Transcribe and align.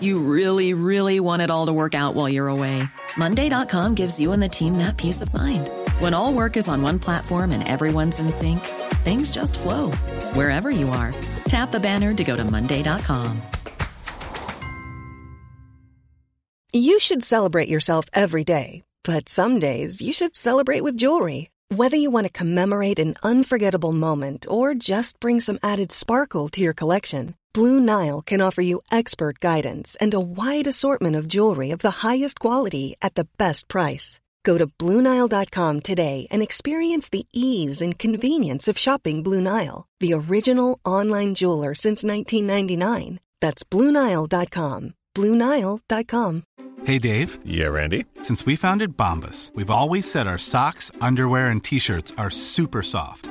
You 0.00 0.18
really, 0.18 0.74
really 0.74 1.20
want 1.20 1.42
it 1.42 1.50
all 1.50 1.66
to 1.66 1.72
work 1.72 1.94
out 1.94 2.14
while 2.14 2.28
you're 2.28 2.48
away. 2.48 2.82
Monday.com 3.16 3.94
gives 3.94 4.18
you 4.18 4.32
and 4.32 4.42
the 4.42 4.48
team 4.48 4.78
that 4.78 4.96
peace 4.96 5.22
of 5.22 5.32
mind. 5.32 5.70
When 6.00 6.12
all 6.12 6.32
work 6.32 6.56
is 6.56 6.66
on 6.66 6.82
one 6.82 6.98
platform 6.98 7.52
and 7.52 7.66
everyone's 7.66 8.18
in 8.18 8.30
sync, 8.32 8.60
things 9.04 9.30
just 9.30 9.58
flow 9.58 9.92
wherever 10.34 10.70
you 10.70 10.88
are. 10.88 11.14
Tap 11.48 11.70
the 11.70 11.80
banner 11.80 12.12
to 12.14 12.24
go 12.24 12.36
to 12.36 12.44
Monday.com. 12.44 13.40
You 16.72 16.98
should 16.98 17.24
celebrate 17.24 17.70
yourself 17.70 18.04
every 18.12 18.44
day, 18.44 18.82
but 19.02 19.30
some 19.30 19.58
days 19.58 20.02
you 20.02 20.12
should 20.12 20.36
celebrate 20.36 20.82
with 20.82 20.98
jewelry. 20.98 21.48
Whether 21.74 21.96
you 21.96 22.10
want 22.10 22.26
to 22.26 22.32
commemorate 22.32 22.98
an 22.98 23.14
unforgettable 23.22 23.92
moment 23.92 24.46
or 24.48 24.74
just 24.74 25.18
bring 25.20 25.40
some 25.40 25.58
added 25.62 25.90
sparkle 25.90 26.50
to 26.50 26.60
your 26.60 26.74
collection, 26.74 27.34
Blue 27.56 27.80
Nile 27.80 28.20
can 28.20 28.42
offer 28.42 28.60
you 28.60 28.82
expert 28.92 29.40
guidance 29.40 29.96
and 29.98 30.12
a 30.12 30.20
wide 30.20 30.66
assortment 30.66 31.16
of 31.16 31.26
jewelry 31.26 31.70
of 31.70 31.78
the 31.78 32.04
highest 32.04 32.38
quality 32.38 32.96
at 33.00 33.14
the 33.14 33.26
best 33.38 33.66
price. 33.66 34.20
Go 34.44 34.58
to 34.58 34.66
BlueNile.com 34.66 35.80
today 35.80 36.26
and 36.30 36.42
experience 36.42 37.08
the 37.08 37.26
ease 37.32 37.80
and 37.80 37.98
convenience 37.98 38.68
of 38.68 38.76
shopping 38.76 39.22
Blue 39.22 39.40
Nile, 39.40 39.86
the 40.00 40.12
original 40.12 40.78
online 40.84 41.34
jeweler 41.34 41.74
since 41.74 42.04
1999. 42.04 43.20
That's 43.40 43.64
BlueNile.com. 43.64 44.92
BlueNile.com. 45.14 46.42
Hey 46.84 46.98
Dave. 46.98 47.38
Yeah, 47.42 47.68
Randy. 47.68 48.04
Since 48.20 48.44
we 48.44 48.56
founded 48.56 48.98
Bombas, 48.98 49.54
we've 49.54 49.70
always 49.70 50.10
said 50.10 50.26
our 50.26 50.38
socks, 50.38 50.92
underwear, 51.00 51.46
and 51.46 51.64
t 51.64 51.78
shirts 51.78 52.12
are 52.18 52.30
super 52.30 52.82
soft. 52.82 53.30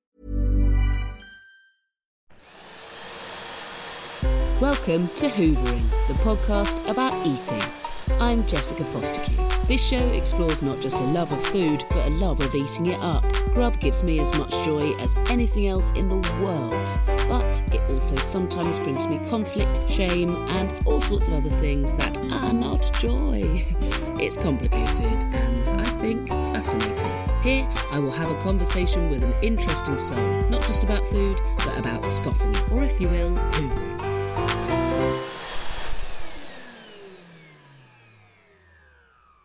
Welcome 4.61 5.07
to 5.15 5.25
Hoovering, 5.25 5.89
the 6.07 6.13
podcast 6.21 6.87
about 6.87 7.25
eating. 7.25 7.63
I'm 8.21 8.45
Jessica 8.45 8.83
Fostekew. 8.83 9.67
This 9.67 9.83
show 9.83 9.97
explores 10.09 10.61
not 10.61 10.79
just 10.79 10.99
a 10.99 11.03
love 11.03 11.31
of 11.31 11.43
food, 11.47 11.83
but 11.89 12.05
a 12.05 12.11
love 12.11 12.41
of 12.41 12.53
eating 12.53 12.85
it 12.85 12.99
up. 12.99 13.23
Grub 13.55 13.79
gives 13.79 14.03
me 14.03 14.19
as 14.19 14.31
much 14.37 14.51
joy 14.63 14.91
as 14.99 15.15
anything 15.29 15.65
else 15.65 15.89
in 15.93 16.09
the 16.09 16.17
world, 16.43 16.73
but 17.27 17.73
it 17.73 17.81
also 17.91 18.15
sometimes 18.17 18.77
brings 18.77 19.07
me 19.07 19.17
conflict, 19.31 19.89
shame, 19.89 20.29
and 20.51 20.71
all 20.85 21.01
sorts 21.01 21.27
of 21.27 21.33
other 21.33 21.49
things 21.59 21.91
that 21.95 22.19
are 22.31 22.53
not 22.53 22.91
joy. 22.99 23.65
It's 24.21 24.37
complicated 24.37 25.25
and 25.33 25.67
I 25.81 25.85
think 25.99 26.29
fascinating. 26.29 27.41
Here, 27.41 27.67
I 27.89 27.97
will 27.97 28.11
have 28.11 28.29
a 28.29 28.39
conversation 28.41 29.09
with 29.09 29.23
an 29.23 29.33
interesting 29.41 29.97
soul, 29.97 30.21
not 30.51 30.61
just 30.67 30.83
about 30.83 31.03
food, 31.07 31.39
but 31.57 31.79
about 31.79 32.05
scoffing, 32.05 32.55
or 32.69 32.83
if 32.83 33.01
you 33.01 33.09
will, 33.09 33.31
hoovering. 33.31 33.90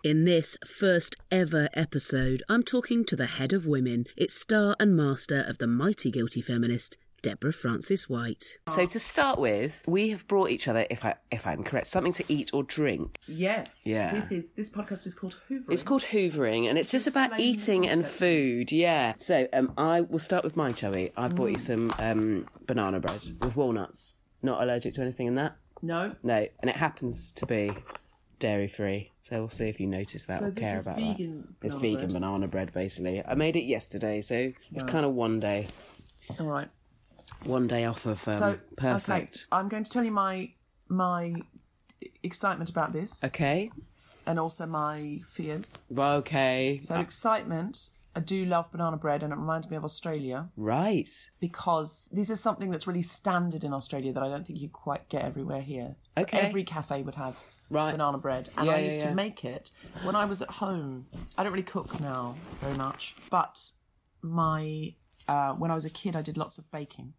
In 0.06 0.24
this 0.24 0.56
first 0.64 1.16
ever 1.32 1.68
episode, 1.74 2.44
I'm 2.48 2.62
talking 2.62 3.04
to 3.06 3.16
the 3.16 3.26
head 3.26 3.52
of 3.52 3.66
women, 3.66 4.04
its 4.16 4.40
star 4.40 4.76
and 4.78 4.96
master 4.96 5.44
of 5.48 5.58
the 5.58 5.66
mighty 5.66 6.12
guilty 6.12 6.40
feminist, 6.40 6.96
Deborah 7.22 7.52
Frances-White. 7.52 8.58
So 8.68 8.86
to 8.86 9.00
start 9.00 9.40
with, 9.40 9.82
we 9.84 10.10
have 10.10 10.28
brought 10.28 10.50
each 10.50 10.68
other, 10.68 10.86
if 10.90 11.04
I 11.04 11.16
if 11.32 11.44
I'm 11.44 11.64
correct, 11.64 11.88
something 11.88 12.12
to 12.12 12.24
eat 12.28 12.50
or 12.54 12.62
drink. 12.62 13.18
Yes. 13.26 13.82
Yeah. 13.84 14.14
This 14.14 14.30
is 14.30 14.52
this 14.52 14.70
podcast 14.70 15.08
is 15.08 15.14
called 15.16 15.38
Hoovering. 15.50 15.72
It's 15.72 15.82
called 15.82 16.02
hoovering, 16.02 16.68
and 16.68 16.78
it's 16.78 16.92
just 16.92 17.08
about 17.08 17.32
Explain 17.32 17.42
the 17.42 17.60
eating 17.60 17.88
and 17.88 18.06
food. 18.06 18.70
Yeah. 18.70 19.14
So 19.18 19.48
um, 19.52 19.72
I 19.76 20.02
will 20.02 20.20
start 20.20 20.44
with 20.44 20.56
mine, 20.56 20.76
shall 20.76 20.92
we? 20.92 21.10
I 21.16 21.26
bought 21.26 21.50
you 21.50 21.58
some 21.58 21.92
um, 21.98 22.46
banana 22.64 23.00
bread 23.00 23.22
with 23.42 23.56
walnuts. 23.56 24.14
Not 24.40 24.62
allergic 24.62 24.94
to 24.94 25.02
anything 25.02 25.26
in 25.26 25.34
that. 25.34 25.56
No. 25.82 26.14
No, 26.22 26.46
and 26.60 26.70
it 26.70 26.76
happens 26.76 27.32
to 27.32 27.44
be 27.44 27.72
dairy 28.38 28.68
free. 28.68 29.10
So 29.28 29.38
we'll 29.40 29.48
see 29.48 29.68
if 29.68 29.80
you 29.80 29.88
notice 29.88 30.24
that 30.26 30.38
So 30.38 30.46
or 30.46 30.50
care 30.52 30.78
about 30.78 30.96
vegan 30.98 31.56
that. 31.60 31.66
It's 31.66 31.74
vegan 31.74 31.96
bread. 31.98 32.12
banana 32.12 32.46
bread, 32.46 32.72
basically. 32.72 33.24
I 33.26 33.34
made 33.34 33.56
it 33.56 33.64
yesterday, 33.64 34.20
so 34.20 34.52
it's 34.72 34.84
kind 34.84 35.04
of 35.04 35.14
one 35.14 35.40
day, 35.40 35.66
All 36.38 36.46
right. 36.46 36.68
one 37.42 37.66
day 37.66 37.86
off 37.86 38.06
of 38.06 38.26
um, 38.28 38.34
so 38.34 38.58
perfect. 38.76 39.08
okay, 39.10 39.46
I'm 39.50 39.68
going 39.68 39.82
to 39.82 39.90
tell 39.90 40.04
you 40.04 40.12
my 40.12 40.52
my 40.88 41.42
excitement 42.22 42.70
about 42.70 42.92
this 42.92 43.24
Okay. 43.24 43.72
and 44.26 44.38
also 44.38 44.64
my 44.64 45.22
fears. 45.28 45.82
Okay. 45.98 46.78
So 46.80 46.94
excitement. 47.00 47.90
I 48.14 48.20
do 48.20 48.44
love 48.46 48.70
banana 48.70 48.96
bread, 48.96 49.22
and 49.24 49.30
it 49.32 49.36
reminds 49.36 49.68
me 49.70 49.76
of 49.76 49.84
Australia 49.84 50.48
Right. 50.56 51.08
because 51.40 52.08
this 52.12 52.30
is 52.30 52.40
something 52.40 52.70
that's 52.70 52.86
really 52.86 53.02
standard 53.02 53.62
in 53.64 53.74
Australia 53.74 54.12
that 54.12 54.22
I 54.22 54.28
don't 54.28 54.46
think 54.46 54.60
you 54.60 54.68
quite 54.70 55.08
get 55.10 55.22
everywhere 55.24 55.60
here. 55.62 55.96
So 56.16 56.22
Okay. 56.22 56.38
every 56.38 56.62
cafe 56.64 57.02
would 57.02 57.16
have 57.16 57.38
Right. 57.70 57.92
banana 57.92 58.18
bread, 58.18 58.48
and 58.56 58.66
Yeah, 58.66 58.74
I 58.74 58.78
used 58.80 59.00
yeah. 59.00 59.08
to 59.10 59.14
make 59.14 59.44
it 59.44 59.70
when 60.04 60.14
I 60.16 60.24
was 60.24 60.40
at 60.42 60.50
home. 60.50 61.06
I 61.36 61.42
don't 61.42 61.52
really 61.52 61.62
cook 61.64 62.00
now 62.00 62.36
very 62.60 62.76
much, 62.76 63.14
but 63.30 63.70
my 64.22 64.94
uh, 65.28 65.54
when 65.54 65.70
I 65.70 65.74
was 65.74 65.84
a 65.84 65.90
kid, 65.90 66.14
I 66.16 66.22
did 66.22 66.36
lots 66.36 66.58
of 66.58 66.70
baking, 66.70 67.14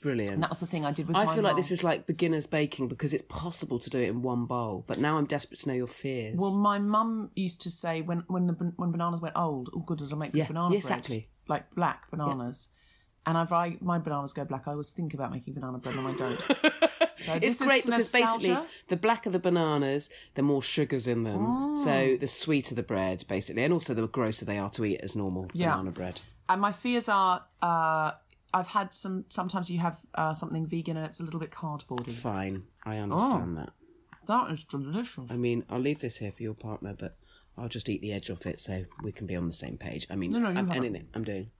Brilliant. 0.00 0.32
and 0.32 0.42
that 0.42 0.50
was 0.50 0.58
the 0.58 0.66
thing 0.66 0.84
I 0.84 0.90
did 0.92 1.06
with 1.06 1.16
I 1.16 1.32
feel 1.34 1.44
like 1.44 1.56
this 1.56 1.70
is 1.70 1.84
like 1.84 2.06
beginner's 2.06 2.46
baking 2.46 2.88
because 2.88 3.14
it's 3.14 3.24
possible 3.28 3.78
to 3.78 3.88
do 3.90 4.00
it 4.00 4.08
in 4.08 4.22
one 4.22 4.46
bowl. 4.46 4.84
But 4.86 4.98
now 4.98 5.16
I'm 5.18 5.26
desperate 5.26 5.60
to 5.60 5.68
know 5.68 5.74
your 5.74 5.86
fears. 5.86 6.36
Well, 6.36 6.52
my 6.58 6.78
mum 6.78 7.30
used 7.36 7.60
to 7.62 7.70
say 7.70 8.02
when 8.02 8.24
when 8.26 8.46
the 8.48 8.54
when 8.76 8.90
bananas 8.90 9.20
went 9.20 9.36
old, 9.36 9.70
oh 9.74 9.80
good, 9.80 10.00
it'll 10.00 10.18
make 10.18 10.34
Yeah, 10.34 10.46
banana 10.48 10.74
yeah, 10.74 10.80
bread, 10.80 10.98
exactly. 10.98 11.28
like 11.48 11.72
black 11.74 12.10
bananas. 12.10 12.70
And 13.26 13.36
if 13.38 13.52
I 13.52 13.76
my 13.80 13.98
bananas 13.98 14.32
go 14.32 14.44
black, 14.44 14.68
I 14.68 14.72
always 14.72 14.90
think 14.90 15.12
about 15.14 15.32
making 15.32 15.54
banana 15.54 15.78
bread, 15.78 15.96
and 15.96 16.06
I 16.08 16.14
don't. 16.14 16.42
So 17.18 17.32
it's 17.32 17.58
this 17.58 17.62
great 17.66 17.78
is 17.78 17.86
because 17.86 18.12
nostalgia. 18.12 18.46
basically 18.48 18.66
the 18.88 18.96
blacker 18.96 19.30
the 19.30 19.38
bananas, 19.38 20.10
the 20.34 20.42
more 20.42 20.62
sugars 20.62 21.06
in 21.06 21.24
them. 21.24 21.38
Mm. 21.40 21.76
So 21.82 22.16
the 22.20 22.28
sweeter 22.28 22.74
the 22.74 22.82
bread, 22.82 23.24
basically, 23.26 23.64
and 23.64 23.72
also 23.72 23.94
the 23.94 24.06
grosser 24.06 24.44
they 24.44 24.58
are 24.58 24.68
to 24.70 24.84
eat 24.84 25.00
as 25.00 25.16
normal 25.16 25.48
Yeah. 25.54 25.72
banana 25.72 25.92
bread. 25.92 26.20
And 26.48 26.60
my 26.60 26.72
fears 26.72 27.08
are, 27.08 27.42
uh, 27.62 28.12
I've 28.52 28.68
had 28.68 28.92
some. 28.92 29.24
Sometimes 29.28 29.70
you 29.70 29.78
have 29.78 29.98
uh, 30.14 30.34
something 30.34 30.66
vegan 30.66 30.98
and 30.98 31.06
it's 31.06 31.18
a 31.18 31.22
little 31.22 31.40
bit 31.40 31.50
cardboardy. 31.50 32.12
Fine, 32.12 32.64
I 32.84 32.98
Oh. 32.98 33.04
understand 33.04 33.56
that. 33.56 33.70
That 34.28 34.50
is 34.52 34.64
delicious. 34.64 35.24
I 35.30 35.36
mean, 35.36 35.64
I'll 35.70 35.80
leave 35.80 36.00
this 36.00 36.18
here 36.18 36.30
for 36.32 36.42
your 36.42 36.54
partner, 36.54 36.94
but 36.96 37.16
I'll 37.56 37.68
just 37.68 37.88
eat 37.88 38.02
the 38.02 38.12
edge 38.12 38.28
off 38.30 38.44
it 38.46 38.60
so 38.60 38.84
we 39.02 39.10
can 39.10 39.26
be 39.26 39.34
on 39.34 39.46
the 39.46 39.54
same 39.54 39.78
page. 39.78 40.06
I 40.10 40.16
mean, 40.16 40.32
No, 40.32 40.38
no, 40.38 40.50
you 40.50 40.58
I'm, 40.58 40.70
anything 40.70 41.08
I'm 41.14 41.24
doing. 41.24 41.50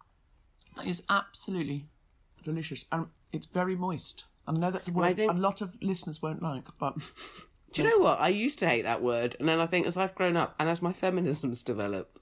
That 0.76 0.86
is 0.86 1.02
absolutely 1.08 1.84
delicious, 2.44 2.84
and 2.92 3.06
it's 3.32 3.46
very 3.46 3.76
moist. 3.76 4.26
I 4.46 4.52
know 4.52 4.70
that's 4.70 4.88
a 4.88 4.92
word 4.92 5.16
think- 5.16 5.32
a 5.32 5.34
lot 5.34 5.60
of 5.60 5.76
listeners 5.82 6.22
won't 6.22 6.42
like, 6.42 6.64
but 6.78 6.96
Do 7.72 7.82
you 7.82 7.90
know 7.90 7.98
what? 8.04 8.20
I 8.20 8.28
used 8.28 8.58
to 8.60 8.68
hate 8.68 8.82
that 8.82 9.02
word, 9.02 9.36
and 9.40 9.48
then 9.48 9.58
I 9.60 9.66
think 9.66 9.86
as 9.86 9.96
I've 9.96 10.14
grown 10.14 10.36
up 10.36 10.54
and 10.58 10.68
as 10.68 10.80
my 10.80 10.92
feminism's 10.92 11.62
developed, 11.62 12.20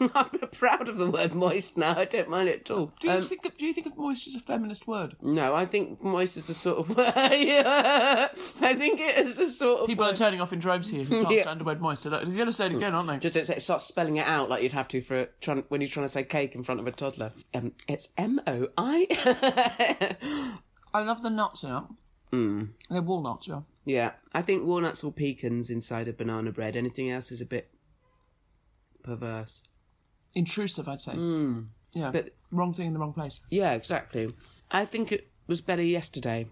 I'm 0.14 0.28
proud 0.52 0.88
of 0.88 0.98
the 0.98 1.10
word 1.10 1.34
moist 1.34 1.76
now. 1.76 1.96
I 1.96 2.04
don't 2.04 2.28
mind 2.28 2.48
it 2.48 2.60
at 2.60 2.70
all. 2.70 2.92
do 3.00 3.08
you 3.08 3.14
Um, 3.14 3.20
think 3.22 3.44
of, 3.46 3.56
do 3.56 3.66
you 3.66 3.72
think 3.72 3.86
of 3.86 3.96
moist 3.96 4.26
as 4.26 4.34
a 4.34 4.40
feminist 4.40 4.86
word? 4.86 5.14
no, 5.22 5.54
I 5.54 5.64
think 5.66 6.02
moist 6.02 6.36
is 6.36 6.48
a 6.50 6.54
sort 6.54 6.78
of 6.78 6.96
yeah. 6.98 8.28
I 8.60 8.74
think 8.74 9.00
it 9.00 9.18
is 9.26 9.38
a 9.38 9.50
sort 9.52 9.80
of 9.82 9.86
People 9.86 10.04
are 10.06 10.14
turning 10.14 10.40
off 10.40 10.52
in 10.52 10.58
droves 10.58 10.90
here 10.90 11.04
who 11.04 11.22
can't 11.22 11.34
Yeah. 11.34 11.42
stand 11.42 11.60
the 11.60 11.64
word 11.64 11.80
moist. 11.80 12.02
They're 12.04 12.12
like, 12.12 12.22
They're 12.26 12.34
going 12.34 12.46
to 12.46 12.52
say 12.52 12.66
it 12.66 12.74
again, 12.74 12.94
aren't 12.94 13.08
they? 13.08 13.18
Just 13.18 13.34
don't 13.34 13.46
say, 13.46 13.58
start 13.58 13.82
spelling 13.82 14.16
it 14.16 14.26
out 14.26 14.48
like 14.48 14.62
you'd 14.62 14.72
have 14.72 14.88
to 14.88 15.00
for 15.00 15.26
trying, 15.40 15.64
when 15.68 15.80
you're 15.80 15.88
trying 15.88 16.06
to 16.06 16.12
say 16.12 16.24
cake 16.24 16.54
in 16.54 16.62
front 16.62 16.80
of 16.80 16.86
a 16.86 16.92
toddler. 16.92 17.32
Um, 17.54 17.72
it's 17.88 18.08
M 18.16 18.40
O 18.46 18.68
I. 18.76 19.06
I 20.92 21.02
love 21.02 21.22
the 21.22 21.30
nuts 21.30 21.62
in 21.64 21.70
it. 21.70 21.82
Mm. 22.32 22.68
They're 22.90 23.02
walnuts, 23.02 23.46
yeah. 23.48 23.60
Yeah, 23.84 24.12
I 24.32 24.42
think 24.42 24.64
walnuts 24.64 25.04
or 25.04 25.12
pecans 25.12 25.70
inside 25.70 26.08
of 26.08 26.16
banana 26.16 26.50
bread. 26.52 26.74
Anything 26.76 27.10
else 27.10 27.30
is 27.30 27.40
a 27.40 27.44
bit 27.44 27.70
perverse. 29.02 29.62
Intrusive, 30.34 30.88
I'd 30.88 31.00
say. 31.00 31.12
Mm. 31.12 31.66
Yeah, 31.92 32.10
But 32.10 32.30
wrong 32.50 32.72
thing 32.72 32.88
in 32.88 32.92
the 32.92 32.98
wrong 32.98 33.12
place. 33.12 33.40
yeah, 33.50 33.72
exactly. 33.72 34.32
I 34.70 34.84
think 34.84 35.12
it 35.12 35.30
was 35.46 35.60
better 35.60 35.82
yesterday, 35.82 36.46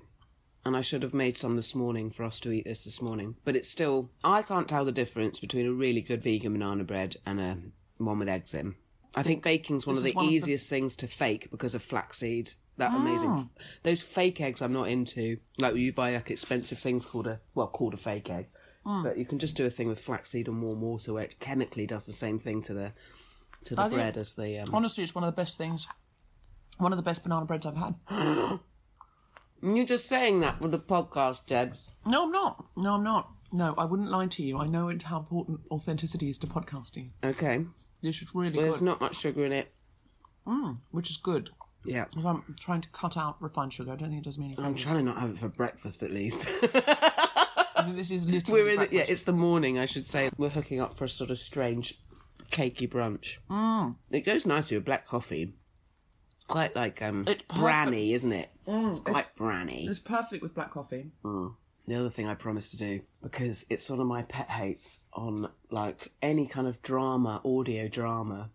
and 0.64 0.76
I 0.76 0.80
should 0.82 1.02
have 1.02 1.14
made 1.14 1.36
some 1.36 1.56
this 1.56 1.74
morning 1.74 2.10
for 2.10 2.22
us 2.24 2.38
to 2.40 2.52
eat 2.52 2.64
this 2.64 2.84
this 2.84 3.02
morning. 3.02 3.34
But 3.44 3.56
it's 3.56 3.68
still, 3.68 4.10
I 4.22 4.42
can't 4.42 4.68
tell 4.68 4.84
the 4.84 4.92
difference 4.92 5.40
between 5.40 5.66
a 5.66 5.72
really 5.72 6.00
good 6.00 6.22
vegan 6.22 6.52
banana 6.52 6.84
bread 6.84 7.16
and 7.26 7.40
a 7.40 7.58
one 7.98 8.20
with 8.20 8.28
eggs 8.28 8.54
in. 8.54 8.76
I 9.16 9.22
think 9.24 9.42
baking's 9.42 9.86
one 9.86 9.94
This 9.96 10.02
of 10.02 10.06
is 10.06 10.12
the 10.12 10.16
one 10.16 10.24
of 10.26 10.30
the- 10.30 10.36
easiest 10.36 10.68
things 10.70 10.96
to 10.96 11.06
fake 11.08 11.48
because 11.50 11.74
of 11.74 11.82
flaxseed. 11.82 12.52
That 12.78 12.94
amazing. 12.94 13.50
Those 13.82 14.00
fake 14.02 14.40
eggs 14.40 14.62
I'm 14.62 14.72
not 14.72 14.88
into. 14.88 15.36
Like 15.58 15.74
you 15.76 15.92
buy 15.92 16.14
like 16.14 16.30
expensive 16.30 16.78
things 16.78 17.04
called 17.04 17.26
a 17.26 17.40
well 17.54 17.66
called 17.68 17.92
a 17.92 17.98
fake 17.98 18.30
egg, 18.30 18.46
but 18.84 19.18
you 19.18 19.26
can 19.26 19.38
just 19.38 19.56
do 19.56 19.66
a 19.66 19.70
thing 19.70 19.88
with 19.88 20.00
flaxseed 20.00 20.48
and 20.48 20.62
warm 20.62 20.80
water 20.80 21.12
where 21.12 21.24
it 21.24 21.38
chemically 21.40 21.86
does 21.86 22.06
the 22.06 22.12
same 22.14 22.38
thing 22.38 22.62
to 22.62 22.72
the 22.72 22.92
to 23.64 23.74
the 23.74 23.82
I 23.82 23.84
think- 23.88 23.94
bread 23.96 24.16
as 24.16 24.34
the 24.34 24.58
um, 24.60 24.74
Honestly, 24.74 25.04
it's 25.04 25.14
one 25.14 25.24
of 25.24 25.34
the 25.34 25.40
best 25.40 25.56
things. 25.58 25.86
One 26.78 26.92
of 26.92 26.96
the 26.96 27.02
best 27.02 27.22
banana 27.22 27.44
breads 27.46 27.66
I've 27.66 27.76
had. 27.76 27.94
You're 29.62 29.84
just 29.86 30.08
saying 30.08 30.40
that 30.40 30.60
for 30.60 30.68
the 30.68 30.78
podcast, 30.78 31.46
Jebs. 31.46 31.90
No, 32.04 32.24
I'm 32.24 32.32
not. 32.32 32.64
No, 32.76 32.94
I'm 32.94 33.04
not. 33.04 33.30
No, 33.52 33.74
I 33.78 33.84
wouldn't 33.84 34.10
lie 34.10 34.26
to 34.26 34.42
you. 34.42 34.58
I 34.58 34.66
know 34.66 34.92
how 35.04 35.18
important 35.18 35.60
authenticity 35.70 36.30
is 36.30 36.38
to 36.38 36.46
podcasting. 36.46 37.10
Okay. 37.22 37.64
This 38.00 38.22
is 38.22 38.34
really 38.34 38.50
Well, 38.56 38.64
good, 38.64 38.72
there's 38.72 38.82
not 38.82 39.00
much 39.00 39.14
sugar 39.16 39.44
in 39.44 39.52
it. 39.52 39.72
which 40.90 41.10
is 41.10 41.16
good. 41.18 41.50
Yeah. 41.84 42.06
'Cause 42.06 42.24
I'm 42.24 42.56
trying 42.58 42.80
to 42.80 42.88
cut 42.90 43.16
out 43.16 43.40
refined 43.40 43.72
sugar. 43.72 43.92
I 43.92 43.96
don't 43.96 44.08
think 44.08 44.20
it 44.20 44.24
does 44.24 44.38
me 44.38 44.46
any 44.46 44.58
I'm 44.58 44.64
favours. 44.74 44.82
trying 44.82 44.96
to 44.96 45.02
not 45.02 45.18
have 45.18 45.30
it 45.30 45.38
for 45.38 45.48
breakfast 45.48 46.02
at 46.02 46.10
least. 46.12 46.48
I 47.74 47.82
think 47.84 47.96
this 47.96 48.10
is 48.10 48.26
literally 48.28 48.62
We're 48.62 48.70
in 48.70 48.80
the, 48.80 48.88
yeah, 48.90 49.04
it's 49.06 49.22
the 49.24 49.32
morning, 49.32 49.78
I 49.78 49.86
should 49.86 50.06
say. 50.06 50.30
We're 50.36 50.48
hooking 50.48 50.80
up 50.80 50.96
for 50.96 51.04
a 51.04 51.08
sort 51.08 51.30
of 51.30 51.38
strange 51.38 51.94
cakey 52.52 52.88
brunch. 52.88 53.38
Mm. 53.50 53.96
It 54.10 54.20
goes 54.20 54.46
nicely 54.46 54.76
with 54.76 54.84
black 54.84 55.06
coffee. 55.06 55.54
Quite 56.48 56.76
like 56.76 57.00
um 57.02 57.24
It's 57.26 57.42
perfect. 57.48 57.60
branny, 57.60 58.12
isn't 58.14 58.32
it? 58.32 58.50
it's 58.66 58.98
quite 59.00 59.34
branny. 59.36 59.86
It's 59.88 59.98
perfect 60.00 60.42
with 60.42 60.54
black 60.54 60.70
coffee. 60.70 61.10
The 61.24 61.94
other 61.96 62.10
thing 62.10 62.28
I 62.28 62.34
promised 62.34 62.70
to 62.72 62.76
do, 62.76 63.00
because 63.22 63.66
it's 63.68 63.90
one 63.90 63.98
of 64.00 64.06
my 64.06 64.22
pet 64.22 64.48
hates 64.48 65.00
on 65.12 65.48
like 65.70 66.12
any 66.22 66.46
kind 66.46 66.66
of 66.68 66.80
drama, 66.82 67.40
audio 67.44 67.88
drama, 67.88 68.50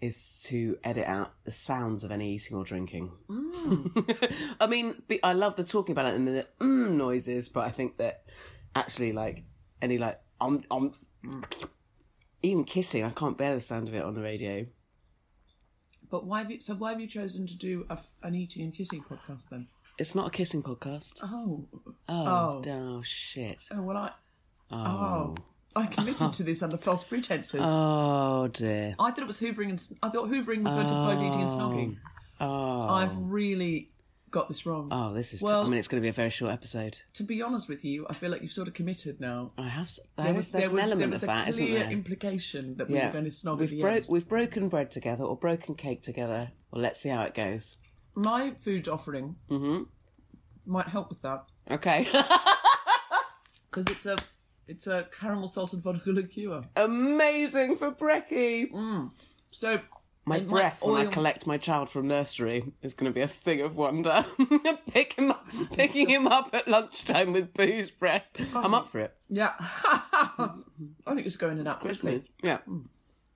is 0.00 0.38
to 0.44 0.78
edit 0.84 1.06
out 1.06 1.32
the 1.44 1.50
sounds 1.50 2.04
of 2.04 2.10
any 2.10 2.34
eating 2.34 2.56
or 2.56 2.64
drinking. 2.64 3.10
I 4.60 4.66
mean, 4.66 5.02
be- 5.08 5.22
I 5.22 5.32
love 5.32 5.56
the 5.56 5.64
talking 5.64 5.92
about 5.92 6.06
it 6.06 6.14
and 6.14 6.28
the 6.28 6.46
mm 6.60 6.90
noises, 6.92 7.48
but 7.48 7.60
I 7.66 7.70
think 7.70 7.96
that 7.98 8.24
actually, 8.74 9.12
like 9.12 9.44
any 9.82 9.98
like 9.98 10.20
um 10.40 10.62
um, 10.70 10.92
even 12.44 12.64
kissing, 12.64 13.02
I 13.04 13.10
can't 13.10 13.36
bear 13.38 13.54
the 13.54 13.60
sound 13.60 13.88
of 13.88 13.94
it 13.94 14.02
on 14.04 14.14
the 14.14 14.22
radio. 14.22 14.66
But 16.10 16.24
why 16.26 16.38
have 16.40 16.50
you? 16.50 16.60
So 16.60 16.74
why 16.74 16.90
have 16.90 17.00
you 17.00 17.06
chosen 17.08 17.46
to 17.46 17.56
do 17.56 17.86
a, 17.90 17.98
an 18.22 18.34
eating 18.34 18.62
and 18.62 18.74
kissing 18.74 19.02
podcast 19.02 19.48
then? 19.50 19.66
It's 19.98 20.14
not 20.14 20.28
a 20.28 20.30
kissing 20.30 20.62
podcast. 20.62 21.20
Oh, 21.22 21.66
Oh, 22.08 22.26
oh. 22.26 22.62
oh 22.68 23.02
shit. 23.02 23.64
oh 23.72 23.82
well, 23.82 23.96
I 23.96 24.10
Oh, 24.70 24.76
oh, 24.76 25.34
I 25.76 25.86
committed 25.86 26.32
to 26.34 26.42
this 26.42 26.62
under 26.62 26.76
false 26.76 27.04
pretenses. 27.04 27.60
oh 27.62 28.48
dear. 28.48 28.94
I 28.98 29.10
thought 29.10 29.20
it 29.20 29.26
was 29.26 29.40
hoovering 29.40 29.70
and 29.70 29.82
I 30.02 30.08
thought 30.10 30.28
hoovering 30.28 30.64
referred 30.64 30.88
to 30.88 30.94
both 30.94 31.18
eating 31.22 31.40
and 31.42 31.50
snogging. 31.50 31.96
Oh. 32.40 32.88
I've 32.88 33.16
really 33.16 33.88
got 34.34 34.48
this 34.48 34.66
wrong. 34.66 34.88
Oh, 34.90 35.14
this 35.14 35.32
is. 35.32 35.42
Well- 35.42 35.62
I 35.62 35.64
mean, 35.68 35.78
it's 35.78 35.88
going 35.88 36.00
to 36.02 36.04
be 36.04 36.08
a 36.10 36.12
very 36.12 36.30
short 36.30 36.52
episode. 36.52 36.98
to 37.14 37.22
be 37.22 37.40
honest 37.40 37.68
with 37.68 37.84
you, 37.84 38.06
I 38.10 38.14
feel 38.14 38.30
like 38.30 38.42
you've 38.42 38.50
sort 38.50 38.68
of 38.68 38.74
committed 38.74 39.20
now. 39.20 39.52
I 39.56 39.68
have. 39.68 39.86
s- 39.86 40.00
There 40.16 40.36
is, 40.36 40.50
there's 40.50 40.50
there 40.50 40.70
was, 40.74 40.90
an 40.92 40.98
there 40.98 41.08
was 41.08 41.22
of 41.22 41.28
a 41.28 41.32
that, 41.32 41.48
isn't 41.48 41.66
clear 41.66 41.78
there? 41.80 41.90
implication 41.90 42.76
that 42.76 42.88
we 42.88 42.96
yeah, 42.96 43.06
were 43.06 43.12
going 43.12 43.24
to 43.24 43.30
snog 43.30 43.58
we've 43.58 43.70
at 43.70 43.76
the 43.76 43.80
bro- 43.80 43.90
end. 43.92 44.06
we've 44.08 44.28
broken 44.28 44.68
bread 44.68 44.90
together 44.90 45.24
or 45.24 45.36
broken 45.36 45.74
cake 45.74 46.02
together. 46.02 46.52
Well, 46.70 46.82
let's 46.82 47.00
see 47.00 47.08
how 47.10 47.22
it 47.22 47.34
goes. 47.34 47.78
My 48.14 48.52
food 48.58 48.88
offering 48.88 49.36
Mm-hmm. 49.50 49.82
might 50.66 50.88
help 50.88 51.08
with 51.10 51.22
that 51.22 51.44
Okay. 51.70 52.06
because 53.70 53.86
it's 53.88 54.06
a 54.06 54.16
it's 54.66 54.86
a 54.86 55.06
caramel 55.18 55.48
salted 55.48 55.80
vodka 55.82 56.10
liqueur. 56.10 56.62
Amazing 56.76 57.76
for 57.76 57.90
brekkie. 57.92 59.10
So 59.50 59.80
My 60.26 60.38
in 60.38 60.46
breath 60.46 60.82
when 60.82 61.06
I 61.06 61.10
collect 61.10 61.46
my 61.46 61.58
child 61.58 61.90
from 61.90 62.08
nursery 62.08 62.72
is 62.82 62.94
going 62.94 63.12
to 63.12 63.14
be 63.14 63.20
a 63.20 63.28
thing 63.28 63.60
of 63.60 63.76
wonder. 63.76 64.24
Pick 64.90 65.14
him 65.14 65.32
up, 65.32 65.46
picking 65.72 66.08
him 66.08 66.26
up 66.26 66.48
at 66.54 66.66
lunchtime 66.66 67.32
with 67.32 67.52
booze 67.52 67.90
breath. 67.90 68.30
I'm 68.54 68.72
up 68.72 68.88
for 68.88 69.00
it. 69.00 69.14
Yeah, 69.28 69.52
I 69.58 70.54
think 71.08 71.26
it's 71.26 71.36
going 71.36 71.58
in 71.58 71.64
that 71.64 71.80
quickly. 71.80 72.20
Christmas. 72.20 72.28
Yeah. 72.42 72.58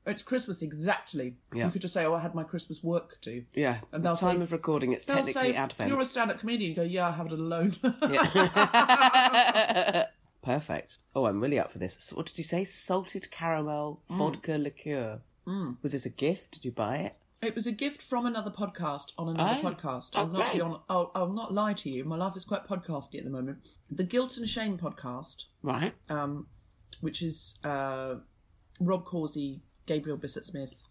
It's 0.07 0.23
Christmas 0.23 0.63
exactly. 0.63 1.35
Yeah. 1.53 1.67
You 1.67 1.71
could 1.71 1.83
just 1.83 1.93
say, 1.93 2.07
"Oh, 2.07 2.15
I 2.15 2.21
had 2.21 2.35
my 2.35 2.43
Christmas 2.43 2.83
work 2.83 3.21
to." 3.23 3.45
Yeah. 3.53 3.81
And 3.93 4.03
the 4.03 4.15
time 4.15 4.39
say- 4.39 4.43
of 4.45 4.53
recording, 4.53 4.93
it's 4.95 5.05
technically 5.05 5.33
say, 5.35 5.55
Advent. 5.55 5.91
"You're 5.91 6.01
a 6.01 6.05
stand-up 6.07 6.39
comedian." 6.39 6.71
You 6.71 6.77
go, 6.77 6.83
"Yeah, 6.83 7.09
I 7.09 7.11
have 7.11 7.27
it 7.27 7.33
alone." 7.33 7.77
Perfect. 10.43 10.99
Oh, 11.15 11.27
I'm 11.27 11.41
really 11.41 11.59
up 11.59 11.71
for 11.71 11.79
this. 11.79 11.97
So 12.01 12.17
what 12.17 12.27
did 12.27 12.39
you 12.39 12.45
say? 12.45 12.65
Salted 12.65 13.31
caramel 13.31 14.01
Mm. 14.11 14.17
vodka 14.17 15.21
liqueur. 15.49 15.77
Was 15.83 15.93
this 15.93 16.07
a 16.07 16.11
gift? 16.11 16.53
Did 16.53 16.65
you 16.65 16.73
buy 16.73 16.97
it? 16.99 17.17
It 17.41 17.55
was 17.55 17.67
a 17.69 17.73
gift 17.73 18.03
from 18.03 18.27
another 18.27 18.51
podcast 18.51 19.13
on 19.17 19.29
another 19.29 19.61
Oh. 19.63 19.71
podcast. 19.71 20.11
Oh, 20.15 20.21
I'll 20.23 20.27
not 20.27 20.53
be 20.53 20.61
on. 20.61 20.81
I'll, 20.89 21.13
I'll 21.15 21.33
not 21.33 21.55
lie 21.55 21.73
to 21.75 21.89
you. 21.91 22.05
My 22.05 22.17
life 22.17 22.37
is 22.37 22.45
quite 22.45 22.65
podcasty 22.67 23.17
at 23.19 23.25
the 23.25 23.31
moment. 23.31 23.59
The 23.91 24.03
Guilt 24.05 24.37
and 24.39 24.49
Shame 24.49 24.77
podcast, 24.77 25.45
Right. 25.63 25.95
um, 26.09 26.49
which 27.01 27.23
is 27.23 27.55
uh, 27.63 28.17
Rob 28.81 29.05
Causey, 29.05 29.61
Gabriel 29.87 30.19
Bisset-Smith, 30.19 30.83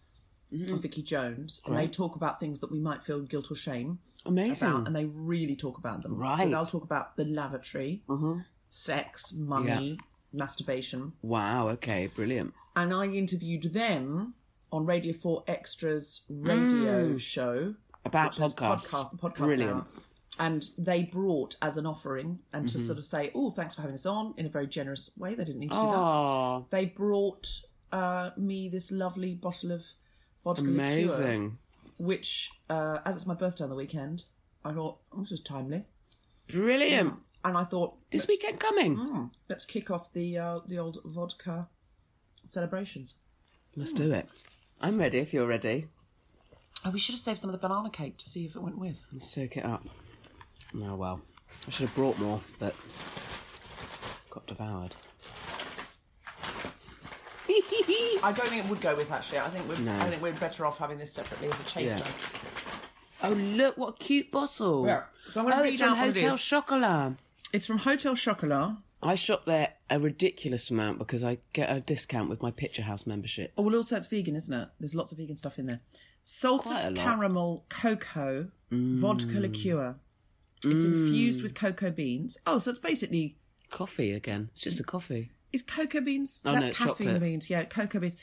Mm-hmm. 0.50 0.72
and 0.72 0.80
Vicky 0.80 1.02
Jones, 1.02 1.60
and 1.66 1.76
they 1.76 1.86
talk 1.86 2.16
about 2.16 2.40
things 2.40 2.60
that 2.60 2.72
we 2.72 2.80
might 2.80 3.02
feel 3.02 3.20
guilt 3.20 3.50
or 3.50 3.54
shame 3.54 3.98
Amazing. 4.24 4.66
about, 4.68 4.86
and 4.86 4.96
they 4.96 5.04
really 5.04 5.54
talk 5.54 5.76
about 5.76 6.02
them. 6.02 6.14
Right. 6.16 6.44
So 6.44 6.48
they'll 6.48 6.64
talk 6.64 6.84
about 6.84 7.18
the 7.18 7.26
lavatory, 7.26 8.02
sex, 8.68 9.34
money, 9.34 9.98
masturbation, 10.32 11.12
Wow. 11.20 11.68
Okay. 11.68 12.06
Brilliant. 12.06 12.54
and 12.76 12.94
I 12.94 13.04
interviewed 13.08 13.64
them 13.74 14.32
on 14.72 14.84
Radio 14.86 15.12
4 15.12 15.44
Extra's 15.46 16.22
radio 16.28 17.08
Mm. 17.10 17.20
show 17.20 17.74
About 18.04 18.32
podcasts. 18.34 18.54
podcast, 18.86 19.18
podcast 19.18 19.36
Brilliant. 19.36 19.70
hour. 19.78 19.86
And 20.40 20.70
they 20.78 21.02
brought 21.02 21.56
as 21.62 21.76
an 21.78 21.86
offering, 21.86 22.38
and 22.52 22.66
Mm-hmm. 22.66 22.78
to 22.78 22.84
sort 22.84 22.98
of 22.98 23.04
say, 23.06 23.30
"Oh, 23.34 23.50
thanks 23.50 23.74
for 23.74 23.80
having 23.82 23.94
us 23.94 24.06
on," 24.06 24.34
in 24.36 24.46
a 24.46 24.48
very 24.48 24.66
generous 24.68 25.10
way. 25.16 25.34
They 25.34 25.44
didn't 25.44 25.58
need 25.60 25.72
to 25.72 25.76
do 25.76 25.82
that. 25.82 26.66
They 26.70 26.84
brought 26.86 27.48
uh, 27.90 28.30
me 28.36 28.68
this 28.68 28.92
lovely 28.92 29.34
bottle 29.34 29.72
of 29.72 29.84
vodka 30.44 30.62
liqueur, 30.62 30.74
amazing. 30.74 31.58
which, 31.98 32.50
uh, 32.70 32.98
as 33.04 33.16
it's 33.16 33.26
my 33.26 33.34
birthday 33.34 33.64
on 33.64 33.70
the 33.70 33.76
weekend, 33.76 34.24
I 34.64 34.72
thought 34.72 34.98
oh, 35.10 35.20
this 35.20 35.32
is 35.32 35.40
timely, 35.40 35.86
Brilliant. 36.48 37.14
and 37.44 37.56
I 37.56 37.64
thought 37.64 37.96
This 38.10 38.28
weekend 38.28 38.60
coming. 38.60 38.96
mm, 38.96 39.30
let's 39.48 39.64
kick 39.64 39.90
off 39.90 40.12
the 40.12 40.38
uh, 40.38 40.60
the 40.66 40.78
old 40.78 40.98
vodka 41.04 41.68
celebrations. 42.44 43.16
Let's 43.74 43.92
do 43.92 44.12
it. 44.12 44.28
I'm 44.80 44.98
ready 44.98 45.18
if 45.18 45.34
you're 45.34 45.46
ready. 45.46 45.88
Oh, 46.84 46.90
we 46.90 46.98
should 46.98 47.14
have 47.14 47.20
saved 47.20 47.40
some 47.40 47.50
of 47.50 47.60
the 47.60 47.66
banana 47.66 47.90
cake 47.90 48.16
to 48.18 48.28
see 48.28 48.44
if 48.44 48.54
it 48.54 48.62
went 48.62 48.78
with. 48.78 49.06
Let's 49.12 49.28
soak 49.28 49.56
it 49.56 49.64
up. 49.64 49.84
Oh 50.76 50.94
well. 50.94 51.20
I 51.66 51.70
should 51.70 51.86
have 51.86 51.94
brought 51.96 52.18
more, 52.18 52.40
but 52.58 52.74
got 54.30 54.46
devoured. 54.46 54.94
I 58.22 58.32
don't 58.32 58.48
think 58.48 58.64
it 58.64 58.70
would 58.70 58.80
go 58.80 58.94
with 58.94 59.10
actually. 59.10 59.38
I 59.38 59.48
think 59.48 59.68
we're 59.68 59.78
No. 59.78 59.98
I 59.98 60.08
think 60.08 60.22
we're 60.22 60.32
better 60.34 60.64
off 60.66 60.78
having 60.78 60.98
this 60.98 61.12
separately 61.12 61.50
as 61.50 61.58
a 61.60 61.64
chaser. 61.64 62.04
Oh 63.22 63.30
look, 63.30 63.76
what 63.76 63.88
a 63.88 63.92
cute 63.94 64.30
bottle. 64.30 64.86
Yeah. 64.86 65.02
So 65.30 65.40
I'm 65.40 65.46
gonna 65.46 65.60
oh, 65.60 65.62
read 65.64 65.70
it's 65.70 65.78
from 65.80 65.88
out 65.90 65.98
what 65.98 66.08
it 66.08 66.14
Hotel 66.16 66.34
is. 66.36 66.40
Chocolat. 66.42 67.12
It's 67.52 67.66
from 67.66 67.78
Hotel 67.78 68.14
Chocolat. 68.14 68.76
I 69.02 69.14
shop 69.14 69.44
there 69.44 69.74
a 69.88 69.98
ridiculous 70.00 70.70
amount 70.70 70.98
because 70.98 71.22
I 71.22 71.38
get 71.52 71.70
a 71.74 71.80
discount 71.80 72.28
with 72.28 72.42
my 72.42 72.50
Picture 72.50 72.82
House 72.82 73.06
membership. 73.06 73.52
Oh 73.56 73.62
well, 73.62 73.76
also 73.76 73.96
it's 73.96 74.06
vegan, 74.08 74.34
isn't 74.36 74.52
it? 74.52 74.68
There's 74.80 74.94
lots 74.94 75.12
of 75.12 75.18
vegan 75.18 75.36
stuff 75.36 75.58
in 75.58 75.66
there. 75.66 75.80
Salted 76.24 76.96
caramel 76.96 77.64
cocoa 77.68 78.50
vodka 78.70 79.38
liqueur. 79.40 79.96
It's 80.64 80.84
infused 80.84 81.42
with 81.42 81.54
cocoa 81.54 81.90
beans. 81.92 82.38
Oh, 82.46 82.58
so 82.58 82.70
it's 82.70 82.78
basically 82.80 83.36
Coffee 83.70 84.12
again. 84.12 84.48
It's 84.52 84.62
just 84.62 84.80
a 84.80 84.82
coffee. 84.82 85.30
is 85.52 85.62
cocoa 85.62 86.00
beans? 86.00 86.42
Oh, 86.44 86.50
no, 86.50 86.56
That's 86.56 86.70
it's 86.70 86.78
caffeine 86.78 87.06
chocolate. 87.08 87.20
beans. 87.22 87.48
Yeah, 87.50 87.64
cocoa 87.64 88.00
beans. 88.00 88.16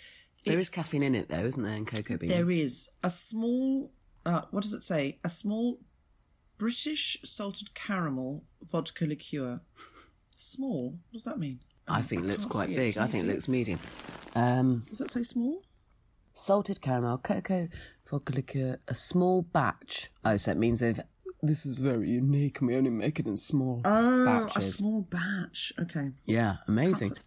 There 0.43 0.53
It's- 0.53 0.65
is 0.65 0.69
caffeine 0.69 1.03
in 1.03 1.15
it 1.15 1.29
though, 1.29 1.45
isn't 1.45 1.63
there, 1.63 1.75
in 1.75 1.85
cocoa 1.85 2.17
beans? 2.17 2.31
There 2.33 2.51
is 2.51 2.89
a 3.03 3.09
small. 3.09 3.91
Uh, 4.25 4.41
what 4.51 4.63
does 4.63 4.73
it 4.73 4.83
say? 4.83 5.17
A 5.23 5.29
small 5.29 5.79
British 6.57 7.17
salted 7.23 7.73
caramel 7.73 8.43
vodka 8.61 9.05
liqueur. 9.05 9.61
Small. 10.49 10.91
What 10.91 11.13
does 11.13 11.23
that 11.23 11.39
mean? 11.39 11.59
I 11.87 12.03
think 12.03 12.21
it 12.21 12.27
looks 12.27 12.45
quite 12.45 12.69
big. 12.69 12.97
I 12.99 13.07
think 13.07 13.25
it 13.25 13.27
looks 13.31 13.47
medium. 13.47 13.79
Um, 14.35 14.83
Does 14.87 14.99
that 14.99 15.09
say 15.11 15.23
small? 15.23 15.63
salted 16.33 16.81
caramel, 16.81 17.17
cocoa, 17.17 17.67
vodka 18.07 18.33
liqueur, 18.33 18.77
a 18.87 18.93
small 18.93 19.41
batch. 19.41 20.11
Oh, 20.23 20.37
so 20.37 20.51
it 20.51 20.57
means 20.57 20.81
they've. 20.81 20.99
This 21.41 21.65
is 21.65 21.79
very 21.79 22.09
unique, 22.09 22.59
and 22.59 22.67
we 22.67 22.75
only 22.75 22.91
make 22.91 23.19
it 23.19 23.25
in 23.25 23.37
small 23.37 23.81
Oh, 23.85 24.47
a 24.55 24.61
small 24.61 25.01
batch. 25.01 25.73
Okay. 25.79 26.11
Yeah, 26.25 26.57
amazing. 26.67 27.17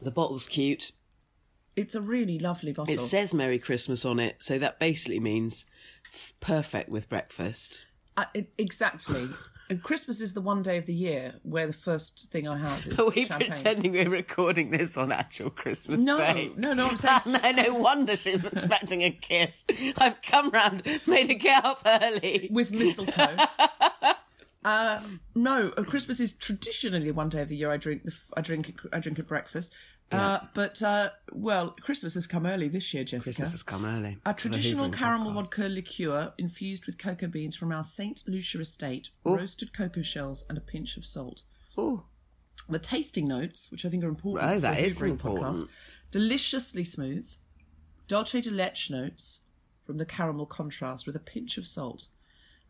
The 0.00 0.12
bottle's 0.12 0.46
cute. 0.46 0.92
It's 1.74 1.96
a 1.96 2.00
really 2.00 2.38
lovely 2.38 2.72
bottle. 2.72 2.94
It 2.94 3.00
says 3.00 3.34
Merry 3.34 3.58
Christmas 3.58 4.04
on 4.04 4.20
it, 4.20 4.36
so 4.40 4.56
that 4.58 4.78
basically 4.78 5.18
means 5.20 5.64
f- 6.12 6.32
perfect 6.38 6.90
with 6.90 7.08
breakfast. 7.08 7.86
Uh, 8.16 8.24
it- 8.34 8.52
exactly. 8.56 9.30
And 9.70 9.82
Christmas 9.82 10.20
is 10.22 10.32
the 10.32 10.40
one 10.40 10.62
day 10.62 10.78
of 10.78 10.86
the 10.86 10.94
year 10.94 11.34
where 11.42 11.66
the 11.66 11.74
first 11.74 12.30
thing 12.32 12.48
I 12.48 12.56
have 12.56 12.86
is 12.86 12.98
Are 12.98 13.10
we 13.10 13.26
champagne. 13.26 13.50
pretending 13.50 13.92
we're 13.92 14.08
recording 14.08 14.70
this 14.70 14.96
on 14.96 15.12
actual 15.12 15.50
Christmas 15.50 16.00
No, 16.00 16.16
Day? 16.16 16.50
no, 16.56 16.72
no, 16.72 16.88
I'm 16.88 16.96
saying- 16.96 17.20
no, 17.26 17.38
no 17.52 17.74
wonder 17.74 18.16
she's 18.16 18.46
expecting 18.52 19.02
a 19.02 19.10
kiss. 19.10 19.64
I've 19.98 20.22
come 20.22 20.50
round, 20.50 20.82
made 21.06 21.28
her 21.28 21.34
get 21.34 21.64
up 21.66 21.82
early. 21.84 22.48
with 22.50 22.72
mistletoe. 22.72 23.36
uh, 24.64 25.00
no, 25.34 25.70
Christmas 25.70 26.18
is 26.20 26.32
traditionally 26.32 27.10
one 27.10 27.28
day 27.28 27.42
of 27.42 27.48
the 27.48 27.56
year 27.56 27.70
I 27.70 27.76
drink. 27.76 28.04
The, 28.04 28.14
I 28.36 28.40
drink. 28.40 28.74
I 28.92 29.00
drink 29.00 29.18
at 29.18 29.26
breakfast. 29.28 29.72
Uh, 30.10 30.38
but 30.54 30.82
uh, 30.82 31.10
well, 31.32 31.70
Christmas 31.82 32.14
has 32.14 32.26
come 32.26 32.46
early 32.46 32.68
this 32.68 32.94
year, 32.94 33.04
Jessica. 33.04 33.24
Christmas 33.24 33.50
has 33.52 33.62
come 33.62 33.84
early. 33.84 34.16
A 34.24 34.32
traditional 34.32 34.90
caramel 34.90 35.32
podcast. 35.32 35.34
vodka 35.34 35.68
liqueur 35.68 36.32
infused 36.38 36.86
with 36.86 36.96
cocoa 36.98 37.26
beans 37.26 37.54
from 37.56 37.72
our 37.72 37.84
Saint 37.84 38.22
Lucia 38.26 38.60
estate, 38.60 39.10
roasted 39.24 39.72
cocoa 39.76 40.02
shells, 40.02 40.44
and 40.48 40.56
a 40.56 40.62
pinch 40.62 40.96
of 40.96 41.04
salt. 41.04 41.42
Ooh. 41.78 42.04
The 42.70 42.78
tasting 42.78 43.28
notes, 43.28 43.70
which 43.70 43.84
I 43.84 43.88
think 43.90 44.02
are 44.04 44.08
important, 44.08 44.50
Oh, 44.50 44.60
that 44.60 44.78
is 44.80 45.00
important. 45.02 45.68
deliciously 46.10 46.84
smooth, 46.84 47.30
dulce 48.06 48.32
de 48.32 48.50
leche 48.50 48.90
notes 48.90 49.40
from 49.86 49.98
the 49.98 50.06
caramel 50.06 50.46
contrast 50.46 51.06
with 51.06 51.16
a 51.16 51.20
pinch 51.20 51.58
of 51.58 51.66
salt, 51.66 52.08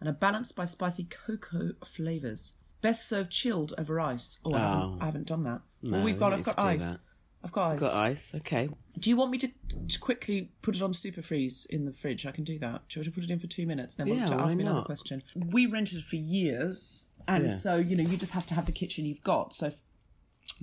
and 0.00 0.08
are 0.08 0.12
balanced 0.12 0.54
by 0.56 0.64
spicy 0.64 1.04
cocoa 1.04 1.72
flavours. 1.84 2.54
Best 2.80 3.08
served 3.08 3.30
chilled 3.32 3.74
over 3.76 3.98
ice. 4.00 4.38
Oh, 4.44 4.54
I, 4.54 4.58
haven't, 4.58 4.82
Oh. 4.82 4.98
I 5.00 5.04
haven't 5.06 5.26
done 5.26 5.42
that. 5.44 5.62
No, 5.82 5.98
oh, 5.98 6.02
we've 6.04 6.18
got. 6.18 6.32
I've 6.32 6.44
got 6.44 6.58
ice. 6.60 6.84
that. 6.84 7.00
I've 7.44 7.52
got 7.52 7.72
ice. 7.72 7.80
Got 7.80 7.94
ice, 7.94 8.34
okay. 8.34 8.68
Do 8.98 9.10
you 9.10 9.16
want 9.16 9.30
me 9.30 9.38
to, 9.38 9.48
to 9.88 9.98
quickly 10.00 10.50
put 10.60 10.74
it 10.74 10.82
on 10.82 10.92
super 10.92 11.22
freeze 11.22 11.66
in 11.70 11.84
the 11.84 11.92
fridge? 11.92 12.26
I 12.26 12.32
can 12.32 12.42
do 12.44 12.58
that. 12.58 12.88
Do 12.88 12.98
you 12.98 13.02
want 13.02 13.14
to 13.14 13.20
put 13.20 13.24
it 13.24 13.30
in 13.30 13.38
for 13.38 13.46
two 13.46 13.66
minutes? 13.66 13.94
Then 13.94 14.08
Yeah, 14.08 14.26
to 14.26 14.36
why 14.36 14.42
ask 14.44 14.56
me 14.56 14.62
another 14.64 14.78
not? 14.78 14.86
question. 14.86 15.22
We 15.34 15.66
rented 15.66 16.02
for 16.04 16.16
years, 16.16 17.06
and 17.28 17.44
Yeah. 17.44 17.50
so 17.50 17.76
you 17.76 17.96
know 17.96 18.02
you 18.02 18.16
just 18.16 18.32
have 18.32 18.44
to 18.46 18.54
have 18.54 18.66
the 18.66 18.72
kitchen 18.72 19.04
you've 19.04 19.22
got. 19.22 19.54
So 19.54 19.72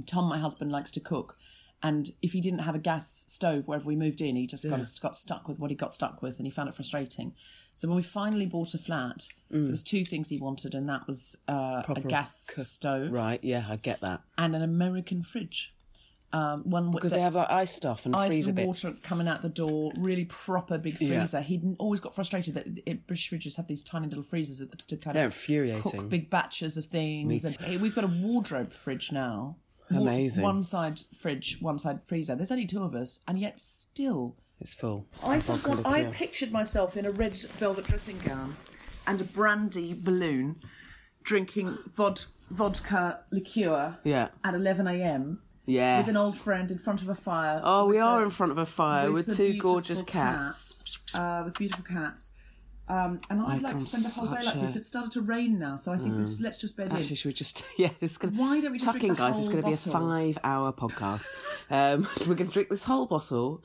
Tom, 0.06 0.26
my 0.26 0.38
husband, 0.40 0.72
likes 0.72 0.92
to 0.92 1.00
cook, 1.00 1.38
and 1.82 2.10
if 2.22 2.34
he 2.34 2.42
didn't 2.42 2.60
have 2.60 2.76
a 2.76 2.80
gas 2.80 3.26
stove 3.30 3.68
wherever 3.68 3.86
we 3.86 3.96
moved 3.96 4.20
in, 4.20 4.36
he 4.36 4.46
just 4.48 4.68
got, 4.70 4.82
got 5.02 5.16
stuck 5.16 5.48
with 5.48 5.60
what 5.60 5.70
he 5.72 5.76
got 5.78 5.94
stuck 5.94 6.22
with, 6.22 6.38
and 6.38 6.46
he 6.46 6.52
found 6.52 6.68
it 6.68 6.76
frustrating. 6.76 7.34
So 7.76 7.88
when 7.90 7.98
we 7.98 8.04
finally 8.04 8.46
bought 8.46 8.74
a 8.74 8.78
flat, 8.78 9.28
there 9.50 9.62
was 9.72 9.84
two 9.84 10.04
things 10.06 10.30
he 10.30 10.38
wanted, 10.38 10.74
and 10.74 10.88
that 10.90 11.08
was 11.08 11.36
uh, 11.48 11.84
a 11.88 11.94
Mm. 11.96 12.10
Gas 12.10 12.48
cook- 12.54 12.66
stove 12.66 13.12
Right, 13.12 13.42
yeah, 13.44 13.66
I 13.70 13.76
get 13.78 14.02
that. 14.02 14.22
and 14.38 14.56
an 14.56 14.62
American 14.62 15.24
fridge. 15.24 15.74
Um, 16.36 16.70
one 16.70 16.92
Because 16.92 17.12
the- 17.12 17.18
they 17.18 17.22
have 17.24 17.36
like 17.36 17.50
ice 17.50 17.74
stuff 17.74 18.06
and 18.06 18.16
ice 18.16 18.30
freezer 18.30 18.50
and 18.52 18.66
water 18.68 18.94
coming 19.02 19.28
out 19.28 19.42
the 19.42 19.48
door, 19.50 19.92
really 19.98 20.26
proper 20.26 20.78
big 20.78 21.00
Yeah. 21.00 21.20
freezer. 21.20 21.40
He'd 21.42 21.76
always 21.80 22.02
got 22.02 22.14
frustrated 22.14 22.56
that 22.56 22.68
it, 22.86 23.08
British 23.08 23.30
fridges 23.32 23.56
have 23.56 23.68
these 23.68 23.82
tiny 23.82 24.08
little 24.08 24.24
freezers 24.24 24.60
that- 24.60 24.78
to 24.78 24.98
kind 24.98 25.16
They're 25.16 25.28
of 25.28 25.34
infuriating. 25.34 25.82
cook 25.92 26.10
big 26.10 26.30
batches 26.30 26.76
of 26.78 26.86
things. 26.88 27.46
And 27.46 27.82
we've 27.82 27.96
got 27.96 28.04
a 28.04 28.08
wardrobe 28.08 28.74
fridge 28.74 29.12
now. 29.14 29.58
Amazing. 29.90 30.44
One 30.44 30.64
side 30.64 31.00
fridge, 31.18 31.58
one 31.62 31.78
side 31.80 32.00
freezer. 32.06 32.36
There's 32.36 32.52
only 32.52 32.66
two 32.66 32.84
of 32.84 32.96
us, 32.96 33.20
and 33.28 33.40
yet 33.40 33.60
still. 33.60 34.36
It's 34.60 34.74
full. 34.74 35.06
I 35.24 35.40
sort 35.40 35.66
of 35.66 35.86
I 35.86 36.06
pictured 36.06 36.52
myself 36.52 36.98
in 36.98 37.06
a 37.06 37.12
red 37.12 37.38
velvet 37.38 37.86
dressing 37.86 38.18
gown 38.20 38.58
and 39.08 39.22
a 39.22 39.26
brandy 39.26 39.94
balloon, 39.94 40.56
drinking 41.24 41.78
vod, 41.96 42.26
vodka 42.50 43.22
liqueur 43.32 44.00
Yeah. 44.04 44.30
at 44.44 44.54
11 44.54 44.88
a.m. 44.88 45.42
Yes. 45.68 46.06
with 46.06 46.16
an 46.16 46.18
old 46.18 46.36
friend 46.38 46.70
in 46.72 46.78
front 46.78 47.02
of 47.02 47.10
a 47.10 47.16
fire. 47.16 47.60
Oh, 47.64 47.86
we 47.88 47.98
are 47.98 48.22
a- 48.22 48.26
in 48.26 48.30
front 48.32 48.52
of 48.52 48.58
a 48.58 48.66
fire 48.66 49.12
with, 49.12 49.26
the 49.26 49.36
two 49.36 49.58
gorgeous 49.58 50.04
cats. 50.04 50.84
uh, 51.14 51.42
with 51.46 51.58
beautiful 51.58 51.84
cats. 51.84 52.32
Um, 52.88 53.20
and 53.32 53.42
I'd 53.42 53.64
like 53.64 53.80
to 53.80 53.84
spend 53.84 54.06
the 54.06 54.10
whole 54.10 54.28
day 54.28 54.44
like 54.46 54.62
this. 54.62 54.76
a- 54.76 54.78
It's 54.78 54.88
started 54.88 55.12
to 55.14 55.22
rain 55.22 55.58
now, 55.58 55.76
so 55.76 55.92
I 55.92 55.98
think 55.98 56.18
this. 56.18 56.40
Let's 56.40 56.58
just 56.58 56.78
bed 56.78 56.94
Actually, 56.94 57.10
in. 57.10 57.16
should 57.16 57.30
we 57.30 57.34
just? 57.34 57.64
Yeah, 57.80 57.90
this 58.00 58.12
is 58.12 58.18
gonna. 58.20 58.34
Why 58.38 58.62
don't 58.62 58.72
we 58.74 58.78
just 58.78 58.86
tuck 58.92 59.00
drink 59.00 59.10
in, 59.10 59.16
guys? 59.16 59.40
It's 59.40 59.50
going 59.50 59.64
to 59.64 59.68
be 59.68 59.74
a 59.74 59.78
five-hour 59.78 60.74
podcast. 60.74 61.26
um, 61.72 62.08
we're 62.28 62.36
going 62.36 62.46
to 62.48 62.54
drink 62.54 62.70
this 62.70 62.84
whole 62.84 63.08
bottle. 63.08 63.64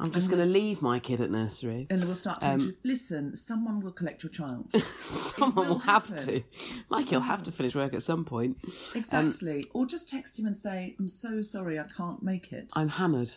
I'm 0.00 0.12
just 0.12 0.30
going 0.30 0.40
to 0.42 0.48
leave 0.48 0.80
my 0.80 0.98
kid 1.00 1.20
at 1.20 1.30
nursery. 1.30 1.86
And 1.90 2.04
we'll 2.04 2.14
start 2.14 2.40
to 2.42 2.50
Um, 2.50 2.74
listen. 2.84 3.36
Someone 3.36 3.80
will 3.80 3.90
collect 3.92 4.22
your 4.22 4.30
child. 4.30 4.70
Someone 5.00 5.54
will 5.56 5.64
will 5.74 5.78
have 5.80 6.14
to. 6.26 6.42
Mikey 6.88 7.16
will 7.16 7.22
have 7.22 7.42
to 7.44 7.52
finish 7.52 7.74
work 7.74 7.94
at 7.94 8.02
some 8.02 8.24
point. 8.24 8.58
exactly. 8.94 9.64
or 9.74 9.86
just 9.86 10.08
text 10.08 10.38
him 10.38 10.46
and 10.46 10.56
say, 10.56 10.94
"I'm 10.98 11.08
so 11.08 11.42
sorry, 11.42 11.78
I 11.78 11.84
can't 11.84 12.22
make 12.22 12.52
it." 12.52 12.72
I'm 12.76 12.88
hammered. 12.90 13.34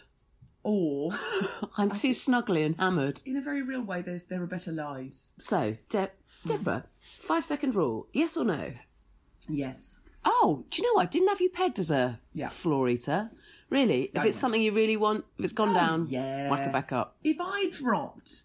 Or, 0.63 1.09
I'm 1.77 1.89
too 1.89 2.11
snuggly 2.11 2.63
and 2.63 2.75
hammered. 2.77 3.23
in 3.25 3.35
a 3.35 3.41
very 3.41 3.63
real 3.63 3.81
way, 3.81 4.03
there's 4.03 4.25
there 4.25 4.43
are 4.43 4.47
better 4.47 4.71
lies. 4.71 5.31
So, 5.39 5.77
Deb, 5.89 6.11
Deborah, 6.45 6.85
five-second 7.19 7.73
rule: 7.73 8.07
yes 8.13 8.37
or 8.37 8.45
no? 8.45 8.73
Yes. 9.49 9.99
Oh, 10.23 10.65
do 10.69 10.79
you 10.81 10.87
know 10.87 10.93
what? 10.97 11.07
I 11.07 11.09
didn't 11.09 11.29
have 11.29 11.41
you 11.41 11.49
pegged 11.49 11.79
as 11.79 11.89
a 11.89 12.19
Yeah. 12.33 12.49
floor 12.49 12.87
eater. 12.87 13.31
Really? 13.71 14.11
If 14.13 14.25
it's 14.25 14.37
something 14.37 14.61
you 14.61 14.73
really 14.73 14.97
want, 14.97 15.25
if 15.39 15.45
it's 15.45 15.53
gone 15.53 15.73
down, 15.73 16.07
yeah. 16.09 16.49
whack 16.51 16.67
it 16.67 16.71
back 16.73 16.91
up. 16.91 17.15
If 17.23 17.37
I 17.39 17.69
dropped 17.71 18.43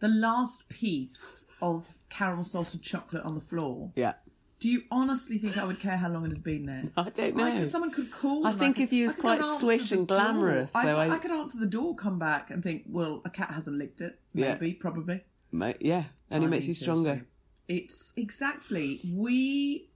the 0.00 0.08
last 0.08 0.68
piece 0.68 1.46
of 1.60 1.96
caramel 2.10 2.44
salted 2.44 2.82
chocolate 2.82 3.24
on 3.24 3.34
the 3.34 3.40
floor, 3.40 3.90
Yeah. 3.96 4.14
Do 4.60 4.68
you 4.68 4.82
honestly 4.90 5.38
think 5.38 5.56
I 5.56 5.64
would 5.64 5.80
care 5.80 5.96
how 5.96 6.10
long 6.10 6.26
it 6.26 6.32
had 6.32 6.44
been 6.44 6.66
there? 6.66 6.84
I 6.94 7.08
don't 7.08 7.34
know. 7.34 7.50
could, 7.60 7.70
someone 7.70 7.90
could 7.90 8.10
call. 8.12 8.46
I 8.46 8.50
and 8.50 8.58
think 8.58 8.76
could- 8.76 8.82
if 8.82 8.92
you 8.92 9.04
was 9.04 9.14
I 9.14 9.16
could 9.16 9.22
go 9.22 9.28
quite 9.28 9.40
answer 9.40 9.58
swish 9.64 9.88
the 9.88 9.96
and 9.96 10.06
door. 10.06 10.16
glamorous, 10.18 10.74
I, 10.74 10.82
so 10.82 10.96
I, 10.98 11.08
I- 11.14 11.18
could 11.18 11.30
answer 11.30 11.58
the 11.58 11.66
door, 11.66 11.94
come 11.94 12.18
back, 12.18 12.50
and 12.50 12.62
think, 12.62 12.82
well, 12.86 13.22
a 13.24 13.30
cat 13.30 13.50
hasn't 13.52 13.78
licked 13.78 14.02
it. 14.02 14.20
Yeah. 14.34 14.52
Maybe, 14.52 14.74
probably. 14.74 15.22
Mate, 15.50 15.78
yeah, 15.80 16.04
only 16.30 16.46
I 16.46 16.50
makes 16.50 16.64
need 16.66 16.68
you 16.68 16.74
to, 16.74 16.80
stronger. 16.80 17.16
so 17.20 17.24
It's 17.68 18.12
exactly 18.18 19.00
we 19.10 19.88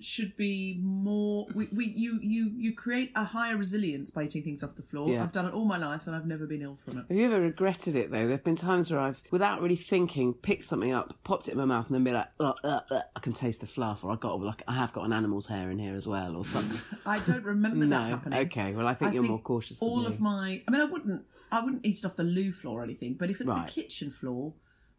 should 0.00 0.36
be 0.36 0.78
more. 0.82 1.46
We, 1.54 1.68
we 1.72 1.84
you 1.86 2.18
you 2.20 2.50
you 2.56 2.74
create 2.74 3.12
a 3.14 3.24
higher 3.24 3.56
resilience 3.56 4.10
by 4.10 4.24
eating 4.24 4.42
things 4.42 4.62
off 4.64 4.74
the 4.74 4.82
floor. 4.82 5.08
Yeah. 5.10 5.22
I've 5.22 5.32
done 5.32 5.46
it 5.46 5.54
all 5.54 5.64
my 5.64 5.76
life, 5.78 6.06
and 6.06 6.14
I've 6.16 6.26
never 6.26 6.46
been 6.46 6.62
ill 6.62 6.76
from 6.76 6.98
it. 6.98 7.04
Have 7.08 7.16
you 7.16 7.26
ever 7.26 7.40
regretted 7.40 7.94
it 7.94 8.10
though? 8.10 8.18
There 8.22 8.30
have 8.30 8.44
been 8.44 8.56
times 8.56 8.90
where 8.90 9.00
I've, 9.00 9.22
without 9.30 9.62
really 9.62 9.76
thinking, 9.76 10.34
picked 10.34 10.64
something 10.64 10.92
up, 10.92 11.16
popped 11.24 11.48
it 11.48 11.52
in 11.52 11.58
my 11.58 11.64
mouth, 11.64 11.86
and 11.86 11.94
then 11.94 12.04
be 12.04 12.10
like, 12.12 12.28
uh, 12.40 12.52
uh, 12.64 12.80
uh, 12.90 13.00
I 13.14 13.20
can 13.20 13.32
taste 13.32 13.60
the 13.60 13.66
fluff, 13.66 14.04
or 14.04 14.10
I 14.12 14.16
got 14.16 14.40
like 14.40 14.62
I 14.66 14.72
have 14.74 14.92
got 14.92 15.04
an 15.06 15.12
animal's 15.12 15.46
hair 15.46 15.70
in 15.70 15.78
here 15.78 15.94
as 15.94 16.06
well, 16.08 16.36
or 16.36 16.44
something. 16.44 16.80
I 17.06 17.20
don't 17.20 17.44
remember 17.44 17.86
No, 17.86 17.98
that 17.98 18.08
happening. 18.10 18.38
okay, 18.46 18.72
well, 18.74 18.86
I 18.88 18.94
think 18.94 19.14
you're 19.14 19.22
more 19.22 19.38
cautious 19.40 19.78
than 19.78 19.88
All 19.88 20.06
of 20.06 20.20
my, 20.20 20.62
I 20.66 20.70
mean, 20.70 20.80
I 20.80 20.84
wouldn't, 20.86 21.22
I 21.52 21.60
wouldn't 21.60 21.86
eat 21.86 21.98
it 22.00 22.04
off 22.04 22.16
the 22.16 22.24
loo 22.24 22.50
floor 22.52 22.80
or 22.80 22.84
anything. 22.84 23.14
But 23.14 23.30
if 23.30 23.40
it's 23.40 23.48
Right. 23.48 23.66
the 23.66 23.72
kitchen 23.72 24.10
floor 24.10 24.54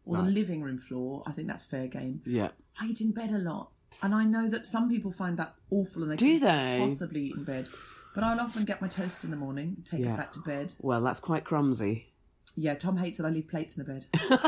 or 0.06 0.16
Right. 0.16 0.24
the 0.24 0.30
living 0.30 0.62
room 0.62 0.78
floor, 0.78 1.22
I 1.26 1.32
think 1.32 1.48
that's 1.48 1.64
fair 1.64 1.86
game. 1.86 2.22
yeah. 2.24 2.48
I 2.80 2.86
eat 2.86 3.00
in 3.00 3.12
bed 3.12 3.30
a 3.30 3.38
lot, 3.38 3.72
and 4.02 4.14
I 4.14 4.24
know 4.24 4.48
that 4.48 4.66
some 4.66 4.88
people 4.88 5.12
find 5.12 5.36
that 5.38 5.54
awful, 5.70 6.02
and 6.02 6.12
they 6.12 6.16
Do 6.16 6.38
they? 6.38 6.78
possibly 6.80 7.26
eat 7.26 7.34
in 7.36 7.44
bed. 7.44 7.68
But 8.14 8.24
I'll 8.24 8.40
often 8.40 8.64
get 8.64 8.80
my 8.80 8.88
toast 8.88 9.24
in 9.24 9.30
the 9.30 9.36
morning, 9.36 9.82
take 9.84 10.00
Yeah. 10.00 10.14
it 10.14 10.16
back 10.16 10.32
to 10.32 10.40
bed. 10.40 10.72
Well, 10.80 11.02
that's 11.02 11.20
quite 11.20 11.44
clumsy. 11.44 12.12
Yeah, 12.54 12.74
Tom 12.74 12.96
hates 12.96 13.18
that 13.18 13.26
I 13.26 13.30
leave 13.30 13.48
plates 13.48 13.76
in 13.76 13.84
the 13.84 13.92
bed. 13.92 14.06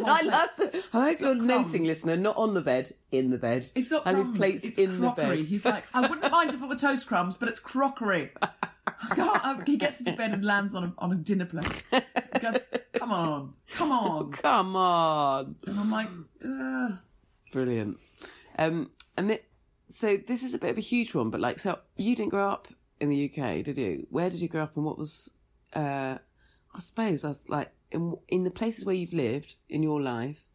Um, 0.00 0.06
I 0.06 0.22
love. 0.22 0.48
I 0.94 1.08
hope 1.10 1.20
you're 1.20 1.34
noting, 1.34 1.84
listener, 1.84 2.16
not 2.16 2.34
on 2.38 2.54
the 2.54 2.62
bed, 2.62 2.94
in 3.12 3.28
the 3.28 3.36
bed. 3.36 3.70
It's 3.74 3.90
not 3.90 4.06
I 4.06 4.12
leave 4.14 4.34
plates 4.34 4.64
it's 4.64 4.78
in 4.78 4.96
crockery. 4.98 5.24
the 5.36 5.36
bed. 5.42 5.44
He's 5.44 5.64
like, 5.66 5.84
I 5.92 6.00
wouldn't 6.00 6.32
mind 6.32 6.54
if 6.54 6.62
it 6.62 6.66
were 6.66 6.74
toast 6.76 7.06
crumbs, 7.06 7.36
but 7.36 7.50
it's 7.50 7.60
crockery. 7.60 8.30
I- 8.42 9.40
um, 9.44 9.62
he 9.66 9.76
gets 9.76 9.98
into 9.98 10.12
bed 10.12 10.32
and 10.32 10.42
lands 10.42 10.74
on 10.74 10.84
a, 10.84 10.92
on 10.96 11.12
a 11.12 11.16
dinner 11.16 11.44
plate. 11.44 11.82
He 11.92 12.38
goes, 12.38 12.64
come 12.94 13.12
on, 13.12 13.52
come 13.74 13.92
on. 13.92 14.30
Come 14.40 14.74
on. 14.76 15.56
And 15.66 15.78
I'm 15.78 15.90
like, 15.90 16.08
Ugh. 16.46 16.92
Brilliant. 17.52 17.98
Um, 18.58 18.90
and 19.16 19.30
it, 19.30 19.44
so 19.88 20.16
this 20.16 20.42
is 20.42 20.54
a 20.54 20.58
bit 20.58 20.70
of 20.70 20.78
a 20.78 20.82
huge 20.82 21.14
one, 21.14 21.30
but 21.30 21.40
like, 21.40 21.58
so 21.58 21.78
you 21.96 22.14
didn't 22.16 22.30
grow 22.30 22.48
up 22.48 22.68
in 23.00 23.08
the 23.08 23.24
UK, 23.30 23.64
did 23.64 23.76
you? 23.78 24.06
Where 24.10 24.30
did 24.30 24.40
you 24.40 24.48
grow 24.48 24.62
up, 24.64 24.76
and 24.76 24.84
what 24.84 24.98
was, 24.98 25.30
uh, 25.74 26.18
I 26.74 26.78
suppose, 26.78 27.24
I 27.24 27.28
was 27.28 27.40
like 27.48 27.72
in 27.90 28.16
in 28.28 28.44
the 28.44 28.50
places 28.50 28.84
where 28.84 28.94
you've 28.94 29.12
lived 29.12 29.56
in 29.68 29.82
your 29.82 30.00
life, 30.00 30.46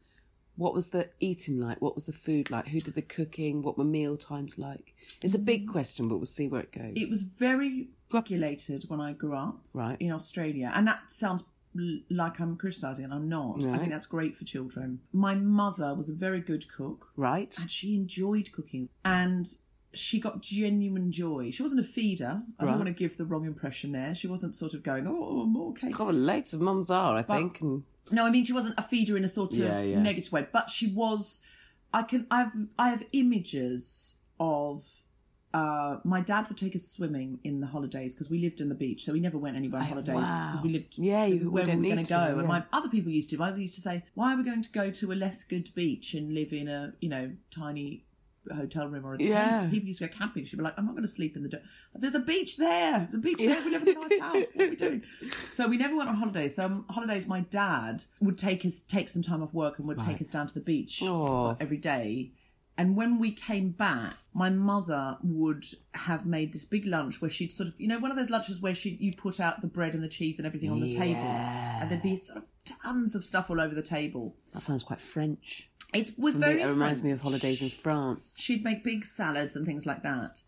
what 0.55 0.73
was 0.73 0.89
the 0.89 1.09
eating 1.19 1.59
like? 1.59 1.81
What 1.81 1.95
was 1.95 2.05
the 2.05 2.13
food 2.13 2.49
like? 2.49 2.67
Who 2.69 2.79
did 2.79 2.93
the 2.95 3.01
cooking? 3.01 3.61
What 3.61 3.77
were 3.77 3.83
meal 3.83 4.15
times 4.15 4.57
like? 4.57 4.93
It's 5.21 5.33
a 5.35 5.39
big 5.39 5.67
question, 5.67 6.07
but 6.07 6.17
we'll 6.17 6.25
see 6.27 6.47
where 6.47 6.61
it 6.61 6.71
goes. 6.71 6.93
it 6.95 7.09
was 7.09 7.23
very 7.23 7.89
regulated 8.13 8.85
when 8.87 9.01
I 9.01 9.11
grew 9.11 9.35
up 9.35 9.57
Right. 9.73 9.97
in 9.99 10.11
Australia. 10.13 10.71
And 10.73 10.87
that 10.87 11.11
sounds 11.11 11.43
like 12.09 12.39
I'm 12.39 12.55
criticising, 12.57 13.03
and 13.05 13.13
I'm 13.13 13.27
not. 13.29 13.63
I 13.65 13.77
think 13.77 13.91
that's 13.91 14.05
great 14.05 14.35
for 14.37 14.45
children. 14.45 14.99
My 15.11 15.35
mother 15.35 15.93
was 15.93 16.09
a 16.09 16.13
very 16.13 16.39
good 16.39 16.67
cook. 16.71 17.09
right? 17.15 17.53
and 17.59 17.69
she 17.69 17.95
enjoyed 17.95 18.51
cooking 18.51 18.89
and 19.03 19.47
she 19.93 20.19
got 20.19 20.41
genuine 20.41 21.09
joy. 21.11 21.51
She 21.51 21.61
wasn't 21.63 21.79
a 21.79 21.83
feeder. 21.87 22.41
I 22.59 22.63
Right. 22.63 22.69
don't 22.69 22.77
want 22.79 22.87
to 22.87 22.93
give 22.93 23.15
the 23.17 23.23
wrong 23.25 23.45
impression 23.45 23.93
there. 23.93 24.13
She 24.13 24.27
wasn't 24.27 24.53
sort 24.55 24.73
of 24.73 24.83
going, 24.83 25.07
oh, 25.07 25.45
more 25.45 25.73
cake. 25.73 25.95
God, 25.95 26.15
loads 26.15 26.53
of 26.53 26.59
mums 26.59 26.89
are, 26.89 27.15
I 27.15 27.21
think. 27.21 27.61
And 27.61 27.83
No, 28.11 28.25
I 28.25 28.29
mean 28.29 28.43
she 28.43 28.51
wasn't 28.53 28.75
a 28.77 28.83
feeder 28.83 29.15
in 29.15 29.23
a 29.23 29.29
sort 29.29 29.53
of 29.53 29.59
Yeah, 29.59 29.81
yeah. 29.81 30.01
negative 30.01 30.31
way, 30.33 30.47
but 30.51 30.69
she 30.69 30.87
was. 30.87 31.41
I 31.93 32.03
can. 32.03 32.27
I've. 32.29 32.51
I 32.77 32.89
have 32.89 33.05
images 33.13 34.15
of 34.39 34.83
uh, 35.55 35.99
my 36.03 36.21
dad 36.21 36.47
would 36.49 36.57
take 36.57 36.75
us 36.75 36.85
swimming 36.87 37.39
in 37.43 37.61
the 37.61 37.67
holidays 37.67 38.13
because 38.13 38.29
we 38.29 38.39
lived 38.39 38.59
in 38.59 38.67
the 38.69 38.75
beach, 38.75 39.05
so 39.05 39.13
we 39.13 39.19
never 39.19 39.37
went 39.37 39.55
anywhere 39.55 39.81
on 39.81 39.87
holidays 39.87 40.15
because 40.15 40.57
wow. 40.57 40.61
we 40.63 40.69
lived 40.77 40.97
Yeah, 40.97 41.25
you 41.25 41.49
where 41.49 41.63
we 41.65 41.71
wouldn't 41.75 41.81
were 41.81 41.89
going 41.95 42.03
to 42.05 42.09
go. 42.13 42.19
yeah. 42.19 42.39
And 42.39 42.47
my 42.47 42.63
other 42.73 42.89
people 42.89 43.11
used 43.11 43.29
to. 43.31 43.37
My 43.37 43.49
other 43.49 43.61
used 43.61 43.75
to 43.75 43.81
say, 43.81 44.03
"Why 44.15 44.33
are 44.33 44.37
we 44.37 44.43
going 44.43 44.61
to 44.63 44.69
go 44.81 44.91
to 44.91 45.11
a 45.11 45.17
less 45.25 45.43
good 45.43 45.69
beach 45.73 46.13
and 46.13 46.33
live 46.33 46.51
in 46.51 46.67
a 46.67 46.93
you 46.99 47.09
know 47.09 47.31
tiny 47.51 48.03
hotel 48.53 48.87
room 48.87 49.05
or 49.05 49.13
a 49.13 49.17
tent?" 49.17 49.29
Yeah. 49.29 49.69
People 49.69 49.87
used 49.87 49.99
to 49.99 50.07
go 50.07 50.13
camping. 50.17 50.43
She'd 50.45 50.57
be 50.57 50.63
like, 50.63 50.73
"I'm 50.77 50.85
not 50.85 50.95
going 50.97 51.03
to 51.11 51.15
sleep 51.19 51.35
in 51.37 51.43
the. 51.43 51.49
Do- 51.49 51.61
There's 51.93 52.15
a 52.15 52.19
beach 52.19 52.57
there. 52.57 52.99
There's 52.99 53.13
a 53.13 53.17
beach 53.29 53.37
there. 53.39 53.61
We 53.63 53.71
live 53.71 53.87
in 53.87 53.97
a 53.97 53.99
nice 54.07 54.19
house. 54.19 54.43
What 54.53 54.65
are 54.65 54.69
we 54.69 54.75
doing?" 54.75 55.03
So 55.51 55.67
we 55.67 55.77
never 55.77 55.95
went 55.95 56.09
on 56.09 56.15
holidays. 56.15 56.55
So 56.57 56.65
on 56.65 56.85
holidays, 56.89 57.27
my 57.27 57.41
dad 57.41 58.03
would 58.19 58.37
take 58.37 58.65
us 58.65 58.81
take 58.81 59.07
some 59.09 59.21
time 59.23 59.41
off 59.41 59.53
work 59.53 59.79
and 59.79 59.87
would 59.87 59.99
take 59.99 60.19
us 60.21 60.29
down 60.29 60.47
to 60.47 60.53
the 60.53 60.65
beach 60.73 61.01
Aw. 61.01 61.55
every 61.61 61.77
day. 61.77 62.31
And 62.77 62.97
when 62.97 63.19
we 63.19 63.31
came 63.31 63.69
back, 63.69 64.15
my 64.33 64.49
mother 64.49 65.17
would 65.23 65.63
have 65.93 66.25
made 66.25 66.51
this 66.51 66.65
big 66.65 66.85
lunch 66.85 67.21
where 67.21 67.29
she'd 67.29 67.53
sort 67.53 67.69
of, 67.69 67.79
you 67.79 67.87
know, 67.87 67.99
one 67.99 68.11
of 68.11 68.17
those 68.17 68.29
lunches 68.29 68.59
where 68.59 68.75
she 68.75 68.97
you 68.99 69.13
put 69.13 69.39
out 69.39 69.61
the 69.61 69.67
bread 69.67 69.93
and 69.93 70.03
the 70.03 70.09
cheese 70.09 70.37
and 70.39 70.45
everything 70.45 70.69
on 70.69 70.81
the 70.81 70.93
table, 70.93 71.21
and 71.21 71.89
there'd 71.89 72.03
be 72.03 72.17
sort 72.17 72.39
of 72.39 72.45
tons 72.65 73.15
of 73.15 73.23
stuff 73.23 73.49
all 73.49 73.61
over 73.61 73.73
the 73.73 73.81
table. 73.81 74.35
That 74.53 74.61
sounds 74.61 74.83
quite 74.83 74.99
French. 74.99 75.69
It 75.93 76.11
was 76.17 76.35
It 76.35 76.39
very. 76.39 76.65
reminds 76.65 77.01
me 77.01 77.11
of 77.11 77.21
holidays 77.21 77.61
in 77.61 77.69
France. 77.69 78.37
She'd 78.41 78.63
make 78.65 78.83
big 78.83 79.05
salads 79.05 79.55
and 79.55 79.65
things 79.65 79.85
like 79.85 80.03
that, 80.03 80.41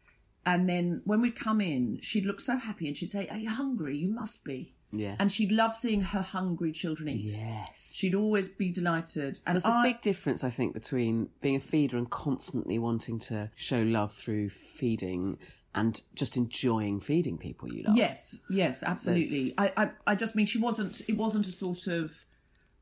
and 0.45 0.67
then 0.67 1.01
when 1.05 1.21
we'd 1.21 1.37
come 1.37 1.61
in, 1.61 1.99
she'd 2.01 2.25
look 2.25 2.41
so 2.41 2.57
happy 2.57 2.87
and 2.89 2.97
she'd 2.97 3.11
say, 3.11 3.29
"Are 3.29 3.37
you 3.37 3.49
hungry? 3.51 3.97
You 3.97 4.09
must 4.09 4.43
be." 4.43 4.73
Yeah. 4.91 5.15
And 5.19 5.31
she'd 5.31 5.51
love 5.51 5.75
seeing 5.75 6.01
her 6.01 6.21
hungry 6.21 6.71
children 6.71 7.09
eat. 7.09 7.31
Yes. 7.31 7.91
She'd 7.93 8.15
always 8.15 8.47
be 8.49 8.71
delighted. 8.71 9.39
And 9.45 9.55
There's 9.55 9.65
a 9.65 9.69
I- 9.69 9.83
big 9.83 10.01
difference, 10.01 10.43
I 10.43 10.49
think, 10.49 10.73
between 10.73 11.29
being 11.41 11.57
a 11.57 11.59
feeder 11.59 11.97
and 11.97 12.09
constantly 12.09 12.79
wanting 12.79 13.19
to 13.19 13.51
show 13.55 13.81
love 13.81 14.13
through 14.13 14.49
feeding 14.49 15.37
and 15.75 16.01
just 16.15 16.37
enjoying 16.37 16.99
feeding 17.01 17.37
people 17.37 17.71
you 17.71 17.83
love. 17.83 17.95
Yes, 17.97 18.41
yes, 18.49 18.81
absolutely. 18.81 19.53
I, 19.57 19.71
I, 19.77 19.91
I 20.07 20.15
just 20.15 20.35
mean 20.35 20.45
she 20.45 20.57
wasn't. 20.57 21.01
It 21.07 21.17
wasn't 21.17 21.47
a 21.47 21.51
sort 21.51 21.87
of. 21.87 22.11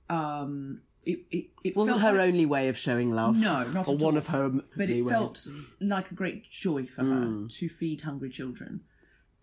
Um, 0.09 0.81
it 1.03 1.19
it, 1.31 1.45
it 1.63 1.75
Wasn't 1.75 2.01
her 2.01 2.13
like- 2.13 2.27
only 2.27 2.45
way 2.45 2.67
of 2.69 2.77
showing 2.77 3.11
love. 3.11 3.35
No, 3.37 3.63
not 3.63 3.87
or 3.87 3.95
one 3.95 4.13
all. 4.13 4.17
of 4.17 4.27
her. 4.27 4.49
But 4.77 4.89
it 4.89 5.01
ways. 5.03 5.09
felt 5.11 5.47
like 5.81 6.11
a 6.11 6.15
great 6.15 6.49
joy 6.49 6.85
for 6.85 7.03
her 7.03 7.47
to 7.49 7.69
feed 7.69 8.01
hungry 8.01 8.29
children. 8.29 8.81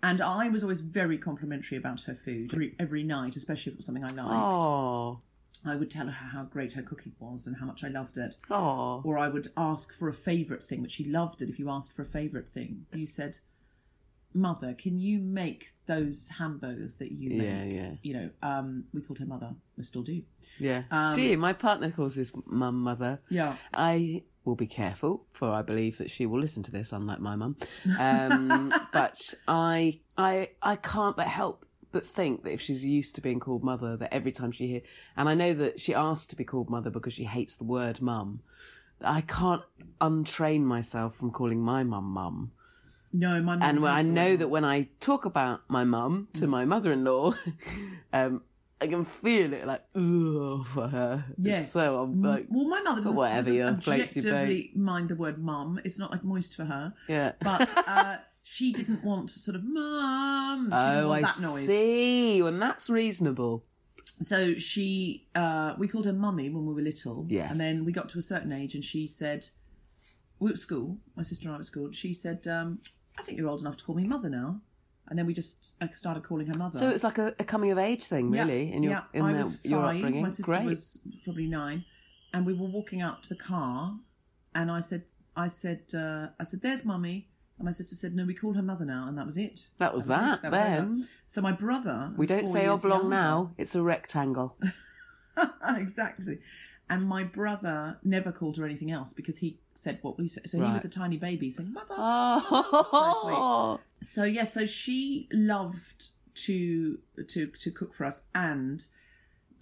And 0.02 0.20
I 0.20 0.48
was 0.48 0.62
always 0.64 0.80
very 0.80 1.16
complimentary 1.16 1.78
about 1.78 2.02
her 2.02 2.14
food 2.14 2.52
every, 2.52 2.74
every 2.78 3.02
night, 3.04 3.36
especially 3.36 3.70
if 3.70 3.74
it 3.74 3.78
was 3.78 3.86
something 3.86 4.04
I 4.04 4.08
liked. 4.08 4.18
Oh, 4.20 5.20
I 5.64 5.76
would 5.76 5.90
tell 5.90 6.06
her 6.06 6.12
how 6.12 6.42
great 6.42 6.72
her 6.72 6.82
cooking 6.82 7.12
was 7.20 7.46
and 7.46 7.56
how 7.58 7.66
much 7.66 7.84
I 7.84 7.88
loved 7.88 8.18
it. 8.18 8.34
oh. 8.50 9.00
Or 9.04 9.16
I 9.16 9.28
would 9.28 9.52
ask 9.56 9.96
for 9.96 10.08
a 10.08 10.12
favourite 10.12 10.64
thing, 10.64 10.82
which 10.82 10.90
she 10.92 11.04
loved 11.04 11.40
it. 11.40 11.48
If 11.48 11.58
you 11.60 11.70
asked 11.70 11.94
for 11.94 12.02
a 12.02 12.06
favourite 12.06 12.48
thing, 12.48 12.86
you 12.92 13.06
said, 13.06 13.38
"Mother, 14.34 14.74
can 14.74 14.98
you 14.98 15.20
make 15.20 15.70
those 15.86 16.30
hamburgers 16.38 16.96
that 16.96 17.12
you 17.12 17.30
make?" 17.30 17.42
Yeah, 17.46 17.64
yeah. 17.64 17.94
You 18.02 18.14
know, 18.14 18.30
um, 18.42 18.84
we 18.92 19.02
called 19.02 19.20
her 19.20 19.26
mother. 19.26 19.54
We 19.76 19.84
still 19.84 20.02
do. 20.02 20.22
Yeah. 20.58 20.82
Um, 20.90 21.14
Do 21.14 21.22
you? 21.22 21.38
My 21.38 21.52
partner 21.52 21.92
calls 21.92 22.16
his 22.16 22.32
mum 22.46 22.82
mother. 22.82 23.20
Yeah. 23.28 23.54
I 23.72 24.24
will 24.44 24.56
be 24.56 24.66
careful, 24.66 25.24
for 25.30 25.50
I 25.50 25.62
believe 25.62 25.98
that 25.98 26.10
she 26.10 26.26
will 26.26 26.40
listen 26.40 26.62
to 26.64 26.70
this, 26.72 26.92
unlike 26.92 27.20
my 27.20 27.36
mum. 27.36 27.56
Um, 27.98 28.72
but 28.92 29.34
I, 29.46 30.00
I, 30.16 30.50
I 30.62 30.76
can't 30.76 31.16
but 31.16 31.28
help 31.28 31.64
but 31.92 32.06
think 32.06 32.42
that 32.44 32.52
if 32.52 32.60
she's 32.60 32.86
used 32.86 33.14
to 33.16 33.20
being 33.20 33.38
called 33.38 33.62
mother, 33.62 33.98
that 33.98 34.12
every 34.14 34.32
time 34.32 34.50
she 34.50 34.66
hear, 34.66 34.80
and 35.16 35.28
I 35.28 35.34
know 35.34 35.52
that 35.52 35.78
she 35.78 35.94
asked 35.94 36.30
to 36.30 36.36
be 36.36 36.44
called 36.44 36.70
mother 36.70 36.88
because 36.90 37.12
she 37.12 37.24
hates 37.24 37.54
the 37.54 37.64
word 37.64 38.00
mum. 38.00 38.40
I 39.04 39.20
can't 39.20 39.62
untrain 40.00 40.60
myself 40.62 41.14
from 41.16 41.30
calling 41.32 41.60
my 41.60 41.84
mum 41.84 42.04
mum. 42.04 42.52
No, 43.12 43.42
my 43.42 43.56
mum 43.56 43.62
And 43.62 43.86
I 43.86 44.00
know 44.00 44.36
that 44.36 44.48
when 44.48 44.64
I 44.64 44.88
talk 45.00 45.26
about 45.26 45.60
my 45.68 45.84
mum 45.84 46.28
Mm. 46.32 46.40
to 46.40 46.46
my 46.46 46.64
mother-in-law, 46.64 47.34
um, 48.14 48.42
I 48.82 48.88
can 48.88 49.04
feel 49.04 49.52
it 49.52 49.64
like 49.64 49.84
ugh 49.94 50.66
for 50.66 50.88
her. 50.88 51.24
Yes. 51.38 51.70
So 51.72 52.02
I'm 52.02 52.20
like, 52.20 52.46
well, 52.50 52.66
my 52.66 52.80
mother 52.80 53.00
doesn't, 53.00 53.14
whatever 53.14 53.36
doesn't 53.38 53.54
your 53.54 53.76
floats 53.76 54.16
your 54.16 54.24
boat. 54.24 54.40
objectively 54.40 54.72
mind 54.74 55.08
the 55.08 55.14
word 55.14 55.38
mum. 55.38 55.80
It's 55.84 56.00
not 56.00 56.10
like 56.10 56.24
moist 56.24 56.56
for 56.56 56.64
her. 56.64 56.92
yeah. 57.08 57.32
But 57.40 57.70
uh, 57.86 58.16
she 58.42 58.72
didn't 58.72 59.04
want 59.04 59.30
sort 59.30 59.54
of 59.54 59.62
mum. 59.62 60.70
Oh, 60.72 61.12
I 61.12 61.22
that 61.22 61.40
noise. 61.40 61.64
see. 61.68 62.40
And 62.40 62.60
that's 62.60 62.90
reasonable. 62.90 63.64
So 64.18 64.54
she, 64.54 65.28
uh, 65.36 65.74
we 65.78 65.86
called 65.86 66.06
her 66.06 66.12
mummy 66.12 66.50
when 66.50 66.66
we 66.66 66.74
were 66.74 66.82
little. 66.82 67.26
Yes. 67.28 67.52
And 67.52 67.60
then 67.60 67.84
we 67.84 67.92
got 67.92 68.08
to 68.08 68.18
a 68.18 68.22
certain 68.22 68.50
age 68.50 68.74
and 68.74 68.82
she 68.82 69.06
said, 69.06 69.46
we 70.40 70.46
were 70.48 70.54
at 70.54 70.58
school, 70.58 70.98
my 71.14 71.22
sister 71.22 71.46
and 71.46 71.52
I 71.52 71.58
were 71.58 71.60
at 71.60 71.66
school, 71.66 71.92
she 71.92 72.12
said, 72.12 72.48
um, 72.48 72.80
I 73.16 73.22
think 73.22 73.38
you're 73.38 73.48
old 73.48 73.60
enough 73.60 73.76
to 73.76 73.84
call 73.84 73.94
me 73.94 74.08
mother 74.08 74.28
now. 74.28 74.60
And 75.12 75.18
then 75.18 75.26
we 75.26 75.34
just 75.34 75.74
started 75.94 76.22
calling 76.22 76.46
her 76.46 76.56
mother. 76.56 76.78
So 76.78 76.88
it's 76.88 77.04
like 77.04 77.18
a, 77.18 77.34
a 77.38 77.44
coming 77.44 77.70
of 77.70 77.76
age 77.76 78.04
thing, 78.04 78.32
Yeah, 78.32 78.44
really, 78.44 78.72
in 78.72 78.82
your 78.82 78.92
yeah. 78.92 79.02
in 79.12 79.26
I 79.26 79.32
the- 79.32 79.38
was 79.40 79.56
five. 79.56 80.02
My 80.02 80.28
sister 80.28 80.52
Great. 80.54 80.64
was 80.64 81.06
probably 81.22 81.46
nine, 81.48 81.84
and 82.32 82.46
we 82.46 82.54
were 82.54 82.66
walking 82.66 83.02
out 83.02 83.22
to 83.24 83.28
the 83.28 83.36
car, 83.36 83.98
and 84.54 84.70
I 84.70 84.80
said, 84.80 85.04
I 85.36 85.48
said, 85.48 85.82
uh, 85.94 86.28
I 86.40 86.44
said, 86.44 86.62
"There's 86.62 86.86
mummy," 86.86 87.28
and 87.58 87.66
my 87.66 87.72
sister 87.72 87.94
said, 87.94 88.14
"No, 88.14 88.24
we 88.24 88.32
call 88.32 88.54
her 88.54 88.62
mother 88.62 88.86
now," 88.86 89.06
and 89.06 89.18
that 89.18 89.26
was 89.26 89.36
it. 89.36 89.68
That 89.76 89.92
was 89.92 90.06
it. 90.06 90.08
that, 90.08 90.28
was 90.30 90.44
over. 90.44 90.50
then. 90.56 91.08
So 91.26 91.42
my 91.42 91.52
brother, 91.52 92.14
we 92.16 92.24
don't 92.26 92.46
say 92.48 92.66
oblong 92.66 93.10
now; 93.10 93.52
it's 93.58 93.74
a 93.74 93.82
rectangle. 93.82 94.56
exactly. 95.76 96.38
And 96.88 97.06
my 97.06 97.22
brother 97.22 97.98
never 98.02 98.32
called 98.32 98.56
her 98.56 98.64
anything 98.64 98.90
else 98.90 99.12
because 99.12 99.38
he 99.38 99.58
said 99.74 99.98
what 100.00 100.18
we 100.18 100.26
said. 100.26 100.48
So 100.48 100.56
he 100.56 100.72
was 100.72 100.86
a 100.86 100.88
tiny 100.88 101.18
baby 101.18 101.50
saying, 101.50 101.70
"Mother." 101.70 101.96
mother," 101.98 102.62
so 102.90 103.12
sweet. 103.22 103.80
So 104.02 104.24
yeah, 104.24 104.44
so 104.44 104.66
she 104.66 105.28
loved 105.32 106.08
to 106.34 106.98
to 107.28 107.46
to 107.46 107.70
cook 107.70 107.94
for 107.94 108.04
us 108.04 108.22
and 108.34 108.86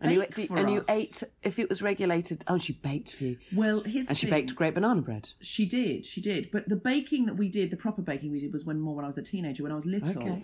and 0.01 0.13
you, 0.13 0.21
bake 0.21 0.35
do- 0.35 0.47
for 0.47 0.57
and 0.57 0.71
you 0.71 0.83
ate 0.89 1.23
if 1.43 1.59
it 1.59 1.69
was 1.69 1.83
regulated. 1.83 2.43
Oh, 2.49 2.57
she 2.59 2.73
baked 2.73 3.13
for 3.13 3.25
you, 3.25 3.37
Well, 3.55 3.81
his 3.83 4.09
and 4.09 4.17
she 4.17 4.27
thing- 4.27 4.47
baked 4.47 4.55
great 4.57 4.75
banana 4.75 5.03
bread. 5.03 5.31
She 5.43 5.67
did, 5.67 6.07
she 6.07 6.21
did. 6.23 6.51
But 6.51 6.69
the 6.71 6.77
baking 6.77 7.27
that 7.27 7.35
we 7.35 7.49
did, 7.51 7.71
the 7.71 7.77
proper 7.77 8.01
baking 8.01 8.33
we 8.33 8.41
did, 8.41 8.51
was 8.53 8.65
when 8.65 8.81
more 8.81 8.95
when 8.97 9.05
I 9.05 9.09
was 9.09 9.19
a 9.19 9.23
teenager. 9.23 9.63
When 9.63 9.73
I 9.73 9.75
was 9.75 9.85
little, 9.85 10.23
Okay. 10.23 10.43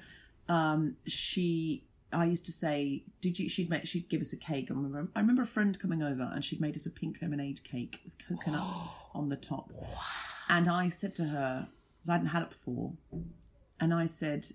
um, 0.51 0.97
she, 1.07 1.85
I 2.13 2.27
used 2.27 2.45
to 2.47 2.53
say, 2.53 3.05
"Did 3.23 3.39
you?" 3.39 3.49
She'd 3.49 3.71
make, 3.71 3.87
she'd 3.87 4.11
give 4.11 4.21
us 4.21 4.33
a 4.35 4.37
cake. 4.37 4.67
I 4.71 4.75
remember, 4.75 5.09
I 5.17 5.21
remember 5.21 5.41
a 5.43 5.47
friend 5.47 5.79
coming 5.79 6.03
over 6.03 6.31
and 6.35 6.45
she'd 6.45 6.61
made 6.61 6.77
us 6.77 6.85
a 6.85 6.91
pink 6.91 7.17
lemonade 7.23 7.65
cake 7.65 8.01
with 8.05 8.17
coconut 8.29 8.77
on 9.15 9.31
the 9.31 9.37
top. 9.37 9.73
And 10.51 10.69
I 10.69 10.89
said 10.91 11.15
to 11.15 11.25
her, 11.25 11.69
because 11.97 12.11
I 12.11 12.13
hadn't 12.13 12.29
had 12.29 12.43
it 12.43 12.51
before, 12.51 12.93
and 13.81 13.93
I 13.95 14.07
said, 14.07 14.49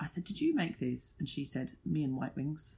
I 0.00 0.06
said, 0.06 0.24
"Did 0.24 0.40
you 0.40 0.54
make 0.54 0.78
this?" 0.78 1.14
And 1.18 1.28
she 1.28 1.44
said, 1.44 1.72
"Me 1.84 2.02
and 2.04 2.16
White 2.16 2.36
Wings." 2.36 2.76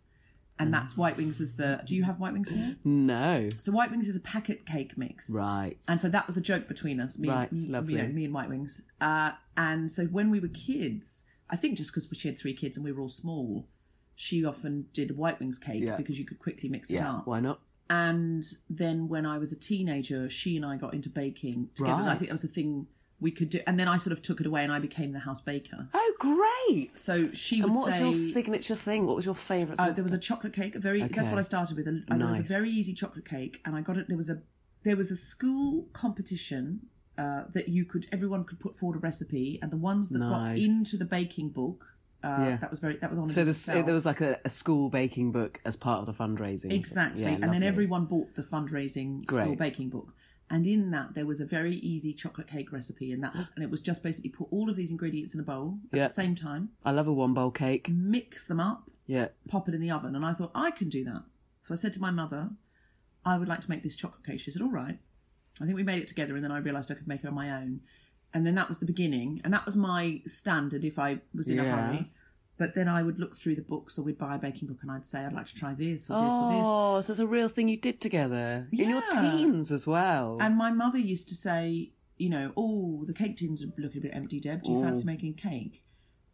And 0.58 0.72
that's 0.72 0.96
White 0.96 1.18
Wings 1.18 1.38
is 1.38 1.56
the. 1.56 1.82
Do 1.84 1.94
you 1.94 2.04
have 2.04 2.18
White 2.18 2.32
Wings 2.32 2.50
here? 2.50 2.76
No, 2.82 3.50
So 3.58 3.72
White 3.72 3.90
Wings 3.90 4.08
is 4.08 4.16
a 4.16 4.20
packet 4.20 4.64
cake 4.64 4.96
mix. 4.96 5.28
right. 5.30 5.76
And 5.86 6.00
so 6.00 6.08
that 6.08 6.26
was 6.26 6.38
a 6.38 6.40
joke 6.40 6.66
between 6.66 6.98
us, 6.98 7.18
me, 7.18 7.28
Right, 7.28 7.50
and, 7.52 7.68
lovely. 7.68 7.92
You 7.94 8.02
know, 8.02 8.08
me 8.08 8.24
and 8.24 8.32
White 8.32 8.48
Wings. 8.48 8.80
Uh, 8.98 9.32
and 9.54 9.90
so 9.90 10.06
when 10.06 10.30
we 10.30 10.40
were 10.40 10.48
kids, 10.48 11.24
I 11.50 11.56
think 11.56 11.76
just 11.76 11.92
because 11.92 12.08
she 12.18 12.26
had 12.28 12.38
three 12.38 12.54
kids 12.54 12.78
and 12.78 12.84
we 12.84 12.90
were 12.90 13.02
all 13.02 13.10
small, 13.10 13.68
she 14.14 14.46
often 14.46 14.86
did 14.94 15.18
White 15.18 15.40
Wings 15.40 15.58
cake 15.58 15.82
Yeah. 15.84 15.96
because 15.96 16.18
you 16.18 16.24
could 16.24 16.38
quickly 16.38 16.70
mix 16.70 16.90
it 16.90 17.00
up. 17.02 17.26
why 17.26 17.40
not? 17.40 17.60
And 17.90 18.42
then 18.70 19.08
when 19.08 19.26
I 19.26 19.36
was 19.36 19.52
a 19.52 19.58
teenager, 19.58 20.30
she 20.30 20.56
and 20.56 20.64
I 20.64 20.76
got 20.78 20.94
into 20.94 21.10
baking 21.10 21.68
together. 21.74 22.02
I 22.04 22.14
think 22.14 22.30
that 22.30 22.32
was 22.34 22.40
the 22.42 22.48
thing 22.48 22.86
we 23.20 23.30
could 23.30 23.48
do. 23.48 23.60
And 23.66 23.78
then 23.78 23.88
I 23.88 23.96
sort 23.96 24.12
of 24.12 24.20
took 24.22 24.40
it 24.40 24.46
away 24.46 24.62
and 24.62 24.72
I 24.72 24.78
became 24.78 25.12
the 25.12 25.20
house 25.20 25.40
baker. 25.40 25.88
Oh, 25.94 26.14
great! 26.18 26.98
So 26.98 27.32
she 27.32 27.60
And 27.60 27.70
would 27.70 27.76
what 27.78 27.86
was 27.86 27.94
say. 27.96 28.02
your 28.02 28.14
signature 28.14 28.74
thing? 28.76 29.06
What 29.06 29.16
was 29.16 29.24
your 29.24 29.34
favourite? 29.34 29.78
Uh, 29.78 29.90
there 29.92 30.04
was 30.04 30.12
a 30.12 30.18
chocolate 30.18 30.52
cake. 30.52 30.74
A 30.74 30.78
very 30.78 31.02
that's 31.02 31.28
what 31.30 31.38
I 31.38 31.42
started 31.42 31.76
with. 31.76 31.86
A, 31.88 32.02
uh, 32.10 32.16
There 32.18 32.26
was 32.26 32.38
a 32.40 32.42
very 32.42 32.68
easy 32.70 32.92
chocolate 32.94 33.28
cake, 33.28 33.60
and 33.64 33.74
I 33.74 33.80
got 33.80 33.96
it. 33.96 34.08
There 34.08 34.16
was 34.16 34.28
a 34.30 34.42
there 34.82 34.96
was 34.96 35.10
a 35.10 35.16
school 35.16 35.88
competition 35.92 36.86
uh, 37.18 37.44
that 37.54 37.68
you 37.68 37.84
could 37.84 38.06
everyone 38.12 38.44
could 38.44 38.60
put 38.60 38.76
forward 38.76 38.96
a 38.96 39.00
recipe, 39.00 39.58
and 39.62 39.70
the 39.72 39.76
ones 39.76 40.10
that 40.10 40.18
got 40.20 40.56
into 40.56 40.96
the 40.96 41.06
baking 41.06 41.50
book. 41.50 41.84
Uh, 42.22 42.28
Yeah. 42.40 42.56
That 42.56 42.70
was 42.70 42.80
very. 42.80 42.96
That 42.96 43.10
was 43.10 43.18
on. 43.18 43.30
So 43.30 43.44
there 43.82 43.94
was 43.94 44.06
like 44.06 44.20
a, 44.20 44.38
a 44.44 44.50
school 44.50 44.88
baking 44.90 45.32
book 45.32 45.60
as 45.64 45.76
part 45.76 46.00
of 46.00 46.06
the 46.06 46.12
fundraising. 46.12 46.72
exactly, 46.72 47.22
Yeah, 47.24 47.38
and 47.42 47.52
then 47.52 47.62
everyone 47.62 48.06
bought 48.06 48.34
the 48.34 48.42
fundraising 48.42 49.24
school 49.30 49.54
baking 49.56 49.90
book. 49.90 50.12
And 50.48 50.64
in 50.66 50.90
that, 50.92 51.14
there 51.14 51.26
was 51.26 51.40
a 51.40 51.44
very 51.46 51.74
easy 51.76 52.12
chocolate 52.14 52.46
cake 52.46 52.70
recipe, 52.70 53.10
and 53.12 53.20
that 53.24 53.34
was, 53.34 53.50
and 53.56 53.64
it 53.64 53.70
was 53.70 53.80
just 53.80 54.02
basically 54.04 54.30
put 54.30 54.46
all 54.52 54.70
of 54.70 54.76
these 54.76 54.92
ingredients 54.92 55.34
in 55.34 55.40
a 55.40 55.42
bowl 55.42 55.80
at 55.92 55.96
Yeah. 55.96 56.06
the 56.06 56.12
same 56.12 56.36
time, 56.36 56.70
I 56.84 56.92
love 56.92 57.08
a 57.08 57.12
one 57.12 57.34
bowl 57.34 57.50
cake. 57.50 57.88
mix 57.90 58.46
them 58.46 58.60
up, 58.60 58.88
Yeah. 59.06 59.28
pop 59.48 59.68
it 59.68 59.74
in 59.74 59.80
the 59.80 59.90
oven. 59.90 60.14
And 60.14 60.24
I 60.24 60.32
thought, 60.34 60.52
I 60.54 60.70
can 60.70 60.88
do 60.88 61.02
that. 61.04 61.24
So 61.62 61.74
I 61.74 61.76
said 61.76 61.92
to 61.94 62.00
my 62.00 62.12
mother, 62.12 62.50
I 63.24 63.38
would 63.38 63.48
like 63.48 63.60
to 63.62 63.70
make 63.70 63.82
this 63.82 63.96
chocolate 63.96 64.24
cake. 64.24 64.38
She 64.38 64.52
said, 64.52 64.62
All 64.62 64.70
right. 64.70 65.00
I 65.60 65.64
think 65.64 65.74
we 65.74 65.82
made 65.82 66.00
it 66.02 66.06
together, 66.06 66.34
and 66.36 66.44
then 66.44 66.52
I 66.52 66.58
realised 66.58 66.92
I 66.92 66.94
could 66.94 67.08
make 67.08 67.24
it 67.24 67.26
on 67.26 67.34
my 67.34 67.50
own. 67.50 67.80
And 68.32 68.46
then 68.46 68.54
that 68.54 68.68
was 68.68 68.78
the 68.78 68.86
beginning. 68.86 69.40
And 69.42 69.52
that 69.52 69.64
was 69.66 69.76
my 69.76 70.20
standard 70.26 70.84
if 70.84 70.96
I 70.98 71.22
was 71.34 71.48
in 71.48 71.58
a 71.58 71.64
Yeah. 71.64 71.88
hurry. 71.90 72.12
But 72.58 72.74
then 72.74 72.88
I 72.88 73.02
would 73.02 73.18
look 73.18 73.36
through 73.36 73.56
the 73.56 73.62
books, 73.62 73.98
or 73.98 74.02
we'd 74.02 74.16
buy 74.16 74.36
a 74.36 74.38
baking 74.38 74.68
book, 74.68 74.78
and 74.80 74.90
I'd 74.90 75.04
say, 75.04 75.20
I'd 75.20 75.34
like 75.34 75.46
to 75.46 75.54
try 75.54 75.74
this 75.74 76.10
or 76.10 76.24
this 76.24 76.34
or 76.34 76.50
this. 76.52 76.62
Oh, 76.64 77.00
so 77.02 77.10
it's 77.10 77.20
a 77.20 77.26
real 77.26 77.48
thing 77.48 77.68
you 77.68 77.76
did 77.76 78.00
together 78.00 78.68
in 78.72 78.88
your 78.88 79.02
teens 79.12 79.70
as 79.70 79.86
well. 79.86 80.38
And 80.40 80.56
my 80.56 80.70
mother 80.70 80.98
used 80.98 81.28
to 81.28 81.34
say, 81.34 81.90
you 82.16 82.30
know, 82.30 82.52
oh, 82.56 83.04
the 83.04 83.12
cake 83.12 83.36
tins 83.36 83.62
are 83.62 83.66
looking 83.76 83.98
a 83.98 84.02
bit 84.02 84.14
empty, 84.14 84.40
Deb. 84.40 84.62
Do 84.62 84.72
you 84.72 84.82
fancy 84.82 85.04
making 85.04 85.34
cake? 85.34 85.84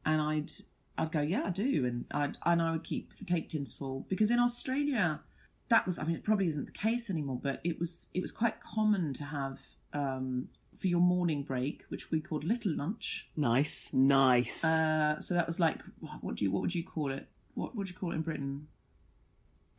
And 0.07 0.21
I'd 0.21 0.51
I'd 0.97 1.11
go, 1.11 1.23
yeah, 1.23 1.45
I 1.47 1.51
do, 1.51 1.85
and 1.85 2.05
I'd 2.13 2.39
and 2.45 2.63
I 2.63 2.71
would 2.71 2.85
keep 2.85 3.17
the 3.17 3.25
cake 3.25 3.49
tins 3.49 3.73
full 3.73 4.07
because 4.09 4.31
in 4.31 4.39
Australia, 4.39 5.21
that 5.69 5.87
was 5.87 5.99
I 5.99 6.05
mean, 6.05 6.17
it 6.17 6.25
probably 6.25 6.47
isn't 6.47 6.67
the 6.67 6.73
case 6.73 7.11
anymore, 7.11 7.41
but 7.43 7.61
it 7.65 7.81
was 7.81 8.09
it 8.15 8.21
was 8.21 8.31
quite 8.31 8.61
common 8.61 9.13
to 9.15 9.25
have 9.25 9.61
um, 9.93 10.49
for 10.83 10.89
your 10.89 11.01
morning 11.01 11.43
break, 11.45 11.85
which 11.89 12.11
we 12.11 12.21
called 12.21 12.45
little 12.45 12.73
lunch. 12.77 13.29
Nice, 13.37 13.89
nice. 13.93 14.65
Uh, 14.65 15.21
so 15.21 15.33
that 15.35 15.47
was 15.47 15.59
like 15.59 15.79
what 16.21 16.35
do 16.37 16.45
you 16.45 16.51
what 16.51 16.61
would 16.63 16.75
you 16.75 16.85
call 16.85 17.11
it? 17.13 17.29
What 17.55 17.75
would 17.77 17.89
you 17.89 17.95
call 17.95 18.13
it 18.13 18.17
in 18.17 18.23
Britain? 18.23 18.67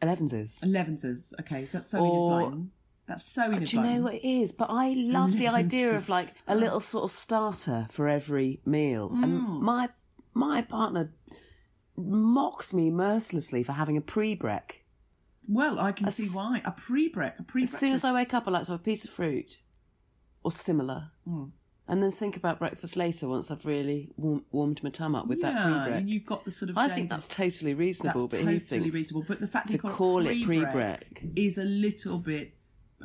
Elevenses. 0.02 0.62
Elevenses. 0.64 1.34
Okay, 1.42 1.66
so 1.66 1.78
that's 1.78 1.88
so 1.88 2.00
Or-. 2.00 2.54
That's 3.06 3.26
so 3.26 3.48
Enid 3.52 3.68
Do 3.68 3.76
you 3.78 3.84
know 3.84 4.02
what 4.04 4.14
it 4.16 4.26
is? 4.26 4.52
But 4.54 4.70
I 4.70 4.94
love 4.98 5.34
the 5.34 5.50
idea 5.50 5.94
of 5.94 6.08
like 6.08 6.30
a 6.48 6.56
little 6.56 6.80
sort 6.80 7.04
of 7.04 7.12
starter 7.12 7.88
for 7.92 8.08
every 8.08 8.62
meal. 8.66 9.12
And 9.14 9.42
Mm. 9.42 9.62
my 9.62 9.90
my 10.34 10.62
partner 10.62 11.12
mocks 11.98 12.74
me 12.74 12.90
mercilessly 12.90 13.62
for 13.64 13.74
having 13.74 13.98
a 13.98 14.02
pre-break. 14.02 14.86
Well, 15.48 15.80
I 15.80 15.92
can 15.92 16.08
As- 16.08 16.16
see 16.16 16.30
why. 16.36 16.62
A 16.66 16.72
pre-break, 16.72 17.34
a 17.40 17.44
pre 17.44 17.62
break 17.62 17.74
As 17.74 17.78
soon 17.78 17.94
as 17.94 18.04
I 18.06 18.14
wake 18.14 18.34
up, 18.34 18.48
I 18.48 18.52
like 18.52 18.66
to 18.66 18.72
have 18.72 18.80
a 18.80 18.84
piece 18.84 19.04
of 19.04 19.10
fruit 19.12 19.62
or 20.44 20.52
similar. 20.52 21.12
Hmm. 21.26 21.46
And 21.86 22.02
then 22.02 22.12
think 22.12 22.38
about 22.38 22.60
breakfast 22.60 22.96
later 22.96 23.28
once 23.28 23.52
I've 23.52 23.66
really 23.66 24.10
warm, 24.16 24.46
warmed 24.52 24.82
my 24.84 24.90
tum 24.90 25.16
up 25.16 25.28
with 25.28 25.40
yeah, 25.40 25.52
that 25.52 25.64
pre-break. 25.66 26.00
and 26.00 26.10
you've 26.10 26.26
got 26.26 26.46
the 26.46 26.52
sort 26.52 26.70
of. 26.70 26.78
I 26.78 26.88
think 26.88 27.10
that's 27.10 27.28
totally 27.28 27.74
reasonable, 27.74 28.22
That's 28.22 28.32
but 28.32 28.38
totally 28.38 28.54
he 28.54 28.60
thinks 28.60 28.96
reasonable. 28.96 29.26
But 29.28 29.42
the 29.42 29.48
fact 29.48 29.70
to 29.72 29.78
call 29.78 30.26
it 30.26 30.46
pre-break 30.46 31.24
is 31.36 31.58
a 31.58 31.64
little 31.66 32.20
bit 32.20 32.54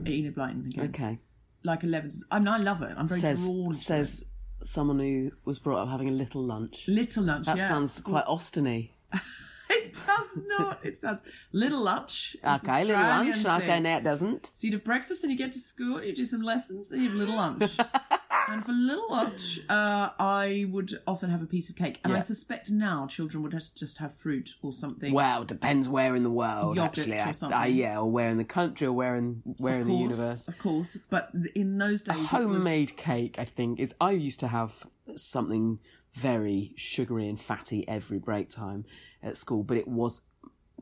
Enid 0.06 0.36
Blyton 0.36 0.68
again. 0.68 0.84
Okay. 0.86 1.18
Like 1.64 1.82
eleven. 1.82 2.10
I 2.30 2.38
mean, 2.38 2.48
I 2.48 2.58
love 2.58 2.82
it. 2.82 2.94
I'm 2.96 3.08
very 3.08 3.20
Says 3.20 3.46
drawn 3.46 3.72
says 3.72 4.24
someone 4.62 5.00
who 5.00 5.32
was 5.44 5.58
brought 5.58 5.82
up 5.82 5.88
having 5.88 6.08
a 6.08 6.12
little 6.12 6.42
lunch. 6.42 6.86
Little 6.86 7.24
lunch, 7.24 7.46
That 7.46 7.58
yeah. 7.58 7.68
sounds 7.68 8.00
quite 8.00 8.24
Austiny. 8.26 8.90
It 9.88 10.02
does 10.06 10.38
not. 10.46 10.78
It 10.84 10.96
sounds 10.98 11.20
little 11.52 11.82
lunch. 11.82 12.36
Okay, 12.44 12.84
little 12.84 13.02
lunch. 13.02 13.36
Australian 13.36 13.62
Okay, 13.62 13.66
thing. 13.74 13.82
now 13.84 13.96
it 13.98 14.04
doesn't. 14.04 14.50
So 14.54 14.66
you'd 14.66 14.74
have 14.74 14.84
breakfast, 14.84 15.22
then 15.22 15.30
you 15.30 15.36
get 15.36 15.52
to 15.52 15.58
school, 15.58 16.02
you 16.02 16.14
do 16.14 16.24
some 16.24 16.42
lessons, 16.42 16.88
then 16.90 17.00
you 17.02 17.08
have 17.08 17.18
little 17.18 17.36
lunch. 17.36 17.76
and 18.48 18.64
for 18.64 18.72
little 18.72 19.10
lunch, 19.10 19.60
uh, 19.68 20.10
I 20.18 20.66
would 20.70 21.00
often 21.06 21.30
have 21.30 21.42
a 21.42 21.46
piece 21.46 21.68
of 21.70 21.76
cake. 21.76 22.00
And 22.04 22.12
I 22.12 22.20
suspect 22.20 22.70
now 22.70 23.06
children 23.06 23.42
would 23.42 23.52
have 23.52 23.62
to 23.64 23.74
just 23.74 23.98
have 23.98 24.14
fruit 24.14 24.54
or 24.62 24.72
something. 24.72 25.12
Well, 25.12 25.44
depends 25.44 25.88
where 25.88 26.14
in 26.16 26.22
the 26.22 26.30
world, 26.30 26.76
Yogurt 26.76 26.98
actually. 26.98 27.18
or 27.18 27.28
I- 27.28 27.32
something. 27.32 27.58
I- 27.58 27.66
yeah, 27.66 27.98
or 27.98 28.10
where 28.10 28.28
in 28.30 28.38
the 28.38 28.44
country, 28.44 28.86
or 28.86 28.92
where 28.92 29.16
in 29.16 29.42
where 29.58 29.74
of 29.74 29.80
in 29.82 29.86
course, 29.86 29.96
the 29.96 30.02
universe. 30.22 30.48
Of 30.48 30.58
course. 30.58 30.98
But 31.10 31.30
in 31.54 31.78
those 31.78 32.02
A 32.02 32.12
days, 32.12 32.16
was- 32.18 32.26
homemade 32.30 32.96
cake, 32.96 33.36
I 33.38 33.44
think, 33.44 33.80
is. 33.80 33.94
I 34.00 34.12
used 34.12 34.40
to 34.40 34.48
have 34.48 34.86
something 35.16 35.80
very 36.18 36.72
sugary 36.76 37.28
and 37.28 37.40
fatty 37.40 37.86
every 37.88 38.18
break 38.18 38.50
time 38.50 38.84
at 39.22 39.36
school, 39.36 39.62
but 39.62 39.76
it 39.76 39.86
was 39.88 40.22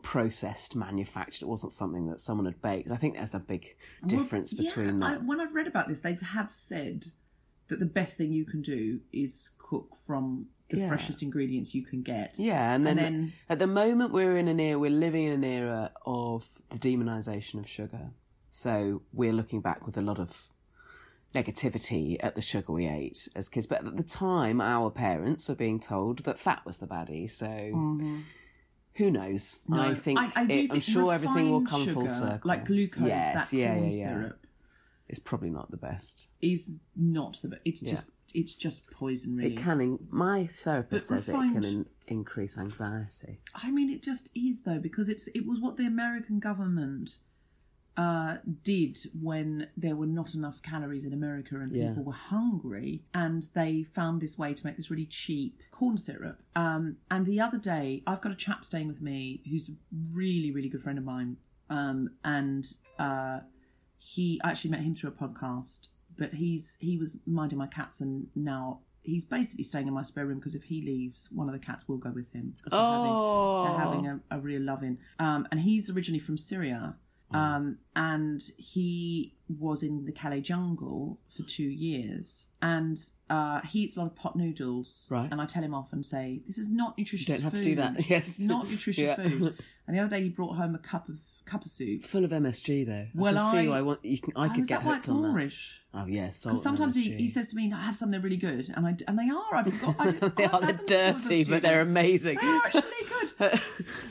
processed, 0.03 0.75
manufactured. 0.75 1.43
It 1.45 1.49
wasn't 1.49 1.73
something 1.73 2.07
that 2.09 2.21
someone 2.21 2.47
had 2.47 2.61
baked. 2.63 2.91
I 2.91 2.97
think 2.97 3.15
there's 3.15 3.35
a 3.35 3.39
big 3.41 3.77
Well, 4.03 4.09
difference 4.09 4.53
yeah, 4.53 4.63
between 4.63 5.03
I, 5.03 5.11
that. 5.15 5.25
when 5.25 5.41
I've 5.41 5.55
read 5.55 5.67
about 5.67 5.89
this, 5.89 6.01
they 6.01 6.15
have 6.15 6.55
said 6.55 7.07
that 7.69 7.81
the 7.81 7.87
best 7.87 8.17
thing 8.17 8.33
you 8.33 8.45
can 8.45 8.63
do 8.63 9.01
is 9.13 9.51
cook 9.59 9.97
from 10.07 10.47
the 10.69 10.79
Yeah. 10.79 10.89
freshest 10.89 11.23
ingredients 11.23 11.75
you 11.75 11.83
can 11.83 12.03
get. 12.03 12.39
Yeah, 12.39 12.73
and 12.75 12.87
then, 12.87 12.97
then- 12.97 13.33
at 13.49 13.59
the 13.59 13.67
moment 13.67 14.13
we're 14.13 14.37
in 14.37 14.49
an 14.49 14.59
era, 14.61 14.79
we're 14.79 14.91
living 14.91 15.25
in 15.25 15.33
an 15.33 15.45
era 15.45 15.93
of 16.05 16.61
the 16.71 16.79
demonisation 16.79 17.59
of 17.59 17.69
sugar. 17.69 18.11
So 18.51 19.03
we're 19.13 19.33
looking 19.33 19.61
back 19.61 19.87
with 19.87 19.97
a 19.99 20.03
lot 20.03 20.19
of 20.19 20.51
negativity 21.35 22.17
at 22.21 22.35
the 22.35 22.43
sugar 22.43 22.73
we 22.73 22.87
ate 22.87 23.29
as 23.35 23.49
kids. 23.49 23.67
But 23.67 23.87
at 23.87 23.97
the 23.97 24.03
time, 24.03 24.61
our 24.61 24.91
parents 24.91 25.49
were 25.49 25.55
being 25.55 25.79
told 25.81 26.21
that 26.21 26.39
fat 26.39 26.65
was 26.65 26.79
the 26.79 26.87
baddie. 26.87 27.31
So 27.31 27.47
mm-hmm. 27.47 28.21
who 28.95 29.11
knows? 29.11 29.61
No, 29.69 29.83
I 29.83 29.95
think 29.95 30.19
I, 30.19 30.31
I 30.35 30.45
do 30.47 30.59
it- 30.59 30.73
I'm 30.73 30.81
sure 30.81 31.13
everything 31.13 31.51
will 31.51 31.61
refined 31.61 31.87
come 31.87 31.95
full 31.95 32.09
circle. 32.09 32.49
Like 32.49 32.67
glucose, 32.67 33.07
yes, 33.07 33.51
that 33.51 33.57
yeah, 33.57 33.75
corn 33.75 33.91
yeah, 33.91 33.97
yeah. 33.97 34.05
syrup 34.05 34.47
It's 35.09 35.19
probably 35.19 35.51
not 35.51 35.71
the 35.71 35.77
best. 35.77 36.29
is 36.41 36.79
not 36.97 37.39
the 37.43 37.49
best. 37.49 37.63
It's 37.65 37.83
Yeah. 37.83 37.91
just 37.91 38.11
it's 38.35 38.55
just 38.55 38.91
poison, 38.91 39.37
really. 39.37 39.55
It 39.55 39.59
can. 39.59 39.81
In- 39.81 39.99
my 40.11 40.47
therapist 40.47 41.09
But 41.09 41.19
says 41.25 41.29
it 41.29 41.33
can 41.33 41.65
in- 41.65 41.87
increase 42.09 42.59
anxiety. 42.59 43.41
I 43.55 43.71
mean, 43.71 43.89
it 43.91 44.03
just 44.03 44.31
is 44.35 44.63
though 44.63 44.79
because 44.79 45.09
it's 45.09 45.29
it 45.29 45.47
was 45.47 45.61
what 45.61 45.77
the 45.77 45.87
American 45.87 46.39
government 46.41 47.19
uh, 47.97 48.37
did 48.63 48.99
when 49.23 49.69
there 49.77 49.97
were 49.97 50.07
not 50.07 50.35
enough 50.35 50.61
calories 50.63 51.05
in 51.05 51.13
America 51.13 51.55
and 51.59 51.75
Yeah. 51.75 51.89
people 51.89 52.05
were 52.05 52.13
hungry, 52.13 53.03
and 53.15 53.43
they 53.55 53.83
found 53.85 54.21
this 54.21 54.37
way 54.37 54.53
to 54.55 54.67
make 54.67 54.77
this 54.77 54.91
really 54.91 55.07
cheap 55.07 55.59
corn 55.71 55.97
syrup. 55.97 56.43
Um, 56.55 56.97
and 57.11 57.25
the 57.27 57.41
other 57.41 57.59
day, 57.59 58.03
I've 58.07 58.21
got 58.21 58.33
a 58.33 58.37
chap 58.37 58.65
staying 58.65 58.89
with 58.89 59.01
me 59.01 59.43
who's 59.49 59.69
a 59.71 59.73
really 60.15 60.51
really 60.51 60.69
good 60.69 60.83
friend 60.83 60.99
of 60.99 61.05
mine, 61.05 61.37
um, 61.71 62.11
and 62.25 62.67
uh, 62.99 63.41
he 63.99 64.41
I 64.45 64.51
actually 64.51 64.71
met 64.71 64.81
him 64.81 64.95
through 64.95 65.11
a 65.11 65.13
podcast. 65.13 65.89
But 66.19 66.35
he's 66.35 66.77
he 66.81 66.97
was 66.97 67.19
minding 67.27 67.59
my 67.59 67.67
cats, 67.67 68.01
and 68.01 68.29
now 68.35 68.81
he's 69.03 69.25
basically 69.25 69.65
staying 69.65 69.87
in 69.87 69.95
my 69.95 70.03
spare 70.03 70.27
room 70.27 70.39
because 70.39 70.55
if 70.55 70.65
he 70.65 70.83
leaves, 70.83 71.29
one 71.31 71.47
of 71.49 71.53
the 71.53 71.59
cats 71.61 71.87
will 71.89 71.99
go 71.99 72.11
with 72.11 72.33
him 72.33 72.55
because 72.57 72.73
they're 72.73 72.81
Oh. 72.81 73.65
having, 73.65 73.77
they're 73.77 73.81
having 73.87 74.07
a, 74.31 74.37
a 74.37 74.41
real 74.41 74.63
loving. 74.63 74.99
Um, 75.19 75.47
and 75.51 75.61
he's 75.61 75.89
originally 75.91 76.19
from 76.19 76.37
Syria, 76.39 76.97
um, 77.31 77.79
and 77.95 78.41
he 78.59 79.35
was 79.49 79.83
in 79.83 80.05
the 80.05 80.13
Calais 80.13 80.41
jungle 80.41 81.19
for 81.29 81.43
two 81.43 81.65
years. 81.69 82.45
And 82.63 82.99
uh, 83.31 83.61
he 83.61 83.81
eats 83.81 83.97
a 83.97 84.01
lot 84.01 84.07
of 84.07 84.17
pot 84.17 84.35
noodles. 84.37 85.09
Right. 85.11 85.31
And 85.31 85.41
I 85.41 85.47
tell 85.47 85.63
him 85.63 85.75
off 85.75 85.93
and 85.93 86.05
say, 86.05 86.41
"This 86.47 86.59
is 86.59 86.71
not 86.71 86.97
nutritious. 86.99 87.29
You 87.29 87.35
don't 87.35 87.43
have 87.45 87.55
to 87.55 87.63
do 87.63 87.75
that. 87.77 88.09
Yes. 88.11 88.29
It's 88.29 88.39
not 88.41 88.69
nutritious 88.69 89.11
Yeah. 89.11 89.17
food." 89.17 89.55
And 89.89 89.97
the 89.97 90.01
other 90.01 90.17
day, 90.17 90.25
he 90.25 90.31
brought 90.31 90.57
home 90.57 90.75
a 90.75 90.79
cup 90.79 91.09
of 91.09 91.19
cup 91.45 91.63
of 91.65 91.71
soup. 91.71 92.03
Full 92.03 92.25
of 92.25 92.33
MSG 92.33 92.85
though. 92.87 93.07
Well, 93.15 93.39
I 93.39 93.53
see 93.53 93.69
I- 93.71 93.79
I 93.79 93.83
want. 93.83 94.05
You 94.05 94.19
can, 94.19 94.33
I 94.35 94.47
Oh, 94.47 94.51
could 94.53 94.67
get 94.67 94.83
that 94.83 94.95
hooked 94.95 95.09
on 95.09 95.23
that. 95.23 95.29
Moreish? 95.29 95.79
Oh 95.95 96.07
yes, 96.07 96.43
Because 96.43 96.61
sometimes 96.61 96.97
he, 96.97 97.13
he 97.13 97.29
says 97.29 97.47
to 97.49 97.57
me, 97.57 97.71
"I 97.73 97.83
have 97.83 97.97
something 97.97 98.21
really 98.21 98.37
good," 98.37 98.69
and 98.75 98.85
I 98.85 98.97
and 99.07 99.17
they 99.17 99.31
are. 99.31 99.55
I 99.55 99.63
forgot. 99.63 99.95
I 100.01 100.11
they 100.37 100.45
I 100.45 100.49
are 100.49 100.61
they're 100.61 100.73
them 100.73 100.79
since 100.79 100.93
I 100.93 101.13
was 101.13 101.27
a 101.27 101.29
dirty, 101.29 101.45
but 101.45 101.63
they're 101.63 101.83
amazing. 101.83 102.39
They 102.41 102.47
are 102.49 102.63
actually 102.65 102.83
good. 103.39 103.61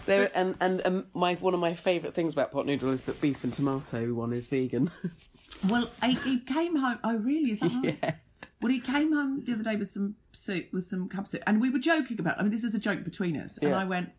they're, 0.05 0.31
and 0.37 0.55
and 0.59 0.81
um, 0.85 1.05
my 1.13 1.35
one 1.35 1.53
of 1.53 1.59
my 1.59 1.73
favourite 1.73 2.13
things 2.15 2.33
about 2.33 2.51
pot 2.51 2.65
noodle 2.65 2.91
is 2.91 3.05
that 3.05 3.19
beef 3.21 3.43
and 3.43 3.53
tomato 3.53 4.13
one 4.13 4.33
is 4.33 4.45
vegan. 4.47 4.91
Well, 5.69 5.89
he, 6.03 6.15
he 6.15 6.39
came 6.41 6.75
home. 6.75 6.99
Oh, 7.01 7.15
really? 7.15 7.51
Is 7.51 7.61
that 7.61 7.71
right? 7.71 7.97
yeah. 8.03 8.15
Well, 8.61 8.71
he 8.73 8.81
came 8.81 9.13
home 9.13 9.41
the 9.45 9.53
other 9.53 9.63
day 9.63 9.77
with 9.77 9.89
some 9.89 10.15
soup, 10.33 10.65
with 10.73 10.83
some 10.83 11.07
cup 11.07 11.29
soup, 11.29 11.43
and 11.47 11.61
we 11.61 11.69
were 11.69 11.79
joking 11.79 12.19
about. 12.19 12.37
I 12.37 12.41
mean, 12.43 12.51
this 12.51 12.65
is 12.65 12.75
a 12.75 12.79
joke 12.79 13.05
between 13.05 13.37
us. 13.37 13.57
And 13.59 13.69
Yeah. 13.71 13.77
I 13.79 13.85
went, 13.85 14.09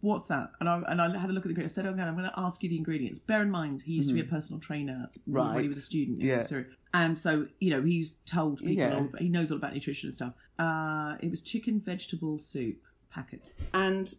"What's 0.00 0.26
that?" 0.28 0.52
And 0.58 0.70
I 0.70 0.80
and 0.88 1.02
I 1.02 1.16
had 1.18 1.28
a 1.28 1.34
look 1.34 1.42
at 1.44 1.48
the 1.48 1.50
ingredients. 1.50 1.74
I 1.76 1.82
said, 1.82 1.86
"Oh, 1.86 1.92
"Okay, 1.92 2.00
I'm 2.02 2.16
going 2.16 2.28
to 2.30 2.38
ask 2.40 2.62
you 2.62 2.70
the 2.70 2.78
ingredients." 2.78 3.18
Bear 3.18 3.42
in 3.42 3.50
mind, 3.50 3.82
he 3.82 3.92
used 3.92 4.08
to 4.08 4.14
be 4.14 4.20
a 4.22 4.24
personal 4.24 4.58
trainer 4.58 5.10
when 5.26 5.44
Mm-hmm. 5.44 5.60
He 5.60 5.68
was 5.68 5.78
a 5.78 5.82
student. 5.82 6.20
in 6.20 6.26
Yeah. 6.26 6.42
Syria. 6.42 6.64
And 6.94 7.18
so, 7.18 7.46
you 7.60 7.68
know, 7.70 7.82
he's 7.82 8.12
told 8.24 8.60
people, 8.60 8.72
Yeah. 8.72 8.94
all, 8.96 9.10
he 9.18 9.28
knows 9.28 9.50
all 9.50 9.58
about 9.58 9.74
nutrition 9.74 10.06
and 10.08 10.14
stuff. 10.14 10.32
Uh, 10.58 11.16
it 11.20 11.28
was 11.30 11.42
chicken 11.42 11.78
vegetable 11.78 12.38
soup 12.38 12.78
packet, 13.10 13.50
and 13.74 14.14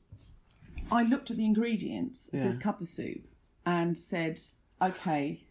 I 0.91 1.03
looked 1.03 1.31
at 1.31 1.37
the 1.37 1.45
ingredients 1.45 2.29
of 2.33 2.39
this 2.41 2.57
cup 2.57 2.81
of 2.81 2.87
soup 2.87 3.25
and 3.65 3.97
said, 3.97 4.39
"Okay." 4.81 5.43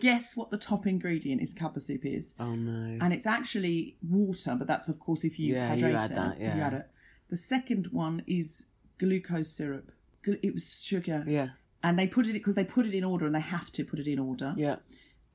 Guess 0.00 0.36
what 0.36 0.50
the 0.50 0.58
top 0.58 0.88
ingredient 0.88 1.40
is 1.40 1.54
cup 1.54 1.76
of 1.76 1.82
soup 1.82 2.04
is? 2.04 2.34
Oh 2.40 2.56
no. 2.56 2.98
and 3.00 3.12
it's 3.14 3.26
actually 3.26 3.96
water, 4.02 4.56
but 4.58 4.66
that's 4.66 4.88
of 4.88 4.98
course 4.98 5.22
if 5.24 5.38
you 5.38 5.54
Yeah, 5.54 5.68
hydrate 5.68 5.92
you 5.92 5.96
add 5.98 6.10
it. 6.10 6.14
that, 6.16 6.32
if 6.34 6.40
you 6.40 6.46
yeah. 6.60 6.66
add 6.66 6.72
it. 6.74 6.90
The 7.30 7.36
second 7.36 7.86
one 7.92 8.22
is 8.26 8.66
glucose 8.98 9.50
syrup. 9.52 9.92
It 10.24 10.52
was 10.52 10.82
sugar. 10.82 11.24
yeah. 11.26 11.50
And 11.80 11.96
they 11.96 12.08
put 12.08 12.26
it 12.26 12.32
because 12.32 12.56
they 12.56 12.64
put 12.64 12.86
it 12.86 12.92
in 12.94 13.04
order, 13.04 13.24
and 13.24 13.32
they 13.34 13.40
have 13.40 13.70
to 13.72 13.84
put 13.84 14.00
it 14.00 14.08
in 14.08 14.18
order. 14.18 14.52
Yeah. 14.56 14.76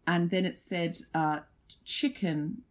And 0.06 0.30
then 0.30 0.44
it 0.46 0.58
said 0.58 0.98
uh, 1.16 1.39
chicken 1.86 2.63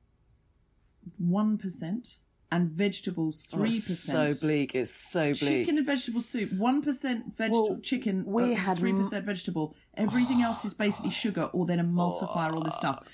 one 1.17 1.57
percent 1.57 2.17
and 2.53 2.69
vegetables 2.69 3.45
Oh, 3.53 3.57
three 3.57 3.77
it's 3.77 3.89
percent. 3.89 4.35
so 4.35 4.47
bleak. 4.47 4.75
It's 4.75 5.11
so 5.11 5.33
bleak. 5.33 5.39
Chicken 5.39 5.79
and 5.79 5.87
vegetable 5.87 6.21
soup, 6.21 6.53
one 6.53 6.83
percent 6.83 7.35
vegetable 7.35 7.71
Well, 7.71 7.81
chicken, 7.81 8.25
we 8.27 8.53
uh, 8.53 8.57
had 8.57 8.77
three 8.77 8.93
percent 8.93 9.25
vegetable. 9.25 9.75
Everything 9.97 10.43
else 10.43 10.65
is 10.65 10.75
basically 10.75 11.09
oh, 11.09 11.13
sugar 11.25 11.45
or 11.55 11.65
then 11.67 11.79
emulsify 11.79 12.53
all 12.53 12.63
this 12.63 12.75
oh, 12.77 12.79
stuff. 12.79 13.09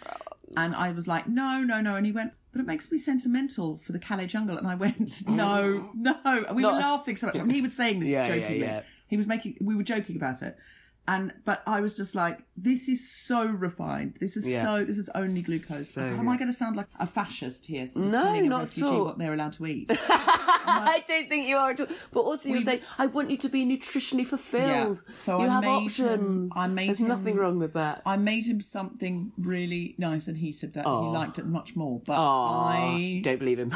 And 0.56 0.74
I 0.74 0.90
was 0.92 1.06
like, 1.06 1.28
no, 1.28 1.60
no, 1.60 1.80
no. 1.80 1.94
And 1.94 2.04
he 2.04 2.10
went, 2.10 2.32
but 2.52 2.60
it 2.60 2.66
makes 2.66 2.90
me 2.90 2.98
sentimental 2.98 3.76
for 3.78 3.92
the 3.92 3.98
Calais 3.98 4.26
jungle. 4.26 4.58
And 4.58 4.66
I 4.66 4.74
went, 4.74 5.22
no, 5.28 5.90
no. 5.94 6.16
And 6.24 6.56
we 6.56 6.64
were 6.64 6.72
laughing 6.72 7.16
so 7.16 7.26
much. 7.26 7.36
And 7.36 7.52
he 7.52 7.60
was 7.60 7.74
saying 7.74 8.00
this 8.00 8.08
Yeah, 8.16 8.26
yeah, 8.26 8.34
jokingly. 8.34 8.60
yeah. 8.60 8.82
He 9.06 9.16
was 9.16 9.26
making, 9.26 9.56
we 9.60 9.76
were 9.76 9.84
joking 9.84 10.16
about 10.16 10.42
it. 10.42 10.56
And 11.08 11.32
but 11.46 11.62
I 11.66 11.80
was 11.80 11.96
just 11.96 12.14
like, 12.14 12.38
this 12.56 12.86
is 12.88 13.10
so 13.10 13.46
refined. 13.46 14.18
This 14.20 14.36
is 14.36 14.46
Yeah. 14.46 14.62
so. 14.62 14.84
This 14.84 14.98
is 14.98 15.08
only 15.14 15.40
glucose. 15.42 15.88
So 15.88 16.02
Am 16.02 16.28
I 16.28 16.36
going 16.36 16.48
to 16.52 16.56
sound 16.56 16.76
like 16.76 16.86
a 17.00 17.06
fascist 17.06 17.66
here? 17.66 17.84
of 17.84 17.96
No, 17.96 18.38
not 18.40 18.76
at 18.76 18.82
all. 18.82 19.06
What 19.06 19.18
they're 19.18 19.32
allowed 19.32 19.54
to 19.54 19.66
eat. 19.66 19.90
I 20.70 21.02
don't 21.08 21.28
think 21.28 21.48
you 21.48 21.56
are 21.56 21.70
at 21.70 21.80
all. 21.80 21.86
But 22.12 22.20
also, 22.20 22.50
We- 22.50 22.62
saying, 22.62 22.80
I 22.98 23.06
want 23.06 23.30
you 23.30 23.38
to 23.38 23.48
be 23.48 23.64
nutritionally 23.64 24.26
fulfilled. 24.26 25.00
Yeah. 25.08 25.14
So 25.16 25.38
you 25.40 25.46
I 25.46 25.48
have 25.54 25.62
made 25.64 25.68
options. 25.86 26.52
Him, 26.54 26.58
I 26.62 26.66
made 26.66 26.88
There's 26.88 27.00
him, 27.00 27.08
nothing 27.08 27.36
wrong 27.36 27.58
with 27.58 27.72
that. 27.72 28.02
I 28.04 28.16
made 28.16 28.44
him 28.46 28.60
something 28.60 29.32
really 29.38 29.94
nice, 29.96 30.28
and 30.28 30.36
he 30.36 30.52
said 30.52 30.74
that 30.74 30.84
Aw. 30.86 31.00
he 31.02 31.08
liked 31.08 31.38
it 31.38 31.46
much 31.46 31.74
more. 31.74 32.02
But 32.04 32.18
Aw, 32.18 32.68
I 32.68 33.20
don't 33.24 33.38
believe 33.38 33.58
him. 33.58 33.72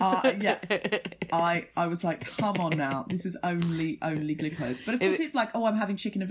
uh, 0.00 0.32
yeah, 0.40 0.58
I 1.32 1.66
I 1.76 1.86
was 1.88 2.02
like, 2.04 2.24
come 2.38 2.56
on 2.58 2.76
now, 2.78 3.04
this 3.08 3.26
is 3.26 3.36
only 3.42 3.98
only 4.02 4.34
glucose. 4.34 4.80
But 4.80 4.94
of 4.94 5.00
course, 5.00 5.20
it's 5.20 5.34
like, 5.34 5.50
oh, 5.54 5.66
I'm 5.66 5.76
having 5.76 5.96
chicken 5.96 6.22
and 6.22 6.30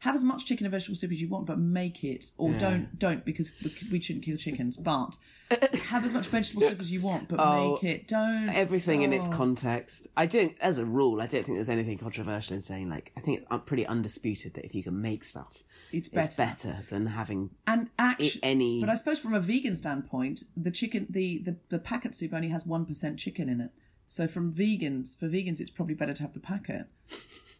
Have 0.00 0.14
as 0.14 0.22
much 0.22 0.44
chicken 0.44 0.66
and 0.66 0.70
vegetable 0.72 0.94
soup 0.96 1.10
as 1.10 1.20
you 1.22 1.28
want, 1.28 1.46
but 1.46 1.58
make 1.58 2.04
it, 2.04 2.26
or 2.36 2.50
Yeah. 2.50 2.58
don't 2.58 2.98
don't 2.98 3.24
because 3.24 3.50
we- 3.62 3.72
we 3.92 4.00
shouldn't 4.00 4.24
kill 4.24 4.36
chickens. 4.36 4.76
But 4.76 5.16
have 5.84 6.04
as 6.04 6.12
much 6.12 6.26
vegetable 6.26 6.62
soup 6.62 6.80
as 6.80 6.90
you 6.92 7.00
want, 7.00 7.28
but 7.28 7.38
Oh, 7.40 7.74
make 7.80 7.84
it. 7.84 8.08
Don't 8.08 8.48
Everything 8.50 9.02
in 9.02 9.12
its 9.12 9.26
oh. 9.28 9.30
context. 9.30 10.08
I 10.16 10.26
don't, 10.26 10.54
as 10.60 10.78
a 10.80 10.84
rule, 10.84 11.20
I 11.20 11.26
don't 11.28 11.44
think 11.46 11.56
there's 11.56 11.68
anything 11.68 11.98
controversial 11.98 12.56
in 12.56 12.62
saying, 12.62 12.90
like, 12.90 13.12
I 13.16 13.20
think 13.20 13.44
it's 13.50 13.62
pretty 13.64 13.86
undisputed 13.86 14.54
that 14.54 14.64
if 14.64 14.74
you 14.74 14.82
can 14.82 15.00
make 15.00 15.22
stuff, 15.24 15.62
It's 15.92 16.08
it's 16.08 16.36
better. 16.36 16.36
better 16.72 16.78
than 16.90 17.06
having 17.06 17.50
And 17.66 17.90
actually, 17.98 18.40
any. 18.42 18.80
But 18.80 18.88
I 18.90 18.94
suppose 18.96 19.18
from 19.20 19.34
a 19.34 19.40
vegan 19.40 19.76
standpoint, 19.76 20.42
the 20.56 20.72
chicken, 20.72 21.06
the, 21.08 21.38
the, 21.38 21.56
the 21.68 21.78
packet 21.78 22.14
soup 22.16 22.34
only 22.34 22.48
has 22.48 22.64
1% 22.64 23.16
chicken 23.16 23.48
in 23.48 23.60
it. 23.60 23.70
So 24.08 24.26
from 24.28 24.52
vegans, 24.52 25.16
for 25.18 25.28
vegans, 25.28 25.60
it's 25.60 25.70
probably 25.70 25.94
better 25.94 26.12
to 26.14 26.22
have 26.22 26.34
the 26.34 26.40
packet 26.40 26.86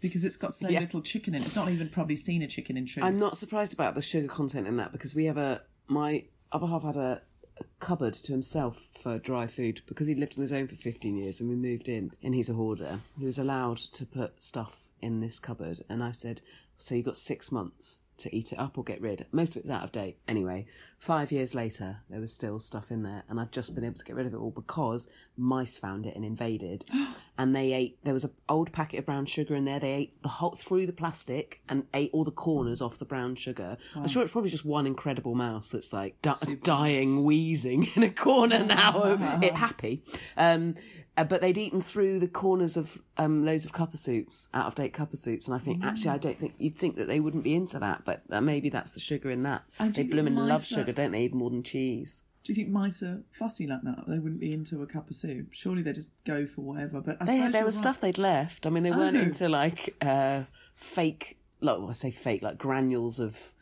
because 0.00 0.24
it's 0.24 0.36
got 0.36 0.52
so 0.54 0.68
Yeah. 0.68 0.80
little 0.80 1.00
chicken 1.02 1.34
in 1.34 1.42
it. 1.42 1.46
It's 1.46 1.56
not 1.56 1.70
even 1.70 1.88
probably 1.88 2.16
seen 2.16 2.42
a 2.42 2.46
chicken 2.46 2.76
in 2.76 2.86
truth. 2.86 3.04
I'm 3.04 3.18
not 3.18 3.36
surprised 3.36 3.72
about 3.72 3.94
the 3.94 4.02
sugar 4.02 4.28
content 4.28 4.66
in 4.66 4.76
that 4.76 4.92
because 4.92 5.14
we 5.14 5.24
have 5.26 5.36
a 5.38 5.62
my 5.88 6.24
other 6.52 6.66
half 6.66 6.82
had 6.84 6.96
a, 6.96 7.22
a 7.58 7.64
cupboard 7.80 8.14
to 8.14 8.32
himself 8.32 8.88
for 8.92 9.18
dry 9.18 9.46
food 9.46 9.80
because 9.86 10.06
he 10.06 10.14
lived 10.14 10.36
on 10.38 10.42
his 10.42 10.52
own 10.52 10.66
for 10.68 10.74
15 10.76 11.16
years 11.16 11.40
when 11.40 11.48
we 11.48 11.54
moved 11.56 11.88
in 11.88 12.12
and 12.22 12.34
he's 12.34 12.48
a 12.50 12.54
hoarder. 12.54 13.00
He 13.18 13.24
was 13.24 13.38
allowed 13.38 13.78
to 13.78 14.04
put 14.06 14.42
stuff 14.42 14.88
in 15.00 15.20
this 15.20 15.38
cupboard 15.38 15.80
and 15.88 16.02
I 16.02 16.10
said, 16.10 16.40
so 16.78 16.94
you've 16.94 17.06
got 17.06 17.16
six 17.16 17.50
months 17.50 18.00
to 18.18 18.34
eat 18.34 18.52
it 18.52 18.58
up 18.58 18.78
or 18.78 18.84
get 18.84 19.00
rid. 19.00 19.26
Most 19.32 19.56
of 19.56 19.58
it's 19.58 19.70
out 19.70 19.84
of 19.84 19.92
date. 19.92 20.18
Anyway, 20.26 20.66
five 20.98 21.30
years 21.30 21.54
later, 21.54 21.98
there 22.08 22.20
was 22.20 22.32
still 22.32 22.58
stuff 22.58 22.90
in 22.90 23.02
there 23.02 23.24
and 23.28 23.38
I've 23.38 23.50
just 23.50 23.74
been 23.74 23.84
able 23.84 23.96
to 23.96 24.04
get 24.04 24.16
rid 24.16 24.26
of 24.26 24.32
it 24.32 24.38
all 24.38 24.50
because 24.50 25.08
mice 25.36 25.76
found 25.76 26.06
it 26.06 26.16
and 26.16 26.24
invaded 26.24 26.84
and 27.38 27.54
they 27.54 27.72
ate, 27.72 27.98
there 28.04 28.14
was 28.14 28.24
an 28.24 28.32
old 28.48 28.72
packet 28.72 28.98
of 28.98 29.06
brown 29.06 29.26
sugar 29.26 29.54
in 29.54 29.64
there. 29.64 29.78
They 29.78 29.92
ate 29.92 30.22
the 30.22 30.28
whole, 30.28 30.52
through 30.52 30.86
the 30.86 30.92
plastic 30.92 31.60
and 31.68 31.84
ate 31.92 32.10
all 32.12 32.24
the 32.24 32.30
corners 32.30 32.80
off 32.80 32.98
the 32.98 33.04
brown 33.04 33.34
sugar. 33.34 33.76
I'm 33.94 34.08
sure 34.08 34.22
it's 34.22 34.32
probably 34.32 34.50
just 34.50 34.64
one 34.64 34.86
incredible 34.86 35.34
mouse 35.34 35.68
that's 35.68 35.92
like 35.92 36.20
di- 36.22 36.58
dying, 36.62 37.22
wheezing 37.24 37.88
in 37.94 38.02
a 38.02 38.10
corner 38.10 38.64
now, 38.64 39.38
it 39.42 39.54
happy. 39.54 40.02
Um, 40.36 40.74
uh, 41.16 41.24
but 41.24 41.40
they'd 41.40 41.58
eaten 41.58 41.80
through 41.80 42.18
the 42.18 42.28
corners 42.28 42.76
of 42.76 42.98
um, 43.16 43.44
loads 43.44 43.64
of 43.64 43.72
cuppa 43.72 43.96
soups, 43.98 44.48
out 44.54 44.66
of 44.66 44.74
date 44.74 44.92
cuppa 44.92 45.16
soups, 45.16 45.46
and 45.48 45.54
I 45.54 45.58
think 45.58 45.82
actually 45.84 46.10
I 46.10 46.18
don't 46.18 46.38
think 46.38 46.54
you'd 46.58 46.76
think 46.76 46.96
that 46.96 47.06
they 47.08 47.20
wouldn't 47.20 47.44
be 47.44 47.54
into 47.54 47.78
that, 47.78 48.02
but 48.04 48.22
uh, 48.30 48.40
maybe 48.40 48.68
that's 48.68 48.92
the 48.92 49.00
sugar 49.00 49.30
in 49.30 49.42
that. 49.44 49.62
And 49.78 49.94
They 49.94 50.02
you 50.02 50.10
blooming 50.10 50.36
love 50.36 50.64
sugar, 50.64 50.92
don't 50.92 51.12
they? 51.12 51.22
Even 51.24 51.38
more 51.38 51.50
than 51.50 51.62
cheese. 51.62 52.22
Do 52.44 52.52
you 52.52 52.54
think 52.54 52.68
mice 52.68 53.02
are 53.02 53.22
fussy 53.32 53.66
like 53.66 53.82
that? 53.82 54.04
They 54.06 54.20
wouldn't 54.20 54.40
be 54.40 54.52
into 54.52 54.80
a 54.80 54.86
cup 54.86 55.10
of 55.10 55.16
soup. 55.16 55.48
Surely 55.52 55.82
they 55.82 55.92
just 55.92 56.12
go 56.24 56.46
for 56.46 56.60
whatever. 56.60 57.00
But 57.00 57.16
I 57.20 57.24
They, 57.24 57.48
there 57.48 57.64
was 57.64 57.74
right. 57.74 57.80
stuff 57.82 58.00
they'd 58.00 58.18
left. 58.18 58.66
I 58.66 58.70
mean, 58.70 58.84
they 58.84 58.92
weren't 58.92 59.16
Oh. 59.16 59.20
into 59.20 59.48
like 59.48 59.96
uh, 60.00 60.44
fake, 60.76 61.38
like 61.60 61.78
well, 61.78 61.90
I 61.90 61.92
say 61.92 62.12
fake, 62.12 62.42
like 62.42 62.56
granules 62.58 63.18
of 63.18 63.52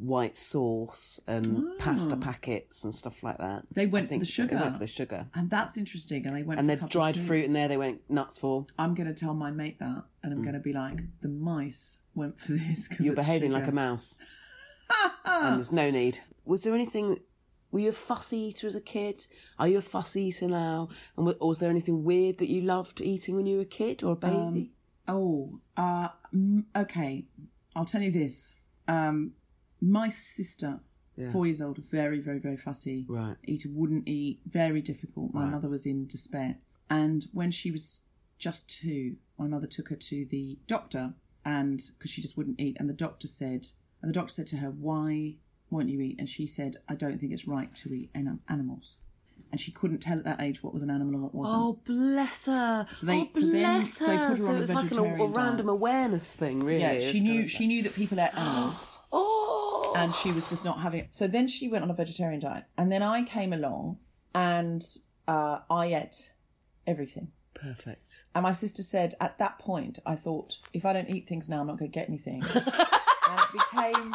white 0.00 0.34
sauce 0.36 1.20
and 1.26 1.78
pasta 1.78 2.16
packets 2.16 2.84
and 2.84 2.94
stuff 2.94 3.22
like 3.22 3.36
that. 3.38 3.64
They 3.72 3.86
went 3.86 4.08
for 4.08 4.18
the 4.18 4.24
sugar. 4.24 4.56
They 4.56 4.60
went 4.62 4.72
for 4.74 4.78
the 4.80 4.86
sugar. 4.86 5.26
and 5.34 5.50
that's 5.50 5.76
interesting. 5.76 6.26
And 6.26 6.34
they 6.34 6.42
went 6.42 6.58
And 6.58 6.70
the 6.70 6.76
dried 6.76 7.18
fruit 7.18 7.44
in 7.44 7.52
there, 7.52 7.68
they 7.68 7.76
went 7.76 8.08
nuts 8.08 8.38
for. 8.38 8.66
I'm 8.78 8.94
going 8.94 9.08
to 9.08 9.14
tell 9.14 9.34
my 9.34 9.50
mate 9.50 9.78
that, 9.78 10.04
and 10.22 10.32
I'm 10.32 10.42
going 10.42 10.54
to 10.54 10.60
be 10.60 10.72
like, 10.72 11.00
the 11.20 11.28
mice 11.28 11.98
went 12.14 12.38
for 12.40 12.52
this. 12.62 12.88
'cause 12.88 13.00
You're 13.00 13.14
behaving 13.14 13.52
like 13.52 13.66
a 13.66 13.72
mouse. 13.72 14.18
and 15.24 15.56
there's 15.56 15.72
no 15.72 15.90
need. 15.90 16.20
Was 16.44 16.62
there 16.62 16.74
anything? 16.74 17.18
Were 17.72 17.80
you 17.80 17.90
a 17.90 17.92
fussy 17.92 18.38
eater 18.38 18.66
as 18.66 18.74
a 18.74 18.80
kid? 18.80 19.26
Are 19.58 19.68
you 19.68 19.78
a 19.78 19.82
fussy 19.82 20.22
eater 20.24 20.48
now? 20.48 20.88
And 21.16 21.32
was 21.40 21.58
there 21.60 21.70
anything 21.70 22.02
weird 22.02 22.38
that 22.38 22.48
you 22.48 22.62
loved 22.62 23.00
eating 23.00 23.36
when 23.36 23.46
you 23.46 23.56
were 23.56 23.62
a 23.62 23.66
kid 23.66 24.02
or 24.02 24.12
a 24.14 24.16
baby? 24.16 24.72
Um, 25.06 25.16
oh, 25.16 25.60
uh, 25.76 26.08
mm, 26.34 26.64
okay. 26.74 27.26
I'll 27.76 27.84
tell 27.84 28.02
you 28.02 28.10
this. 28.10 28.56
Um, 28.88 29.34
my 29.80 30.08
sister, 30.08 30.80
Yeah. 31.16 31.30
four 31.32 31.46
years 31.46 31.60
old, 31.60 31.78
very, 31.78 32.18
very, 32.20 32.38
very 32.38 32.56
fussy. 32.56 33.04
Right. 33.08 33.36
Eater 33.46 33.68
wouldn't 33.70 34.08
eat. 34.08 34.40
Very 34.46 34.80
difficult. 34.82 35.34
My 35.34 35.42
Right. 35.44 35.50
mother 35.52 35.68
was 35.68 35.86
in 35.86 36.06
despair. 36.06 36.58
And 36.88 37.26
when 37.32 37.50
she 37.50 37.70
was 37.70 38.00
just 38.38 38.68
two, 38.68 39.16
my 39.38 39.46
mother 39.46 39.66
took 39.66 39.88
her 39.90 39.96
to 39.96 40.24
the 40.24 40.58
doctor, 40.66 41.14
and 41.44 41.82
because 41.98 42.10
she 42.10 42.22
just 42.22 42.36
wouldn't 42.36 42.60
eat, 42.60 42.76
and 42.80 42.88
the 42.88 42.94
doctor 42.94 43.26
said, 43.28 43.68
and 44.02 44.08
the 44.08 44.12
doctor 44.14 44.32
said 44.32 44.46
to 44.48 44.56
her, 44.58 44.70
"Why 44.70 45.36
won't 45.70 45.88
you 45.90 46.00
eat?" 46.00 46.16
And 46.18 46.28
she 46.28 46.46
said, 46.46 46.76
"I 46.88 46.94
don't 46.94 47.18
think 47.18 47.32
it's 47.32 47.46
right 47.46 47.74
to 47.76 47.92
eat 47.92 48.10
anim- 48.14 48.40
animals." 48.48 48.98
And 49.52 49.60
she 49.60 49.72
couldn't 49.72 49.98
tell 49.98 50.16
at 50.18 50.24
that 50.24 50.40
age 50.40 50.62
what 50.62 50.72
was 50.72 50.82
an 50.84 50.90
animal 50.90 51.12
and 51.14 51.22
what 51.24 51.34
wasn't. 51.34 51.58
Oh, 51.58 51.80
bless 51.84 52.46
her. 52.46 52.86
So 52.96 53.04
they- 53.06 53.20
oh, 53.22 53.28
so 53.32 53.40
then 53.40 53.50
bless 53.50 53.98
they 53.98 54.06
her. 54.16 54.28
put 54.28 54.38
her 54.38 54.44
so 54.44 54.46
on 54.48 54.54
it 54.54 54.56
a 54.56 54.60
was 54.60 54.72
like 54.72 54.90
an, 54.92 54.98
a, 54.98 55.02
random 55.26 55.66
diet. 55.66 55.68
awareness 55.68 56.36
thing, 56.36 56.62
really. 56.62 56.80
Yeah, 56.80 56.98
she 57.12 57.20
knew 57.20 57.46
she 57.48 57.66
knew 57.66 57.82
that 57.82 57.94
people 57.94 58.20
ate 58.20 58.30
animals. 58.34 59.00
Oh, 59.12 59.39
and 59.96 60.14
she 60.14 60.32
was 60.32 60.46
just 60.48 60.64
not 60.64 60.80
having 60.80 61.00
it. 61.00 61.08
So 61.10 61.26
then 61.26 61.48
she 61.48 61.68
went 61.68 61.84
on 61.84 61.90
a 61.90 61.94
vegetarian 61.94 62.40
diet, 62.40 62.64
and 62.76 62.90
then 62.90 63.02
I 63.02 63.22
came 63.22 63.52
along, 63.52 63.98
and 64.34 64.82
uh, 65.28 65.60
I 65.70 65.86
ate 65.86 66.32
everything. 66.86 67.28
Perfect. 67.54 68.24
And 68.34 68.42
my 68.44 68.52
sister 68.52 68.82
said, 68.82 69.14
at 69.20 69.38
that 69.38 69.58
point, 69.58 69.98
I 70.06 70.14
thought, 70.14 70.58
if 70.72 70.86
I 70.86 70.92
don't 70.92 71.10
eat 71.10 71.28
things 71.28 71.48
now, 71.48 71.60
I'm 71.60 71.66
not 71.66 71.78
going 71.78 71.90
to 71.90 71.94
get 71.94 72.08
anything. 72.08 72.42
and 72.54 72.64
it 72.64 73.52
became 73.52 74.14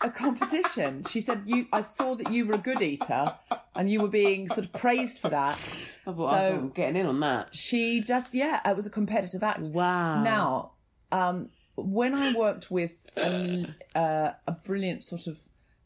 a 0.00 0.10
competition. 0.10 1.04
She 1.04 1.20
said, 1.20 1.42
"You, 1.44 1.66
I 1.72 1.80
saw 1.82 2.14
that 2.14 2.32
you 2.32 2.46
were 2.46 2.54
a 2.54 2.58
good 2.58 2.80
eater, 2.80 3.34
and 3.74 3.90
you 3.90 4.00
were 4.00 4.08
being 4.08 4.48
sort 4.48 4.66
of 4.66 4.72
praised 4.72 5.18
for 5.18 5.28
that. 5.28 5.72
I 6.06 6.12
thought, 6.12 6.34
I'm 6.34 6.60
so 6.60 6.72
getting 6.74 6.96
in 6.96 7.06
on 7.06 7.20
that. 7.20 7.54
she 7.54 8.00
just, 8.00 8.34
yeah, 8.34 8.60
it 8.64 8.76
was 8.76 8.86
a 8.86 8.90
competitive 8.90 9.42
act. 9.42 9.66
Wow. 9.66 10.22
Now, 10.22 10.72
um, 11.12 11.50
when 11.76 12.14
I 12.14 12.34
worked 12.34 12.70
with 12.70 13.06
a, 13.16 13.66
uh, 13.94 14.32
a 14.46 14.52
brilliant 14.52 15.04
sort 15.04 15.26
of 15.26 15.38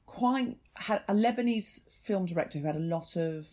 quite 0.07 0.57
had 0.77 1.03
a 1.09 1.15
Lebanese 1.15 1.89
film 1.91 2.27
director 2.27 2.59
who 2.59 2.67
had 2.67 2.77
a 2.77 2.81
lot 2.81 3.17
of 3.17 3.49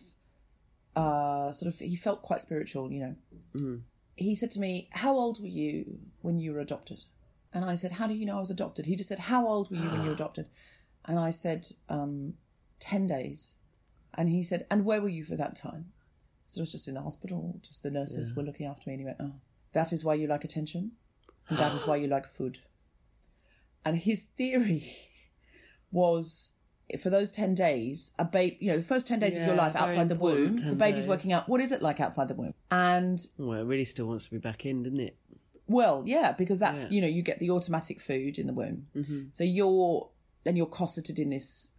uh, 0.96 1.52
sort 1.52 1.72
of 1.72 1.78
he 1.78 1.96
felt 1.96 2.22
quite 2.22 2.42
spiritual, 2.42 2.90
you 2.92 3.00
know. 3.00 3.16
Mm. 3.56 3.82
He 4.16 4.34
said 4.34 4.50
to 4.52 4.60
me, 4.60 4.88
"How 4.92 5.14
old 5.14 5.40
were 5.40 5.46
you 5.46 6.00
when 6.22 6.38
you 6.40 6.52
were 6.52 6.60
adopted?" 6.60 7.04
And 7.52 7.64
I 7.64 7.76
said, 7.76 7.92
"How 7.92 8.06
do 8.06 8.14
you 8.14 8.26
know 8.26 8.36
I 8.36 8.40
was 8.40 8.50
adopted?" 8.50 8.86
He 8.86 8.96
just 8.96 9.08
said, 9.08 9.20
"How 9.20 9.46
old 9.46 9.70
were 9.70 9.76
you 9.76 9.88
when 9.90 10.02
you 10.02 10.08
were 10.08 10.14
adopted?" 10.20 10.46
And 11.04 11.18
I 11.18 11.30
said, 11.30 11.68
um, 11.88 12.34
10 12.80 13.06
days." 13.06 13.54
And 14.14 14.28
he 14.28 14.42
said, 14.42 14.66
"And 14.70 14.84
where 14.84 15.00
were 15.00 15.08
you 15.08 15.24
for 15.24 15.36
that 15.36 15.54
time?" 15.54 15.92
So 16.46 16.60
I 16.60 16.62
was 16.62 16.72
just 16.72 16.88
in 16.88 16.94
the 16.94 17.02
hospital. 17.02 17.60
Just 17.62 17.82
the 17.84 17.90
nurses 17.90 18.28
Yeah. 18.30 18.34
were 18.36 18.42
looking 18.42 18.66
after 18.66 18.88
me, 18.90 18.94
and 18.94 19.00
he 19.00 19.04
went, 19.06 19.18
"Oh, 19.20 19.34
that 19.72 19.92
is 19.92 20.04
why 20.04 20.14
you 20.14 20.26
like 20.26 20.44
attention, 20.44 20.92
and 21.48 21.58
that 21.58 21.74
is 21.74 21.86
why 21.86 21.96
you 21.96 22.06
like 22.06 22.26
food." 22.26 22.58
And 23.84 23.96
his 23.98 24.24
theory 24.24 24.92
was 25.90 26.52
for 27.00 27.10
those 27.10 27.30
10 27.30 27.54
days, 27.54 28.12
a 28.18 28.24
baby, 28.24 28.56
you 28.60 28.70
know, 28.70 28.78
the 28.78 28.82
first 28.82 29.06
10 29.06 29.18
days 29.18 29.36
of 29.36 29.46
your 29.46 29.54
life 29.54 29.76
outside 29.76 30.08
the 30.08 30.14
womb, 30.14 30.56
the 30.56 30.74
baby's 30.74 31.02
days. 31.02 31.08
working 31.08 31.32
out 31.32 31.48
what 31.48 31.60
is 31.60 31.70
it 31.70 31.82
like 31.82 32.00
outside 32.00 32.28
the 32.28 32.34
womb? 32.34 32.54
And 32.70 33.18
Well, 33.36 33.60
it 33.60 33.64
really 33.64 33.84
still 33.84 34.06
wants 34.06 34.24
to 34.24 34.30
be 34.30 34.38
back 34.38 34.64
in, 34.64 34.82
doesn't 34.84 35.00
it? 35.00 35.16
well, 35.66 36.02
yeah, 36.06 36.32
because 36.32 36.58
that's, 36.60 36.84
Yeah. 36.84 36.88
you 36.88 37.00
know, 37.02 37.06
you 37.06 37.20
get 37.20 37.40
the 37.40 37.50
automatic 37.50 38.00
food 38.00 38.38
in 38.38 38.46
the 38.46 38.54
womb. 38.54 38.86
Mm-hmm. 38.96 39.24
So 39.32 39.44
you're, 39.44 40.08
then 40.44 40.56
you're 40.56 40.64
cosseted 40.64 41.18
in 41.18 41.28
this 41.28 41.72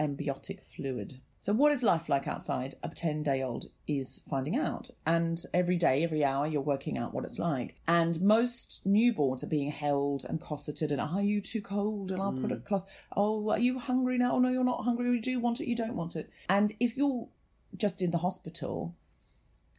amniotic 0.00 0.60
fluid. 0.62 1.20
So 1.44 1.52
what 1.52 1.72
is 1.72 1.82
life 1.82 2.08
like 2.08 2.26
outside? 2.26 2.74
A 2.82 2.88
10 2.88 3.22
day 3.22 3.42
old 3.42 3.66
is 3.86 4.22
finding 4.30 4.58
out. 4.58 4.88
And 5.04 5.44
every 5.52 5.76
day, 5.76 6.02
every 6.02 6.24
hour, 6.24 6.46
you're 6.46 6.62
working 6.62 6.96
out 6.96 7.12
what 7.12 7.26
it's 7.26 7.38
like. 7.38 7.74
And 7.86 8.18
most 8.22 8.80
newborns 8.88 9.42
are 9.42 9.48
being 9.48 9.70
held 9.70 10.24
and 10.24 10.40
cosseted 10.40 10.90
and 10.90 11.02
are 11.02 11.20
you 11.20 11.42
too 11.42 11.60
cold? 11.60 12.10
And 12.10 12.22
I'll 12.22 12.32
put 12.32 12.50
a 12.50 12.56
mm. 12.56 12.64
cloth. 12.64 12.88
Oh, 13.14 13.50
are 13.50 13.58
you 13.58 13.78
hungry 13.78 14.16
now? 14.16 14.36
Oh, 14.36 14.38
no, 14.38 14.48
you're 14.48 14.64
not 14.64 14.84
hungry. 14.84 15.04
You 15.10 15.20
do 15.20 15.38
want 15.38 15.60
it. 15.60 15.68
You 15.68 15.76
don't 15.76 15.94
want 15.94 16.16
it. 16.16 16.30
And 16.48 16.72
if 16.80 16.96
you're 16.96 17.28
just 17.76 18.00
in 18.00 18.10
the 18.10 18.18
hospital, 18.24 18.94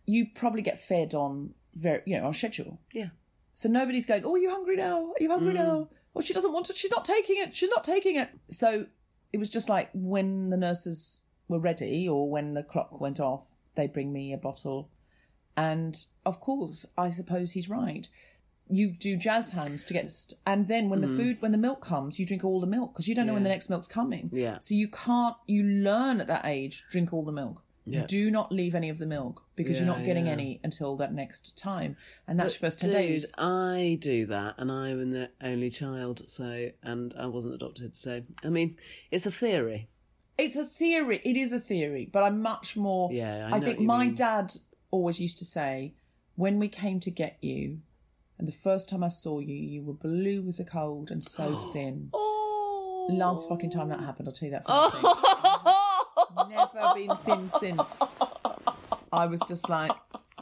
you 0.05 0.27
probably 0.35 0.61
get 0.61 0.79
fed 0.79 1.15
on 1.15 1.55
very, 1.73 2.03
you 2.05 2.15
know, 2.15 2.27
on 2.27 2.33
schedule. 2.35 2.79
Yeah. 2.93 3.09
So 3.55 3.69
nobody's 3.69 4.05
going, 4.05 4.23
oh, 4.23 4.35
are 4.35 4.37
you 4.37 4.51
hungry 4.51 4.75
now? 4.75 5.13
Are 5.19 5.23
you 5.23 5.31
hungry 5.31 5.53
mm. 5.53 5.65
now? 5.65 5.89
Oh, 6.15 6.21
she 6.21 6.35
doesn't 6.35 6.53
want 6.53 6.69
it. 6.69 6.77
She's 6.77 6.91
not 6.91 7.05
taking 7.05 7.41
it. 7.41 7.55
She's 7.55 7.71
not 7.71 7.83
taking 7.83 8.17
it. 8.17 8.29
So 8.51 8.85
it 9.33 9.39
was 9.39 9.49
just 9.49 9.67
like 9.67 9.89
when 9.95 10.51
the 10.51 10.57
nurses 10.57 11.21
were 11.47 11.59
ready 11.59 12.07
or 12.07 12.29
when 12.29 12.53
the 12.53 12.63
clock 12.63 12.99
went 12.99 13.19
off, 13.19 13.55
they 13.75 13.87
bring 13.87 14.11
me 14.13 14.33
a 14.33 14.37
bottle. 14.37 14.89
And 15.57 15.95
of 16.25 16.39
course, 16.39 16.85
I 16.97 17.11
suppose 17.11 17.51
he's 17.51 17.69
right. 17.69 18.07
You 18.67 18.89
do 18.91 19.15
jazz 19.15 19.51
hands 19.51 19.83
to 19.85 19.93
get, 19.93 20.11
st- 20.11 20.39
and 20.45 20.67
then 20.67 20.89
when 20.89 21.01
the 21.01 21.07
Mm. 21.07 21.17
food, 21.17 21.41
when 21.41 21.51
the 21.51 21.57
milk 21.57 21.81
comes, 21.81 22.17
you 22.19 22.25
drink 22.25 22.43
all 22.43 22.59
the 22.59 22.65
milk 22.67 22.93
because 22.93 23.07
you 23.07 23.13
don't 23.13 23.27
know 23.27 23.33
when 23.33 23.43
the 23.43 23.49
next 23.49 23.69
milk's 23.69 23.87
coming. 23.87 24.29
Yeah. 24.33 24.57
So 24.59 24.73
you 24.73 24.87
can't, 24.87 25.35
you 25.45 25.63
learn 25.63 26.19
at 26.19 26.27
that 26.27 26.45
age, 26.45 26.83
drink 26.89 27.13
all 27.13 27.23
the 27.23 27.31
milk. 27.31 27.61
Yeah. 27.87 28.07
Do 28.07 28.31
not 28.31 28.51
leave 28.51 28.73
any 28.73 28.89
of 28.89 28.97
the 28.97 29.05
milk 29.05 29.43
because 29.55 29.77
you're 29.77 29.85
not 29.85 30.03
getting 30.03 30.25
yeah. 30.25 30.31
any 30.31 30.59
until 30.63 30.95
that 30.95 31.13
next 31.13 31.55
time. 31.55 31.95
And 32.27 32.39
that's 32.39 32.53
But 32.53 32.61
your 32.61 32.67
first 32.71 32.79
10 32.79 32.89
dude, 32.89 32.97
days. 32.99 33.33
I 33.37 33.99
do 34.01 34.25
that, 34.25 34.55
and 34.57 34.71
I'm 34.71 35.11
the 35.11 35.29
only 35.39 35.69
child, 35.69 36.27
so 36.27 36.71
and 36.81 37.13
I 37.15 37.27
wasn't 37.27 37.53
adopted. 37.53 37.95
So 37.95 38.23
I 38.43 38.49
mean, 38.49 38.75
it's 39.11 39.27
a 39.27 39.31
theory. 39.31 39.87
It's 40.37 40.55
a 40.57 40.65
theory. 40.65 41.21
It 41.23 41.37
is 41.37 41.51
a 41.51 41.59
theory, 41.59 42.09
but 42.11 42.23
I'm 42.23 42.41
much 42.41 42.75
more. 42.75 43.11
Yeah, 43.11 43.49
I 43.51 43.57
I, 43.57 43.59
think 43.59 43.79
you 43.79 43.85
my 43.87 44.05
mean. 44.05 44.15
dad 44.15 44.51
always 44.91 45.19
used 45.19 45.37
to 45.39 45.45
say, 45.45 45.93
when 46.35 46.59
we 46.59 46.67
came 46.67 46.99
to 47.01 47.11
get 47.11 47.37
you, 47.41 47.79
and 48.37 48.47
the 48.47 48.51
first 48.51 48.89
time 48.89 49.03
I 49.03 49.07
saw 49.07 49.39
you, 49.39 49.55
you 49.55 49.81
were 49.81 49.93
blue 49.93 50.41
with 50.41 50.57
the 50.57 50.65
cold 50.65 51.09
and 51.09 51.23
so 51.23 51.55
thin. 51.73 52.09
Oh. 52.13 53.07
Last 53.09 53.47
fucking 53.47 53.69
time 53.69 53.89
that 53.89 53.99
happened, 53.99 54.27
I'll 54.27 54.33
tell 54.33 54.47
you 54.47 54.51
that. 54.51 54.65
For 54.65 54.71
nothing. 54.71 56.49
Never 56.49 56.93
been 56.95 57.17
thin 57.17 57.49
since. 57.59 58.15
I 59.13 59.27
was 59.27 59.41
just 59.47 59.69
like, 59.69 59.91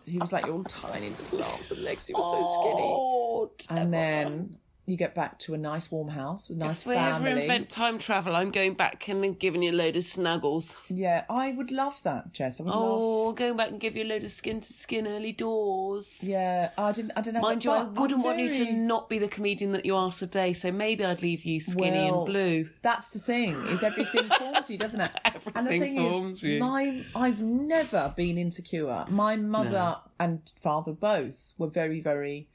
he 0.06 0.18
was 0.18 0.32
like 0.32 0.46
your 0.46 0.64
tiny 0.64 1.10
little 1.10 1.44
arms 1.44 1.72
and 1.72 1.84
legs. 1.84 2.08
He 2.08 2.14
was 2.14 2.24
so 2.24 2.62
skinny. 2.62 2.82
Oh, 2.84 3.52
and 3.70 3.94
then 3.94 4.58
you 4.86 4.98
get 4.98 5.16
back 5.16 5.40
to 5.40 5.54
a 5.54 5.58
nice 5.58 5.90
warm 5.90 6.10
house 6.10 6.50
with 6.50 6.58
a 6.58 6.66
nice 6.66 6.82
if 6.82 6.88
we 6.88 6.96
ever 6.96 7.26
invent 7.28 7.70
time 7.70 7.98
travel, 7.98 8.36
I'm 8.36 8.52
going 8.52 8.74
back 8.74 9.08
and 9.08 9.40
giving 9.40 9.64
you 9.64 9.72
a 9.72 9.74
load 9.74 9.96
of 9.96 10.04
snuggles. 10.04 10.76
Yeah, 10.90 11.24
I 11.30 11.54
would 11.54 11.72
love 11.72 12.04
that, 12.04 12.34
Jess. 12.34 12.60
I 12.60 12.64
would 12.64 12.70
love. 12.72 12.80
Oh, 12.82 13.32
going 13.32 13.56
back 13.56 13.70
and 13.70 13.80
give 13.80 13.96
you 13.96 14.04
a 14.04 14.10
load 14.10 14.24
of 14.26 14.32
skin 14.32 14.60
to 14.60 14.74
skin 14.74 15.08
early 15.08 15.32
doors. 15.32 16.20
Yeah, 16.22 16.72
I 16.78 16.92
didn't. 16.92 17.12
I 17.16 17.22
didn't 17.22 17.36
have. 17.36 17.44
Mind 17.44 17.62
to, 17.62 17.70
you, 17.70 17.74
I 17.76 17.84
wouldn't 17.84 18.20
I'm 18.20 18.24
want 18.24 18.40
you 18.40 18.50
to 18.50 18.74
not 18.74 19.08
be 19.08 19.20
the 19.20 19.30
comedian 19.30 19.72
that 19.72 19.86
you 19.86 19.96
are 19.96 20.12
today, 20.12 20.52
so 20.52 20.70
maybe 20.72 21.06
I'd 21.06 21.22
leave 21.22 21.46
you 21.46 21.62
skinny 21.62 22.10
Well, 22.10 22.18
and 22.18 22.26
blue. 22.26 22.70
That's 22.82 23.08
the 23.08 23.20
thing. 23.20 23.54
Is 23.68 23.84
everything 23.84 24.24
forms 24.38 24.70
you, 24.70 24.78
doesn't 24.78 25.00
it? 25.00 25.12
and 25.24 25.36
the 25.66 25.72
Everything 25.76 25.96
thing 25.96 26.12
forms 26.12 26.38
is, 26.40 26.44
you. 26.44 26.60
my 26.60 27.04
I've 27.16 27.42
never 27.42 28.14
been 28.18 28.38
insecure. 28.38 29.06
My 29.10 29.38
mother 29.38 29.70
No. 29.72 29.98
and 30.20 30.52
father 30.62 30.92
both 30.92 31.54
were 31.58 31.70
very, 31.70 32.02
very 32.02 32.50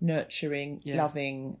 nurturing, 0.00 0.80
Yeah. 0.84 0.96
loving, 1.02 1.58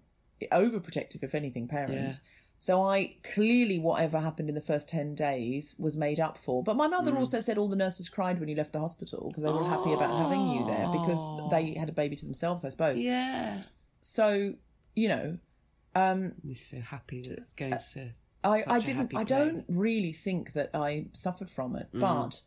overprotective, 0.50 1.22
if 1.22 1.34
anything, 1.34 1.68
parents. 1.68 2.20
Yeah. 2.22 2.28
So 2.58 2.82
I 2.82 3.16
clearly 3.34 3.78
whatever 3.78 4.20
happened 4.20 4.48
in 4.48 4.54
the 4.54 4.60
first 4.60 4.88
ten 4.88 5.14
days 5.16 5.74
was 5.78 5.96
made 5.96 6.20
up 6.20 6.38
for. 6.38 6.62
But 6.62 6.76
my 6.76 6.86
mother 6.86 7.10
Mm. 7.12 7.18
also 7.18 7.40
said 7.40 7.58
all 7.58 7.68
the 7.68 7.74
nurses 7.76 8.08
cried 8.08 8.38
when 8.38 8.48
you 8.48 8.54
left 8.54 8.72
the 8.72 8.78
hospital 8.80 9.28
because 9.28 9.42
they 9.42 9.50
were 9.50 9.64
happy 9.64 9.92
about 9.92 10.16
having 10.16 10.46
you 10.48 10.64
there 10.66 10.86
because 10.92 11.50
they 11.50 11.74
had 11.74 11.88
a 11.88 11.92
baby 11.92 12.14
to 12.16 12.24
themselves, 12.24 12.64
I 12.64 12.68
suppose. 12.68 13.00
Yeah. 13.00 13.62
So 14.00 14.54
you 14.94 15.08
know, 15.08 15.38
um, 15.94 16.34
I'm 16.44 16.54
so 16.54 16.80
happy 16.80 17.22
that 17.22 17.38
it's 17.38 17.52
going 17.52 17.72
to. 17.72 18.10
I, 18.44 18.62
I 18.66 18.78
didn't. 18.80 19.12
I 19.16 19.24
don't 19.24 19.64
really 19.68 20.12
think 20.12 20.52
that 20.52 20.70
I 20.74 21.06
suffered 21.14 21.50
from 21.50 21.74
it, 21.76 21.88
Mm. 21.92 22.00
but 22.00 22.42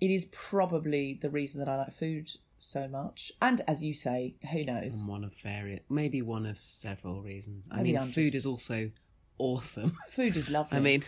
it 0.00 0.10
is 0.10 0.24
probably 0.32 1.18
the 1.20 1.28
reason 1.28 1.58
that 1.62 1.68
I 1.68 1.76
like 1.76 1.92
food 1.92 2.30
so 2.62 2.86
much. 2.88 3.32
And 3.42 3.60
as 3.66 3.82
you 3.82 3.94
say, 3.94 4.36
who 4.52 4.62
knows? 4.64 5.00
And 5.00 5.08
one 5.08 5.24
of 5.24 5.34
various, 5.36 5.80
maybe 5.88 6.22
one 6.22 6.46
of 6.46 6.58
several 6.58 7.22
reasons. 7.22 7.68
I 7.70 7.76
Maybe 7.78 7.92
mean, 7.92 7.98
I'm 8.02 8.08
food 8.08 8.24
just- 8.24 8.34
is 8.34 8.46
also 8.46 8.90
awesome. 9.38 9.96
Food 10.10 10.36
is 10.36 10.50
lovely. 10.56 10.76
I 10.78 10.80
mean, 10.80 11.02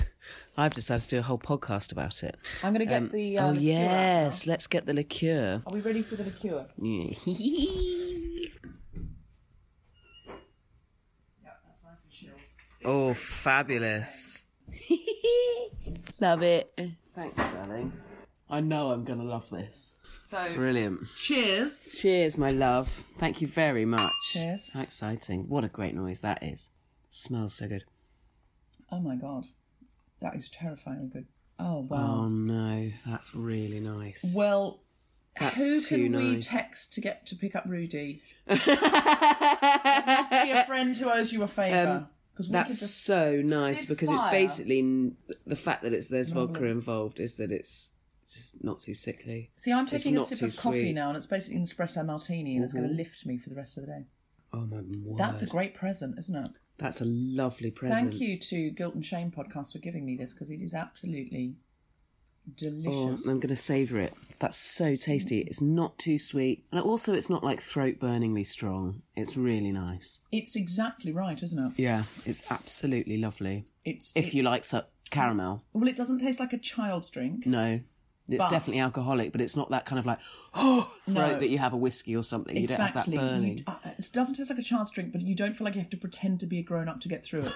I've 0.57 0.75
decided 0.75 1.03
to 1.03 1.09
do 1.11 1.19
a 1.19 1.23
whole 1.23 1.39
podcast 1.39 1.93
about 1.93 2.23
it. 2.23 2.37
I'm 2.63 2.73
going 2.73 2.81
to 2.81 2.87
get 2.87 3.03
Um, 3.03 3.09
the. 3.11 3.39
Uh, 3.39 3.47
oh 3.49 3.53
yes, 3.53 4.47
let's 4.47 4.67
get 4.67 4.87
the 4.87 4.95
liqueur. 4.95 5.63
Are 5.67 5.73
we 5.73 5.81
ready 5.81 6.03
for 6.03 6.17
the 6.17 6.25
liqueur? 6.25 6.67
Yeah. 6.79 7.15
Yeah, 11.43 11.51
that's 11.67 11.85
nice 11.85 12.05
and 12.07 12.13
chilled. 12.15 12.41
oh, 12.85 13.15
fabulous! 13.15 14.47
love 16.21 16.43
it. 16.43 16.73
Thanks, 17.15 17.37
darling. 17.37 17.93
I 18.53 18.61
know 18.61 18.91
I'm 18.93 19.03
gonna 19.05 19.25
love 19.25 19.49
this. 19.51 19.95
So 20.21 20.53
Brilliant. 20.55 21.01
cheers. 21.17 21.97
Cheers, 22.01 22.37
my 22.37 22.51
love. 22.51 23.03
Thank 23.19 23.41
you 23.41 23.47
very 23.47 23.85
much. 23.87 24.13
Cheers. 24.31 24.71
How 24.75 24.83
exciting. 24.83 25.49
What 25.49 25.65
a 25.65 25.69
great 25.69 25.95
noise 25.95 26.21
that 26.21 26.43
is. 26.43 26.71
Smells 27.09 27.55
so 27.55 27.67
good. 27.67 27.85
Oh 28.91 29.01
my 29.01 29.17
god, 29.17 29.47
that 30.21 30.35
is 30.37 30.51
terrifyingly 30.51 31.09
good. 31.09 31.27
Oh 31.59 31.81
wow. 31.89 32.25
Oh 32.25 32.29
no, 32.29 32.91
that's 33.07 33.35
really 33.35 33.81
nice. 33.81 34.23
Well, 34.35 34.81
That's 35.41 35.57
who 35.57 35.81
too 35.81 35.87
can 36.11 36.17
we 36.17 36.35
nice. 36.35 36.47
text 36.47 36.93
to 36.95 37.01
get 37.01 37.25
to 37.29 37.35
pick 37.37 37.57
up 37.57 37.65
Rudy? 37.67 38.21
It 38.49 38.59
has 38.59 40.45
be 40.45 40.51
a 40.51 40.65
friend 40.65 40.95
who 40.97 41.09
owes 41.11 41.33
you 41.33 41.43
a 41.43 41.49
favour. 41.49 41.91
Um, 41.91 42.09
Because 42.33 42.49
we 42.49 42.53
That's 42.53 42.81
just 42.81 43.05
so 43.05 43.41
nice 43.43 43.81
This 43.81 43.89
because 43.91 44.09
fire- 44.09 44.19
it's 44.27 44.31
basically 44.57 44.79
n- 44.81 45.17
the 45.47 45.57
fact 45.57 45.83
that 45.83 45.93
it's 45.95 46.09
there's 46.09 46.31
vodka 46.31 46.65
involved 46.65 47.19
is 47.21 47.37
that 47.37 47.51
it's 47.53 47.89
just 48.35 48.63
not 48.65 48.81
too 48.81 48.95
sickly. 48.95 49.51
See, 49.57 49.73
I'm 49.73 49.85
It's 49.85 49.93
taking 49.93 50.17
a 50.17 50.25
sip 50.25 50.43
of 50.43 50.57
coffee 50.57 50.81
sweet. 50.81 50.93
now, 50.95 51.09
and 51.09 51.17
it's 51.17 51.27
basically 51.27 51.59
an 51.59 51.65
espresso 51.65 52.05
martini, 52.05 52.57
and 52.57 52.65
it's 52.65 52.73
going 52.75 52.87
to 52.89 52.93
Mhm. 52.95 52.97
lift 52.97 53.27
me 53.27 53.39
for 53.39 53.51
the 53.51 53.57
rest 53.57 53.77
of 53.79 53.87
the 53.87 53.93
day. 53.93 54.07
Oh 54.53 54.67
my 54.67 54.81
word! 54.81 55.19
That's 55.19 55.43
a 55.43 55.47
great 55.47 55.75
present, 55.75 56.19
isn't 56.19 56.37
it? 56.47 56.53
That's 56.79 57.01
a 57.01 57.05
lovely 57.05 57.71
present. 57.71 58.11
Thank 58.11 58.21
you 58.21 58.39
to 58.39 58.71
Guilt 58.71 58.95
and 58.95 59.05
Shame 59.07 59.31
podcast 59.31 59.73
for 59.73 59.79
giving 59.79 60.05
me 60.05 60.17
this 60.17 60.33
because 60.35 60.51
it 60.51 60.61
is 60.63 60.75
absolutely 60.75 61.57
Oh, 62.49 62.53
delicious. 62.57 63.25
I'm 63.27 63.39
going 63.39 63.55
to 63.55 63.57
savour 63.57 64.01
it. 64.01 64.15
That's 64.41 64.57
so 64.57 64.97
tasty. 64.97 65.41
It's 65.43 65.63
not 65.63 65.97
too 65.97 66.19
sweet, 66.19 66.65
and 66.73 66.81
also 66.81 67.15
it's 67.15 67.31
not 67.31 67.45
like 67.45 67.61
throat 67.61 68.01
burningly 68.01 68.43
strong. 68.45 69.03
It's 69.15 69.37
really 69.37 69.71
nice. 69.71 70.21
It's 70.33 70.57
exactly 70.57 71.13
right, 71.13 71.41
isn't 71.41 71.59
it? 71.59 71.73
Yeah, 71.79 72.03
it's 72.27 72.51
absolutely 72.51 73.17
lovely. 73.17 73.67
It's 73.85 74.13
If 74.17 74.35
you 74.35 74.43
like 74.43 74.65
su- 74.65 74.81
caramel, 75.11 75.63
Well, 75.73 75.87
it 75.87 75.95
doesn't 75.95 76.19
taste 76.19 76.41
like 76.41 76.53
a 76.53 76.59
child's 76.59 77.11
drink. 77.11 77.47
no, 77.47 77.81
It's 78.29 78.39
But- 78.39 78.51
definitely 78.51 78.81
alcoholic, 78.81 79.33
but 79.33 79.41
it's 79.41 79.57
not 79.57 79.71
that 79.71 79.85
kind 79.85 79.99
of 79.99 80.07
like 80.07 80.19
oh 80.55 80.91
throat 81.03 81.15
No. 81.33 81.39
that 81.41 81.49
you 81.49 81.59
have 81.59 81.73
a 81.73 81.77
whiskey 81.77 82.15
or 82.17 82.23
something. 82.23 82.57
You 82.57 82.63
exactly. 82.65 83.17
don't 83.17 83.23
have 83.23 83.31
that 83.31 83.37
burning. 83.41 83.59
You- 83.59 83.65
uh, 83.67 83.75
it 83.99 84.11
doesn't 84.13 84.35
taste 84.37 84.49
like 84.51 84.59
a 84.59 84.63
chance 84.63 84.91
drink, 84.91 85.13
but 85.13 85.23
you 85.23 85.35
don't 85.35 85.55
feel 85.55 85.65
like 85.65 85.75
you 85.75 85.81
have 85.81 85.91
to 85.91 85.97
pretend 85.97 86.41
to 86.41 86.47
be 86.47 86.59
a 86.59 86.63
grown 86.63 86.89
up 86.89 87.01
to 87.01 87.09
get 87.09 87.25
through 87.25 87.43
it. 87.43 87.53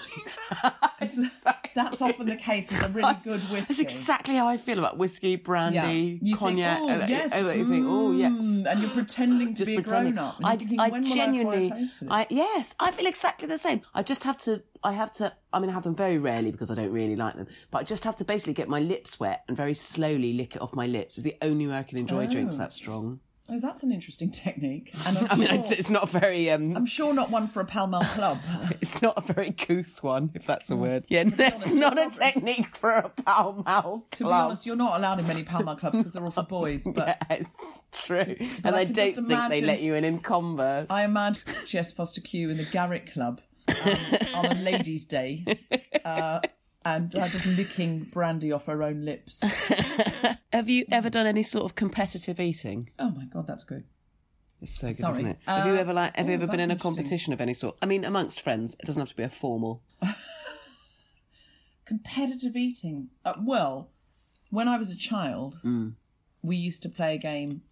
exactly. 1.01 1.71
That's 1.75 2.01
often 2.01 2.27
the 2.27 2.37
case 2.37 2.71
with 2.71 2.83
a 2.83 2.89
really 2.89 3.17
good 3.23 3.41
whiskey. 3.51 3.75
That's 3.75 3.81
exactly 3.81 4.35
how 4.35 4.49
I 4.49 4.57
feel 4.57 4.79
about 4.79 4.97
whiskey, 4.97 5.37
brandy, 5.37 6.19
You 6.23 6.37
cognac. 6.37 6.79
Think, 6.79 6.91
oh, 7.03 7.07
yes. 7.07 7.35
you 7.35 7.69
think, 7.69 7.87
oh 7.89 8.13
yeah. 8.13 8.29
mm, 8.31 8.67
And 8.71 8.81
you're 8.81 8.91
pretending 8.91 9.49
to 9.49 9.55
just 9.55 9.67
be 9.69 9.77
a 9.77 9.83
grown 9.83 10.19
up. 10.19 10.37
I, 10.43 10.59
I 10.79 10.89
when 10.89 11.03
will 11.05 11.15
genuinely, 11.15 11.73
I, 11.73 11.79
taste 11.79 11.97
for 11.99 12.05
this? 12.05 12.13
I 12.13 12.27
yes, 12.31 12.75
I 12.81 12.91
feel 12.93 13.07
exactly 13.07 13.47
the 13.49 13.59
same. 13.59 13.83
I 13.95 14.03
just 14.03 14.25
have 14.25 14.39
to, 14.39 14.63
I 14.83 14.93
have 14.93 15.13
to. 15.15 15.33
I 15.53 15.59
mean, 15.59 15.71
I 15.71 15.73
have 15.73 15.85
them 15.85 15.95
very 15.95 16.19
rarely 16.19 16.51
because 16.51 16.71
I 16.71 16.75
don't 16.75 16.93
really 16.93 17.17
like 17.17 17.37
them. 17.37 17.47
But 17.71 17.79
I 17.79 17.83
just 17.85 18.05
have 18.05 18.17
to 18.17 18.25
basically 18.25 18.55
get 18.55 18.69
my 18.69 18.81
lips 18.81 19.19
wet 19.19 19.45
and 19.49 19.57
very 19.57 19.75
slowly 19.75 20.33
lick 20.33 20.57
it 20.57 20.63
off 20.63 20.75
my 20.75 20.87
lips. 20.87 21.17
It's 21.17 21.25
the 21.25 21.37
only 21.43 21.67
way 21.67 21.77
I 21.79 21.83
can 21.83 21.99
enjoy 21.99 22.27
drinks 22.27 22.55
Oh. 22.57 22.59
that 22.59 22.73
strong. 22.73 23.21
Oh, 23.49 23.61
that's 23.61 23.85
an 23.85 23.93
interesting 23.93 24.31
technique. 24.33 24.93
And 25.07 25.19
I'm 25.19 25.39
mean, 25.39 25.49
sure, 25.49 25.73
it's, 25.79 25.89
not 25.89 26.09
very. 26.09 26.51
Um, 26.51 26.77
I'm 26.77 26.87
sure 26.87 27.15
not 27.15 27.31
one 27.31 27.47
for 27.47 27.61
a 27.61 27.65
Pall 27.65 27.87
Mall 27.87 28.03
club. 28.03 28.41
it's 28.81 29.01
not 29.01 29.15
a 29.17 29.21
very 29.33 29.53
couth 29.53 30.03
one, 30.03 30.33
if 30.35 30.47
that's 30.47 30.69
a 30.69 30.77
word. 30.77 31.05
Yeah, 31.09 31.25
it's 31.39 31.73
not 31.73 31.97
a 31.97 32.11
technique 32.11 32.75
for 32.75 32.91
a 32.91 33.09
Pall 33.09 33.63
Mall 33.65 34.07
to 34.13 34.25
be 34.25 34.31
honest, 34.31 34.67
you're 34.67 34.75
not 34.75 34.99
allowed 34.99 35.21
in 35.21 35.29
many 35.29 35.45
Pall 35.45 35.63
Mall 35.63 35.77
clubs 35.77 35.99
because 35.99 36.13
they're 36.15 36.25
all 36.25 36.33
for 36.33 36.43
boys. 36.43 36.89
But 36.93 37.19
yeah, 37.31 37.37
it's 37.39 37.83
true. 38.05 38.35
But 38.39 38.49
and 38.65 38.75
I 38.77 38.81
I, 38.81 38.85
don't 38.85 39.15
think 39.15 39.49
they 39.51 39.61
let 39.61 39.81
you 39.81 39.95
in 39.95 40.05
in 40.05 40.19
Converse. 40.19 40.89
I 40.91 41.05
imagine 41.05 41.45
Jess 41.67 41.95
Fostekew 41.95 42.51
in 42.51 42.57
the 42.57 42.65
Garrick 42.65 43.13
Club 43.13 43.41
um, 43.69 43.99
on 44.35 44.47
a 44.47 44.55
ladies' 44.63 45.07
day, 45.07 45.45
uh, 46.05 46.41
and 46.85 47.15
uh, 47.17 47.29
just 47.29 47.47
licking 47.47 48.05
brandy 48.13 48.53
off 48.53 48.67
her 48.67 48.83
own 48.83 49.05
lips. 49.05 49.43
Have 50.53 50.69
you 50.69 50.85
ever 50.91 51.11
done 51.11 51.27
any 51.27 51.43
sort 51.43 51.65
of 51.65 51.75
competitive 51.75 52.39
eating? 52.41 52.91
Oh 52.99 53.11
my 53.11 53.25
god, 53.27 53.47
that's 53.47 53.65
good. 53.65 53.85
It's 54.63 54.79
so 54.79 54.87
good, 54.89 54.97
Sorry. 54.97 55.13
isn't 55.15 55.27
it? 55.27 55.39
have 55.47 55.67
you 55.67 55.73
Uh, 55.75 55.77
ever 55.77 55.93
like 55.93 56.17
have 56.17 56.27
you 56.29 56.33
oh, 56.33 56.37
ever 56.37 56.47
been 56.47 56.61
in 56.61 56.71
a 56.71 56.77
competition 56.77 57.33
of 57.33 57.41
any 57.43 57.53
sort? 57.55 57.77
I 57.83 57.87
mean, 57.87 58.05
amongst 58.05 58.41
friends, 58.41 58.75
it 58.81 58.87
doesn't 58.87 59.01
have 59.01 59.11
to 59.11 59.17
be 59.17 59.23
a 59.23 59.29
formal. 59.29 59.83
Competitive 61.85 62.57
eating. 62.57 63.09
Uh, 63.25 63.35
well, 63.41 63.91
when 64.51 64.67
I 64.69 64.77
was 64.77 64.91
a 64.91 64.97
child, 64.97 65.59
Mm. 65.65 65.95
we 66.43 66.57
used 66.57 66.83
to 66.83 66.89
play 66.89 67.15
a 67.15 67.19
game. 67.19 67.63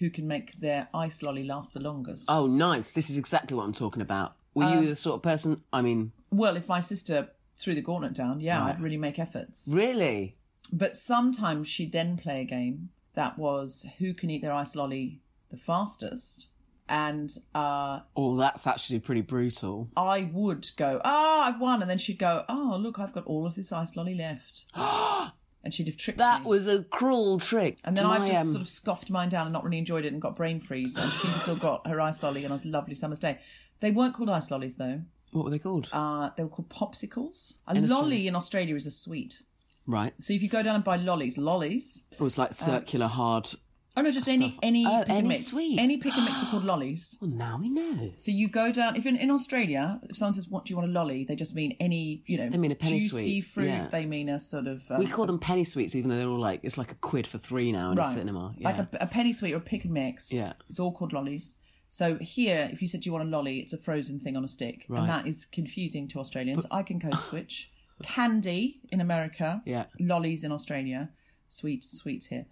Who 0.00 0.10
can 0.10 0.26
make 0.26 0.54
their 0.60 0.88
ice 0.92 1.22
lolly 1.22 1.44
last 1.44 1.72
the 1.72 1.80
longest? 1.80 2.26
Oh, 2.28 2.46
nice! 2.46 2.90
This 2.92 3.08
is 3.08 3.16
exactly 3.16 3.56
what 3.56 3.62
I'm 3.64 3.72
talking 3.72 4.02
about. 4.02 4.34
Were 4.54 4.64
Um, 4.64 4.82
you 4.84 4.88
the 4.88 4.96
sort 4.96 5.16
of 5.16 5.22
person? 5.22 5.62
I 5.72 5.82
mean, 5.82 6.12
Well, 6.30 6.56
if 6.56 6.68
my 6.68 6.80
sister 6.80 7.30
threw 7.58 7.74
the 7.74 7.80
gauntlet 7.82 8.14
down, 8.14 8.40
yeah, 8.40 8.60
Right. 8.60 8.70
I'd 8.74 8.80
really 8.80 8.96
make 8.96 9.18
efforts. 9.18 9.68
really? 9.72 10.36
But 10.72 10.96
sometimes 10.96 11.68
she'd 11.68 11.92
then 11.92 12.16
play 12.16 12.40
a 12.40 12.44
game 12.44 12.90
that 13.14 13.38
was 13.38 13.86
who 13.98 14.14
can 14.14 14.30
eat 14.30 14.42
their 14.42 14.52
ice 14.52 14.74
lolly 14.74 15.20
the 15.50 15.56
fastest. 15.56 16.46
And 16.88 17.30
uh, 17.54 18.00
Oh, 18.16 18.36
that's 18.36 18.66
actually 18.66 18.98
pretty 19.00 19.20
brutal. 19.22 19.88
I 19.96 20.28
would 20.32 20.70
go, 20.76 21.00
ah, 21.04 21.46
I've 21.46 21.60
won. 21.60 21.80
And 21.80 21.90
then 21.90 21.98
she'd 21.98 22.18
go, 22.18 22.44
oh, 22.48 22.76
look, 22.78 22.98
I've 22.98 23.12
got 23.12 23.24
all 23.26 23.46
of 23.46 23.54
this 23.54 23.72
ice 23.72 23.96
lolly 23.96 24.14
left. 24.14 24.64
and 24.74 25.72
she'd 25.72 25.86
have 25.86 25.96
tricked 25.96 26.18
me. 26.18 26.22
That 26.24 26.42
me. 26.42 26.48
was 26.48 26.66
a 26.68 26.82
cruel 26.84 27.38
trick. 27.38 27.78
And 27.84 27.96
then 27.96 28.06
my, 28.06 28.26
just 28.26 28.40
um, 28.40 28.48
sort 28.50 28.60
of 28.62 28.68
scoffed 28.68 29.10
mine 29.10 29.28
down 29.30 29.46
and 29.46 29.52
not 29.52 29.64
really 29.64 29.78
enjoyed 29.78 30.04
it 30.04 30.12
and 30.12 30.20
got 30.20 30.36
brain 30.36 30.60
freeze. 30.60 30.96
And 30.96 31.10
she's 31.12 31.34
still 31.42 31.56
got 31.56 31.86
her 31.86 32.00
ice 32.00 32.22
lolly 32.22 32.44
on 32.44 32.52
a 32.52 32.60
lovely 32.64 32.94
summer's 32.94 33.18
day. 33.18 33.38
They 33.80 33.90
weren't 33.90 34.14
called 34.14 34.30
ice 34.30 34.50
lollies, 34.50 34.76
though. 34.76 35.02
What 35.32 35.44
were 35.44 35.50
they 35.50 35.58
called? 35.58 35.88
Uh, 35.92 36.30
they 36.36 36.42
were 36.44 36.48
called 36.48 36.68
popsicles. 36.68 37.54
A 37.66 37.74
In 37.74 37.88
lolly 37.88 37.92
Australia. 38.06 38.28
in 38.28 38.36
Australia 38.36 38.76
is 38.76 38.86
a 38.86 38.90
sweet. 38.90 39.42
right. 39.86 40.14
So 40.20 40.32
if 40.32 40.42
you 40.42 40.48
go 40.48 40.62
down 40.62 40.76
and 40.76 40.84
buy 40.84 40.96
lollies, 40.96 41.36
lollies, 41.38 42.02
It 42.12 42.20
was 42.20 42.38
like 42.38 42.52
circular 42.54 43.06
hard. 43.08 43.48
Oh 43.96 44.02
no, 44.02 44.10
just 44.10 44.28
any 44.28 44.48
Stuff. 44.50 44.58
any 44.62 44.84
Oh, 44.86 44.98
pick 45.00 45.08
and 45.08 45.18
any 45.18 45.28
mix. 45.28 45.46
sweet. 45.46 45.78
Any 45.78 45.96
pick 45.98 46.16
and 46.16 46.24
mix 46.24 46.42
are 46.42 46.46
called 46.50 46.64
lollies. 46.64 47.16
Well, 47.20 47.30
now 47.30 47.58
we 47.60 47.68
know. 47.68 48.12
So 48.16 48.32
you 48.32 48.48
go 48.48 48.72
down 48.72 48.96
if 48.96 49.06
in, 49.06 49.16
in 49.16 49.30
Australia, 49.30 50.00
if 50.08 50.16
someone 50.16 50.32
says, 50.32 50.48
"What 50.48 50.64
do 50.64 50.70
you 50.72 50.76
want 50.76 50.88
a 50.90 50.92
lolly?" 50.92 51.24
They 51.24 51.36
just 51.36 51.54
mean 51.54 51.76
any 51.78 52.22
you 52.26 52.38
know 52.38 52.48
They 52.48 52.56
mean 52.58 52.72
a 52.72 52.76
penny 52.76 52.98
juicy 52.98 53.08
sweet, 53.08 53.40
fruit. 53.42 53.66
yeah. 53.66 53.86
They 53.88 54.04
mean 54.06 54.28
a 54.28 54.40
sort 54.40 54.66
of 54.66 54.82
um, 54.90 54.98
we 54.98 55.06
call 55.06 55.26
them 55.26 55.38
penny 55.38 55.62
sweets, 55.64 55.94
even 55.94 56.10
though 56.10 56.16
they're 56.16 56.26
all 56.28 56.40
like 56.40 56.60
it's 56.64 56.76
like 56.78 56.90
a 56.90 56.96
quid 56.96 57.26
for 57.28 57.38
three 57.38 57.70
now 57.70 57.92
in 57.92 57.98
a 57.98 58.00
right, 58.02 58.14
cinema. 58.14 58.52
Yeah. 58.58 58.68
like 58.68 58.78
a, 58.78 58.88
a 59.00 59.06
penny 59.06 59.32
sweet 59.32 59.52
or 59.52 59.58
a 59.58 59.60
pick 59.60 59.84
and 59.84 59.92
mix. 59.94 60.32
Yeah. 60.32 60.54
it's 60.70 60.80
all 60.80 60.90
called 60.92 61.12
lollies. 61.12 61.56
So 61.94 62.16
here, 62.16 62.68
if 62.72 62.82
you 62.82 62.88
said 62.88 63.06
you 63.06 63.12
want 63.12 63.28
a 63.28 63.30
lolly, 63.30 63.60
it's 63.60 63.72
a 63.72 63.78
frozen 63.78 64.18
thing 64.18 64.36
on 64.36 64.44
a 64.44 64.48
stick, 64.48 64.84
Right. 64.88 64.98
and 64.98 65.08
that 65.08 65.28
is 65.28 65.44
confusing 65.44 66.08
to 66.08 66.18
Australians. 66.18 66.66
I 66.68 66.82
can 66.82 66.98
code 66.98 67.14
switch. 67.18 67.70
Candy 68.02 68.80
in 68.90 69.00
America, 69.00 69.62
Yeah. 69.64 69.86
lollies 70.00 70.42
in 70.42 70.50
Australia, 70.50 71.10
sweet 71.48 71.84
sweets 71.84 72.26
here. 72.26 72.46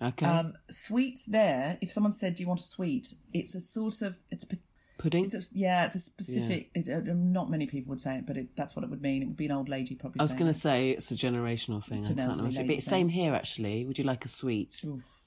okay. 0.00 0.26
Um, 0.26 0.54
sweets 0.70 1.24
there. 1.24 1.76
If 1.80 1.92
someone 1.92 2.12
said, 2.12 2.36
"Do 2.36 2.42
you 2.44 2.46
want 2.46 2.60
a 2.60 2.62
sweet?" 2.62 3.14
It's 3.32 3.56
a 3.56 3.60
sort 3.60 4.00
of 4.02 4.20
it's 4.30 4.44
a, 4.44 4.56
Pudding. 4.98 5.24
it's 5.24 5.34
a 5.34 5.42
yeah, 5.52 5.86
it's 5.86 5.96
a 5.96 6.00
specific. 6.00 6.70
It, 6.76 6.88
uh, 6.88 7.00
not 7.14 7.50
many 7.50 7.66
people 7.66 7.90
would 7.90 8.00
say 8.00 8.18
it, 8.18 8.26
but 8.26 8.36
it, 8.36 8.54
that's 8.54 8.76
what 8.76 8.84
it 8.84 8.90
would 8.90 9.02
mean. 9.02 9.22
It 9.22 9.26
would 9.26 9.36
be 9.36 9.46
an 9.46 9.52
old 9.52 9.68
lady 9.68 9.96
probably. 9.96 10.20
I 10.20 10.22
was 10.22 10.34
going 10.34 10.52
to 10.52 10.60
say 10.68 10.90
it's 10.90 11.10
a 11.10 11.16
generational 11.16 11.82
thing. 11.82 12.02
It's 12.04 12.12
I 12.12 12.14
can't 12.14 12.38
imagine. 12.38 12.68
But 12.68 12.80
same 12.84 13.08
here, 13.08 13.34
actually. 13.34 13.84
Would 13.86 13.98
you 13.98 14.04
like 14.04 14.24
a 14.24 14.28
sweet? 14.28 14.84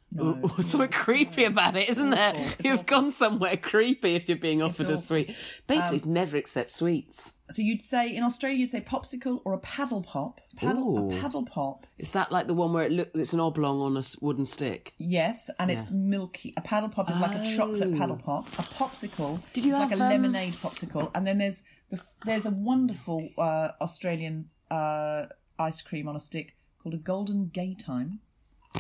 No. 0.10 0.40
Ooh, 0.58 0.62
something 0.62 0.90
creepy 0.90 1.44
about 1.44 1.76
it, 1.76 1.90
isn't 1.90 2.10
there? 2.12 2.34
awful. 2.34 2.66
You've 2.66 2.86
gone 2.86 3.12
somewhere 3.12 3.58
creepy 3.58 4.16
if 4.16 4.30
you're 4.30 4.38
being 4.38 4.62
offered 4.62 4.90
a 4.90 4.98
sweet. 4.98 5.36
Basically, 5.68 6.10
never 6.10 6.38
accept 6.38 6.72
sweets. 6.72 7.34
So 7.50 7.62
you'd 7.62 7.82
say 7.82 8.14
in 8.16 8.24
Australia, 8.24 8.58
you'd 8.60 8.72
say 8.72 8.82
popsicle 8.82 9.42
or 9.46 9.54
a 9.54 9.58
paddle 9.60 10.02
pop. 10.02 10.40
Paddle, 10.56 10.98
Ooh. 11.00 11.18
a 11.18 11.22
paddle 11.22 11.46
pop. 11.46 11.86
Is 11.98 12.12
that 12.14 12.32
like 12.32 12.48
the 12.48 12.54
one 12.54 12.74
where 12.74 12.84
it 12.86 12.92
looks? 12.92 13.12
It's 13.20 13.34
an 13.34 13.40
oblong 13.42 13.80
on 13.82 13.98
a 13.98 14.04
wooden 14.22 14.46
stick. 14.46 14.94
Yes, 14.98 15.50
and 15.60 15.70
it's 15.70 15.92
milky. 15.92 16.54
A 16.58 16.62
paddle 16.62 16.90
pop 16.90 17.12
is 17.12 17.20
like 17.20 17.36
a 17.38 17.56
chocolate 17.56 17.94
Oh. 17.94 17.98
paddle 17.98 18.18
pop. 18.18 18.48
A 18.60 18.64
popsicle 18.64 19.42
Did 19.54 19.66
you 19.66 19.74
is 19.74 19.80
like 19.80 19.90
have, 19.90 20.00
a 20.00 20.04
um, 20.04 20.10
lemonade 20.10 20.54
popsicle, 20.56 21.12
and 21.16 21.28
then 21.28 21.38
there's 21.38 21.64
the 21.90 22.02
there's 22.26 22.46
a 22.46 22.52
wonderful 22.52 23.30
uh, 23.38 23.70
Australian 23.82 24.50
uh, 24.72 25.26
ice 25.60 25.82
cream 25.82 26.08
on 26.08 26.16
a 26.16 26.20
stick 26.20 26.56
called 26.82 26.96
a 26.96 26.98
Golden 26.98 27.50
Gaytime, 27.54 28.20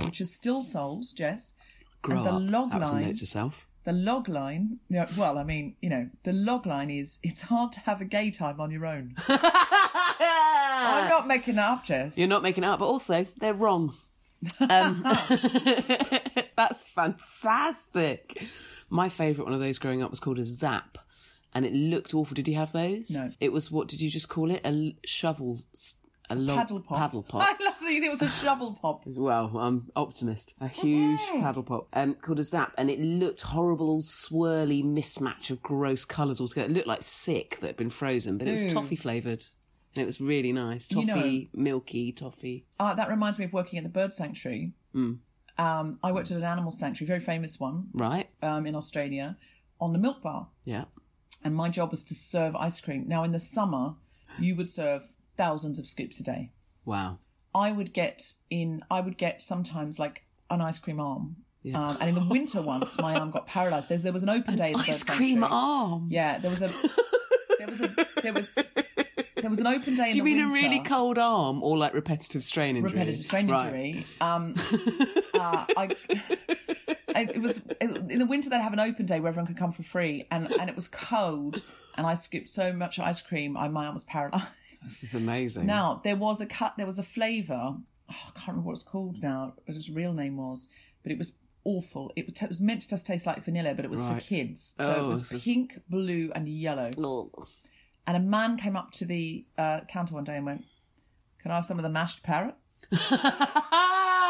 which 0.05 0.21
is 0.21 0.33
still 0.33 0.61
sold. 0.61 1.05
Jess, 1.15 1.53
Grow 2.01 2.17
and 2.17 2.25
the 2.25 2.31
up. 2.31 2.41
log 2.43 2.71
that 2.71 2.79
was 2.81 2.89
a 2.89 2.93
line. 2.93 3.05
note 3.07 3.17
to 3.17 3.25
self. 3.25 3.67
The 3.83 3.93
log 3.93 4.27
line, 4.27 4.79
you 4.89 4.97
know, 4.97 5.05
well, 5.17 5.37
I 5.37 5.43
mean, 5.43 5.75
you 5.81 5.89
know, 5.89 6.09
the 6.23 6.33
log 6.33 6.65
line 6.65 6.89
is 6.89 7.19
it's 7.23 7.43
hard 7.43 7.71
to 7.73 7.79
have 7.81 8.01
a 8.01 8.05
gay 8.05 8.31
time 8.31 8.59
on 8.59 8.69
your 8.69 8.85
own. 8.85 9.15
I'm 9.29 11.07
not 11.09 11.25
making 11.27 11.55
that 11.55 11.69
up, 11.69 11.85
Jess. 11.85 12.17
You're 12.17 12.27
not 12.27 12.43
making 12.43 12.63
it 12.65 12.67
up, 12.67 12.79
but 12.79 12.85
also 12.87 13.25
they're 13.37 13.53
wrong. 13.53 13.93
Um, 14.69 15.01
that's 16.55 16.85
fantastic. 16.85 18.43
My 18.87 19.09
favourite 19.09 19.45
one 19.45 19.53
of 19.53 19.59
those 19.59 19.79
growing 19.79 20.03
up 20.03 20.11
was 20.11 20.19
called 20.19 20.37
a 20.37 20.45
Zap, 20.45 20.99
and 21.55 21.65
it 21.65 21.73
looked 21.73 22.13
awful. 22.13 22.35
Did 22.35 22.47
you 22.47 22.53
have 22.55 22.71
those? 22.71 23.09
No. 23.09 23.31
It 23.39 23.51
was 23.51 23.71
what 23.71 23.87
did 23.87 23.99
you 23.99 24.11
just 24.11 24.29
call 24.29 24.51
it? 24.51 24.61
A 24.63 24.95
shovel, 25.05 25.63
a 26.30 26.36
paddle 26.36 26.80
pop. 26.82 26.97
Paddle 26.97 27.23
pop. 27.30 27.41
I 27.41 27.51
love 27.63 27.75
that 27.82 27.91
you 27.91 27.99
think 28.01 28.05
it 28.05 28.09
was 28.09 28.21
a 28.21 28.30
shovel 28.30 28.78
pop. 28.82 29.03
Well, 29.07 29.51
I'm 29.57 29.89
optimist. 29.95 30.53
A 30.59 30.67
huge 30.67 31.19
paddle 31.39 31.63
pop 31.63 31.88
um, 31.93 32.15
called 32.15 32.39
a 32.39 32.43
Zap, 32.43 32.73
and 32.78 32.89
it 32.89 32.99
looked 32.99 33.41
horrible, 33.43 33.89
all 33.89 34.01
swirly 34.01 34.84
mismatch 34.84 35.49
of 35.49 35.61
gross 35.61 36.05
colours 36.05 36.39
altogether. 36.41 36.69
It 36.69 36.73
looked 36.73 36.88
like 36.88 37.03
sick 37.03 37.57
that 37.61 37.67
had 37.67 37.78
been 37.78 37.89
frozen, 37.89 38.38
but 38.38 38.47
it 38.47 38.51
was 38.51 38.63
Ew. 38.65 38.69
toffee 38.71 38.95
flavoured. 38.95 39.45
And 39.95 40.03
it 40.03 40.05
was 40.05 40.21
really 40.21 40.51
nice. 40.51 40.91
You 40.91 41.07
Toffee, 41.07 41.49
milky 41.53 42.11
toffee. 42.11 42.65
Uh, 42.80 42.93
that 42.93 43.09
reminds 43.09 43.39
me 43.39 43.45
of 43.45 43.53
working 43.53 43.78
at 43.80 43.84
the 43.84 43.89
bird 43.89 44.13
sanctuary. 44.13 44.73
Mm. 44.93 45.19
Um, 45.57 45.99
I 46.03 46.11
worked 46.11 46.30
at 46.30 46.38
an 46.38 46.43
animal 46.43 46.71
sanctuary, 46.71 47.07
very 47.07 47.19
famous 47.19 47.59
one, 47.59 47.88
Right? 47.93 48.30
um, 48.43 48.67
in 48.67 48.75
Australia, 48.75 49.38
on 49.82 49.93
the 49.93 49.99
milk 49.99 50.21
bar. 50.21 50.49
Yeah. 50.65 50.86
And 51.43 51.55
my 51.55 51.69
job 51.69 51.89
was 51.89 52.03
to 52.03 52.13
serve 52.13 52.55
ice 52.55 52.80
cream. 52.80 53.05
Now, 53.07 53.23
in 53.23 53.32
the 53.32 53.39
summer, 53.39 53.95
you 54.38 54.55
would 54.55 54.67
serve 54.67 55.03
thousands 55.38 55.79
of 55.79 55.88
scoops 55.88 56.19
a 56.19 56.23
day. 56.23 56.51
Wow. 56.85 57.19
I 57.55 57.71
would 57.71 57.93
get 57.93 58.33
in. 58.49 58.83
I 58.91 59.01
would 59.01 59.17
get 59.17 59.41
sometimes 59.41 59.97
like 59.99 60.23
an 60.49 60.61
ice 60.61 60.79
cream 60.79 60.99
arm. 60.99 61.38
Yeah. 61.63 61.81
Um, 61.89 61.97
and 61.99 62.09
in 62.09 62.15
the 62.15 62.29
winter 62.29 62.61
once, 62.73 62.97
my 62.99 63.15
arm 63.15 63.31
got 63.31 63.47
paralysed. 63.47 63.89
There's, 63.89 64.03
there 64.03 64.13
was 64.13 64.23
an 64.23 64.29
open 64.29 64.55
day. 64.55 64.73
At 64.73 64.85
the 64.85 64.91
Ice 64.91 65.03
cream 65.03 65.39
sanctuary. 65.41 65.49
arm. 65.51 66.07
Yeah, 66.09 66.38
there 66.39 66.51
was 66.51 66.61
a. 66.61 66.69
There 67.57 67.67
was 67.67 67.81
a. 67.81 68.07
There 68.21 68.33
was. 68.33 68.55
There 69.35 69.49
was 69.49 69.59
an 69.59 69.67
open 69.67 69.95
day. 69.95 70.11
Do 70.11 70.17
you 70.17 70.23
mean 70.23 70.38
winter. 70.38 70.55
a 70.55 70.61
really 70.61 70.79
cold 70.79 71.17
arm 71.17 71.61
or 71.63 71.77
like 71.77 71.93
repetitive 71.93 72.43
strain 72.43 72.75
injury? 72.77 72.91
repetitive 72.91 73.25
strain 73.25 73.47
Right. 73.49 73.73
injury. 73.73 74.05
Um, 74.21 74.55
uh, 75.33 75.65
I, 75.77 75.95
it 77.15 77.41
was 77.41 77.61
in 77.81 78.17
the 78.19 78.25
winter 78.25 78.49
they'd 78.49 78.61
have 78.61 78.73
an 78.73 78.79
open 78.79 79.05
day 79.05 79.19
where 79.19 79.29
everyone 79.29 79.47
could 79.47 79.57
come 79.57 79.71
for 79.71 79.83
free, 79.83 80.27
and 80.31 80.51
and 80.59 80.69
it 80.69 80.75
was 80.75 80.88
cold, 80.88 81.61
and 81.95 82.05
I 82.07 82.13
scooped 82.15 82.49
so 82.49 82.71
much 82.73 82.99
ice 82.99 83.21
cream, 83.21 83.57
I, 83.57 83.67
my 83.67 83.85
arm 83.85 83.93
was 83.95 84.03
paralysed. 84.05 84.45
This 84.88 85.03
is 85.03 85.13
amazing. 85.13 85.65
Now 85.65 86.01
there 86.03 86.15
was 86.15 86.41
a 86.41 86.45
cut, 86.45 86.73
there 86.77 86.85
was 86.85 86.97
a 86.99 87.03
flavour. 87.03 87.75
Oh, 88.09 88.15
I 88.27 88.31
can't 88.33 88.47
remember 88.47 88.67
what 88.67 88.73
it's 88.73 88.83
called 88.83 89.21
now. 89.21 89.53
What 89.65 89.75
its 89.77 89.89
real 89.89 90.13
name 90.13 90.38
was, 90.38 90.69
but 91.03 91.11
it 91.11 91.17
was 91.17 91.33
awful. 91.65 92.11
It 92.15 92.25
was, 92.27 92.41
it 92.41 92.47
was 92.49 92.61
meant 92.61 92.81
to 92.81 92.88
just 92.89 93.05
taste 93.05 93.25
like 93.25 93.43
vanilla, 93.43 93.73
but 93.75 93.83
it 93.83 93.91
was 93.91 94.01
Right. 94.01 94.21
for 94.21 94.27
kids. 94.27 94.75
So 94.79 94.95
Oh, 94.95 95.05
it 95.05 95.07
was 95.09 95.31
is- 95.31 95.43
pink, 95.43 95.81
blue, 95.89 96.31
and 96.33 96.47
yellow. 96.47 96.89
And 98.07 98.15
a 98.15 98.19
man 98.21 98.55
came 98.57 98.77
up 98.77 98.91
to 98.91 99.05
the 99.05 99.45
uh, 99.57 99.81
counter 99.89 100.13
one 100.15 100.23
day 100.23 100.38
and 100.38 100.45
went, 100.45 100.63
"Can 101.41 101.51
I 101.51 101.55
have 101.55 101.65
some 101.65 101.77
of 101.77 101.83
the 101.83 101.89
mashed 101.89 102.23
parrot?" 102.23 102.55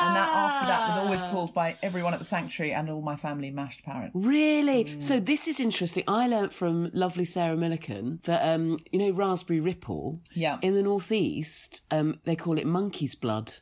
And 0.01 0.15
that 0.15 0.29
after 0.29 0.65
that 0.65 0.87
was 0.87 0.97
always 0.97 1.21
called 1.21 1.53
by 1.53 1.77
everyone 1.81 2.13
at 2.13 2.19
the 2.19 2.25
sanctuary 2.25 2.73
and 2.73 2.89
all 2.89 3.01
my 3.01 3.15
family 3.15 3.51
mashed 3.51 3.83
parrot. 3.83 4.11
Really? 4.13 5.01
So 5.01 5.19
this 5.19 5.47
is 5.47 5.59
interesting. 5.59 6.03
I 6.07 6.27
learnt 6.27 6.53
from 6.53 6.91
lovely 6.93 7.25
Sarah 7.25 7.55
Millican 7.55 8.21
that 8.23 8.47
um, 8.47 8.79
you 8.91 8.99
know 8.99 9.11
raspberry 9.11 9.59
ripple. 9.59 10.21
Yeah. 10.33 10.57
In 10.61 10.75
the 10.75 10.83
northeast, 10.83 11.83
um, 11.91 12.19
they 12.25 12.35
call 12.35 12.57
it 12.57 12.65
monkey's 12.65 13.15
blood. 13.15 13.55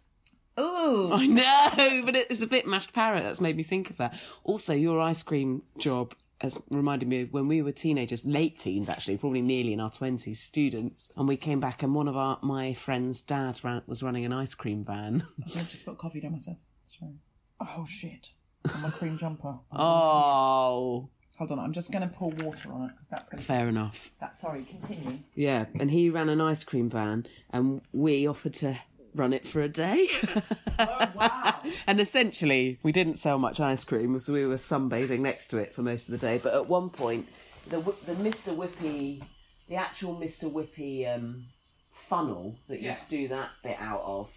Ooh. 0.59 1.11
I 1.11 1.25
know, 1.25 2.05
but 2.05 2.15
it's 2.15 2.41
a 2.41 2.47
bit 2.47 2.65
mashed 2.65 2.93
parrot. 2.93 3.23
That's 3.23 3.41
made 3.41 3.57
me 3.57 3.63
think 3.63 3.89
of 3.89 3.97
that. 3.97 4.19
Also, 4.43 4.73
your 4.73 5.01
ice 5.01 5.21
cream 5.21 5.63
job 5.77 6.13
has 6.41 6.61
reminded 6.69 7.07
me 7.07 7.21
of 7.21 7.31
when 7.33 7.47
we 7.47 7.61
were 7.61 7.71
teenagers, 7.71 8.25
late 8.25 8.59
teens 8.59 8.89
actually, 8.89 9.17
probably 9.17 9.41
nearly 9.41 9.73
in 9.73 9.79
our 9.79 9.89
twenties, 9.91 10.39
students, 10.41 11.09
and 11.15 11.27
we 11.27 11.37
came 11.37 11.59
back 11.59 11.81
and 11.83 11.95
one 11.95 12.07
of 12.07 12.17
our 12.17 12.37
my 12.41 12.73
friend's 12.73 13.21
dad 13.21 13.59
ran, 13.63 13.81
was 13.87 14.03
running 14.03 14.25
an 14.25 14.33
ice 14.33 14.53
cream 14.55 14.83
van. 14.83 15.25
I've 15.55 15.69
just 15.69 15.85
put 15.85 15.97
coffee 15.97 16.19
down 16.19 16.33
myself. 16.33 16.57
Sorry. 16.87 17.13
Oh 17.61 17.85
shit. 17.87 18.31
On 18.73 18.81
my 18.81 18.89
cream 18.89 19.17
jumper. 19.17 19.55
Oh, 19.71 21.09
Hold 21.37 21.51
on, 21.51 21.59
I'm 21.59 21.73
just 21.73 21.91
going 21.91 22.01
to 22.01 22.07
pour 22.15 22.29
water 22.29 22.71
on 22.71 22.83
it 22.83 22.91
because 22.93 23.09
that's 23.09 23.27
going 23.29 23.41
to. 23.41 23.45
fair 23.45 23.67
enough. 23.67 24.09
That 24.21 24.37
sorry, 24.37 24.63
continue. 24.63 25.19
Yeah, 25.33 25.65
and 25.77 25.91
he 25.91 26.09
ran 26.09 26.29
an 26.29 26.39
ice 26.39 26.63
cream 26.63 26.89
van, 26.89 27.25
and 27.51 27.81
we 27.91 28.25
offered 28.25 28.53
to 28.55 28.77
run 29.15 29.33
it 29.33 29.47
for 29.47 29.61
a 29.61 29.69
day. 29.69 30.07
Oh 30.77 31.07
wow. 31.15 31.61
and 31.87 32.01
essentially, 32.01 32.79
we 32.83 32.91
didn't 32.91 33.15
sell 33.15 33.37
much 33.37 33.61
ice 33.61 33.85
cream, 33.85 34.19
so 34.19 34.33
we 34.33 34.45
were 34.45 34.57
sunbathing 34.57 35.19
next 35.21 35.47
to 35.49 35.57
it 35.57 35.73
for 35.73 35.83
most 35.83 36.09
of 36.09 36.11
the 36.11 36.17
day. 36.17 36.37
But 36.37 36.53
at 36.53 36.67
one 36.67 36.89
point, 36.89 37.29
the 37.69 37.79
the 38.05 38.13
Mr. 38.13 38.53
Whippy, 38.53 39.23
the 39.69 39.75
actual 39.77 40.15
Mr. 40.17 40.51
Whippy 40.51 41.07
um, 41.07 41.45
funnel 41.93 42.57
that 42.67 42.81
you 42.81 42.87
Yeah. 42.89 42.99
do 43.09 43.29
that 43.29 43.51
bit 43.63 43.77
out 43.79 44.01
of, 44.03 44.29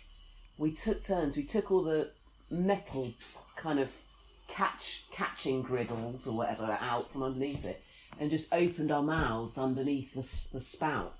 we 0.58 0.70
took 0.70 1.02
turns. 1.02 1.36
We 1.36 1.42
took 1.42 1.72
all 1.72 1.82
the 1.82 2.10
metal 2.50 3.12
kind 3.56 3.80
of 3.80 3.90
catch 4.46 5.04
catching 5.10 5.62
griddles 5.62 6.24
or 6.28 6.36
whatever 6.36 6.78
out 6.80 7.10
from 7.10 7.24
underneath 7.24 7.64
it. 7.64 7.82
And 8.20 8.30
just 8.32 8.52
opened 8.52 8.90
our 8.90 9.02
mouths 9.02 9.56
underneath 9.58 10.14
the, 10.14 10.56
the 10.56 10.60
spout, 10.60 11.14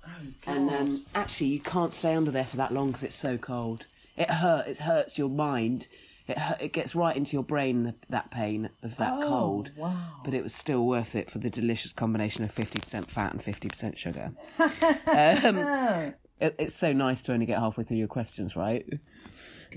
and 0.45 0.69
um, 0.69 1.05
actually 1.15 1.47
you 1.47 1.61
can't 1.61 1.93
stay 1.93 2.13
under 2.13 2.29
there 2.29 2.43
for 2.43 2.57
that 2.57 2.73
long 2.73 2.87
because 2.87 3.03
it's 3.03 3.15
so 3.15 3.37
cold. 3.37 3.85
It 4.17 4.29
hurt. 4.29 4.67
It 4.67 4.79
hurts 4.79 5.17
your 5.17 5.29
mind. 5.29 5.87
It 6.27 6.37
it 6.59 6.73
gets 6.73 6.95
right 6.95 7.15
into 7.15 7.37
your 7.37 7.43
brain 7.43 7.83
that, 7.83 7.95
that 8.09 8.31
pain 8.31 8.69
of 8.83 8.97
that 8.97 9.13
Oh, 9.23 9.27
cold. 9.29 9.71
wow. 9.77 9.95
But 10.25 10.33
it 10.33 10.43
was 10.43 10.53
still 10.53 10.85
worth 10.85 11.15
it 11.15 11.31
for 11.31 11.37
the 11.39 11.49
delicious 11.49 11.93
combination 11.93 12.43
of 12.43 12.51
fifty 12.51 12.81
percent 12.81 13.09
fat 13.09 13.31
and 13.31 13.41
fifty 13.41 13.69
percent 13.69 13.97
sugar. 13.97 14.33
um, 14.59 16.13
it, 16.41 16.55
it's 16.59 16.75
so 16.75 16.91
nice 16.91 17.23
to 17.23 17.33
only 17.33 17.45
get 17.45 17.59
halfway 17.59 17.85
through 17.85 17.97
your 17.97 18.07
questions, 18.09 18.57
right? 18.57 18.85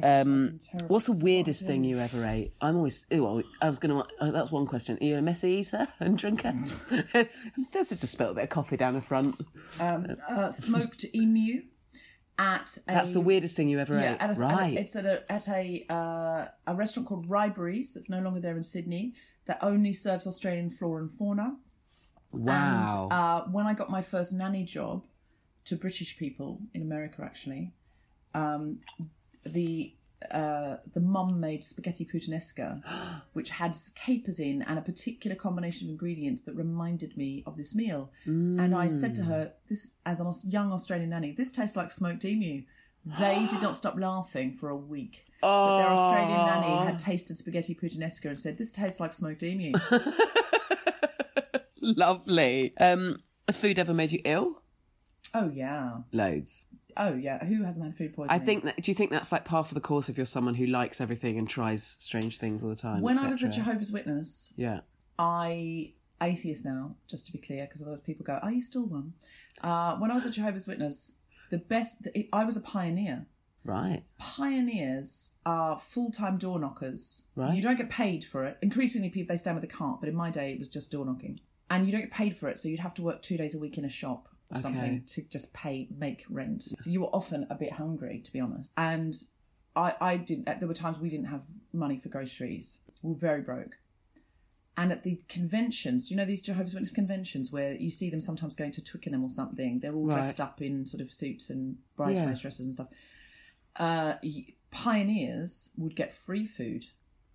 Um, 0.03 0.59
what's 0.87 1.07
the 1.07 1.13
weirdest 1.13 1.67
thing 1.67 1.85
you 1.85 1.99
ever 1.99 2.25
ate? 2.25 2.53
I'm 2.61 2.77
always. 2.77 3.07
Well, 3.11 3.43
I 3.61 3.69
was 3.69 3.79
gonna. 3.79 4.05
Uh, 4.21 4.31
that's 4.31 4.51
one 4.53 4.67
question. 4.67 4.99
Are 5.01 5.05
you 5.05 5.17
a 5.17 5.23
messy 5.23 5.51
eater 5.51 5.89
and 6.01 6.17
drinker? 6.17 6.55
Does 7.73 7.89
just 7.89 8.09
spill 8.09 8.31
a 8.31 8.35
bit 8.35 8.45
of 8.45 8.51
coffee 8.51 8.77
down 8.77 8.95
the 8.95 9.01
front? 9.01 9.41
Um, 9.81 10.17
uh, 10.29 10.51
smoked 10.51 11.05
emu 11.15 11.63
at 12.39 12.79
a. 12.89 12.93
That's 12.93 13.11
the 13.11 13.21
weirdest 13.21 13.57
thing 13.57 13.69
you 13.69 13.79
ever 13.81 13.99
Yeah, 13.99 14.15
ate. 14.15 14.21
at 14.23 14.31
a, 14.37 14.41
right. 14.41 14.73
At 14.75 14.79
a, 14.79 14.81
it's 14.81 14.97
at 14.97 15.07
a 15.07 15.33
at 15.33 15.49
a 15.49 15.87
uh, 15.91 16.47
a 16.67 16.75
restaurant 16.75 17.09
called 17.09 17.29
Riberries 17.29 17.95
that's 17.95 18.09
no 18.09 18.21
longer 18.21 18.41
there 18.41 18.57
in 18.57 18.63
Sydney 18.63 19.15
that 19.47 19.59
only 19.61 19.93
serves 19.93 20.27
Australian 20.27 20.71
flora 20.71 21.03
and 21.03 21.11
fauna. 21.11 21.57
wow. 22.31 23.09
And 23.11 23.13
uh, 23.13 23.43
when 23.51 23.67
I 23.67 23.75
got 23.75 23.91
my 23.91 24.01
first 24.03 24.33
nanny 24.33 24.65
job 24.65 25.03
to 25.65 25.77
British 25.77 26.17
people 26.17 26.61
in 26.73 26.81
America, 26.83 27.23
actually, 27.23 27.73
um, 28.35 28.79
the 29.45 29.95
uh, 30.31 30.77
the 30.95 31.01
mum 31.01 31.41
made 31.41 31.65
spaghetti 31.65 32.05
puttanesca, 32.05 32.83
which 33.33 33.51
had 33.51 33.77
capers 33.95 34.39
in 34.39 34.63
and 34.63 34.79
a 34.79 34.83
particular 34.83 35.35
combination 35.37 35.89
of 35.89 35.91
ingredients 35.91 36.43
that 36.43 36.55
reminded 36.55 37.17
me 37.17 37.43
of 37.47 37.57
this 37.57 37.75
meal. 37.75 38.11
And 38.25 38.75
I 38.75 38.89
said 38.89 39.15
to 39.17 39.25
her, 39.25 39.53
"This, 39.69 39.93
as 40.07 40.21
a 40.21 40.33
young 40.49 40.73
Australian 40.73 41.11
nanny, 41.11 41.33
this 41.33 41.53
tastes 41.53 41.77
like 41.77 41.91
smoked 41.91 42.25
emu." 42.25 42.63
They 43.05 43.49
did 43.51 43.61
not 43.61 43.75
stop 43.75 43.99
laughing 43.99 44.53
for 44.53 44.69
a 44.69 44.77
week. 44.77 45.25
But 45.41 45.79
their 45.79 45.89
Australian 45.89 46.47
nanny 46.47 46.85
had 46.85 47.01
tasted 47.01 47.37
spaghetti 47.37 47.75
puttanesca 47.75 48.27
and 48.27 48.39
said, 48.39 48.59
"This 48.59 48.71
tastes 48.71 49.01
like 49.01 49.13
smoked 49.13 49.43
emu." 49.43 49.73
Lovely. 51.81 52.73
Um, 52.79 53.23
a 53.49 53.53
food 53.53 53.79
ever 53.79 53.93
made 53.93 54.13
you 54.13 54.21
ill? 54.25 54.63
oh 55.35 55.51
yeah, 55.53 55.99
Loads. 56.13 56.67
Oh 56.97 57.15
yeah. 57.15 57.45
Who 57.45 57.65
hasn't 57.65 57.87
had 57.87 57.97
food 57.97 58.15
poisoning? 58.15 58.41
I 58.41 58.45
think 58.45 58.65
that. 58.65 58.83
Do 58.83 58.91
you 58.91 58.95
think 58.95 59.11
that's 59.11 59.33
like 59.33 59.45
par 59.45 59.65
for 59.65 59.75
the 59.75 59.81
course 59.81 60.09
if 60.09 60.17
you're 60.17 60.27
someone 60.27 60.55
who 60.55 60.67
likes 60.67 61.01
everything 61.01 61.39
and 61.39 61.49
tries 61.49 61.97
strange 61.99 62.39
things 62.39 62.63
all 62.63 62.69
the 62.69 62.77
time? 62.77 63.03
when 63.03 63.19
I 63.19 63.29
was 63.29 63.43
a? 63.43 63.49
Jehovah's 63.49 63.93
Witness, 63.93 64.53
yeah. 64.57 64.81
I 65.19 65.93
atheist 66.21 66.65
now, 66.65 66.97
just 67.09 67.27
to 67.27 67.33
be 67.33 67.39
clear, 67.39 67.65
because 67.67 67.83
otherwise 67.83 68.01
people 68.01 68.25
go, 68.25 68.39
"Are 68.43 68.53
you 68.53 68.63
still 68.63 68.87
one?" 68.87 69.15
Uh, 69.61 69.97
when 69.97 70.11
I 70.11 70.15
was 70.15 70.25
a 70.25 70.31
Jehovah's 70.31 70.67
Witness, 70.67 71.19
the 71.51 71.59
best 71.59 72.09
I 72.33 72.45
was 72.45 72.57
a 72.57 72.61
pioneer. 72.61 73.27
Right. 73.65 74.03
Pioneers 74.19 75.35
are 75.47 75.79
full-time 75.79 76.37
door 76.37 76.59
knockers. 76.59 77.27
Right. 77.37 77.55
You 77.55 77.63
don't 77.63 77.77
get 77.77 77.91
paid 77.91 78.25
for 78.25 78.45
it. 78.45 78.59
Increasingly, 78.61 79.09
people 79.09 79.33
they 79.33 79.39
stand 79.39 79.55
with 79.55 79.63
a 79.63 79.69
cart, 79.69 80.01
but 80.01 80.09
in 80.09 80.17
my 80.17 80.31
day, 80.31 80.53
it 80.53 80.59
was 80.59 80.69
just 80.69 80.91
door 80.91 81.05
knocking, 81.05 81.41
and 81.71 81.87
you 81.87 81.93
don't 81.93 82.01
get 82.01 82.11
paid 82.11 82.37
for 82.37 82.49
it. 82.49 82.59
So 82.59 82.69
you'd 82.69 82.81
have 82.81 82.95
to 82.95 83.03
work 83.03 83.23
two 83.23 83.37
days 83.37 83.55
a 83.55 83.59
week 83.59 83.79
in 83.79 83.85
a 83.85 83.89
shop 83.91 84.29
or 84.53 84.59
Okay. 84.59 84.61
something 84.63 85.05
to 85.07 85.23
just 85.23 85.53
pay 85.55 85.89
make 85.97 86.25
rent. 86.29 86.63
So 86.81 86.91
you 86.91 87.01
were 87.01 87.07
often 87.09 87.47
a 87.51 87.55
bit 87.55 87.73
hungry, 87.75 88.21
to 88.25 88.33
be 88.33 88.41
honest. 88.41 88.71
And 88.77 89.15
I, 89.75 89.95
I 90.01 90.17
didn't. 90.19 90.45
There 90.61 90.69
were 90.69 90.75
times 90.75 90.99
we 90.99 91.09
didn't 91.11 91.27
have 91.27 91.45
money 91.73 91.99
for 91.99 92.09
groceries. 92.09 92.81
We 93.03 93.13
were 93.13 93.19
very 93.19 93.41
broke. 93.43 93.79
And 94.77 94.91
at 94.91 95.03
the 95.03 95.21
conventions, 95.29 96.09
do 96.09 96.15
you 96.15 96.17
know 96.19 96.25
these 96.25 96.41
Jehovah's 96.43 96.73
Witness 96.75 96.91
conventions 96.93 97.53
where 97.53 97.75
you 97.75 97.91
see 97.91 98.09
them 98.09 98.23
sometimes 98.23 98.57
going 98.57 98.73
to 98.73 98.83
Twickenham 98.83 99.23
or 99.23 99.29
something? 99.31 99.81
They're 99.81 99.95
all 99.95 100.09
dressed 100.09 100.41
up 100.41 100.63
in 100.63 100.87
sort 100.87 101.03
of 101.03 101.13
suits 101.13 101.51
and 101.51 101.77
bridesmaids 101.97 102.39
Yeah. 102.41 102.43
dresses 102.43 102.67
and 102.67 102.75
stuff. 102.75 102.89
Uh, 103.77 104.15
pioneers 104.71 105.71
would 105.77 105.95
get 105.95 106.15
free 106.15 106.47
food. 106.47 106.87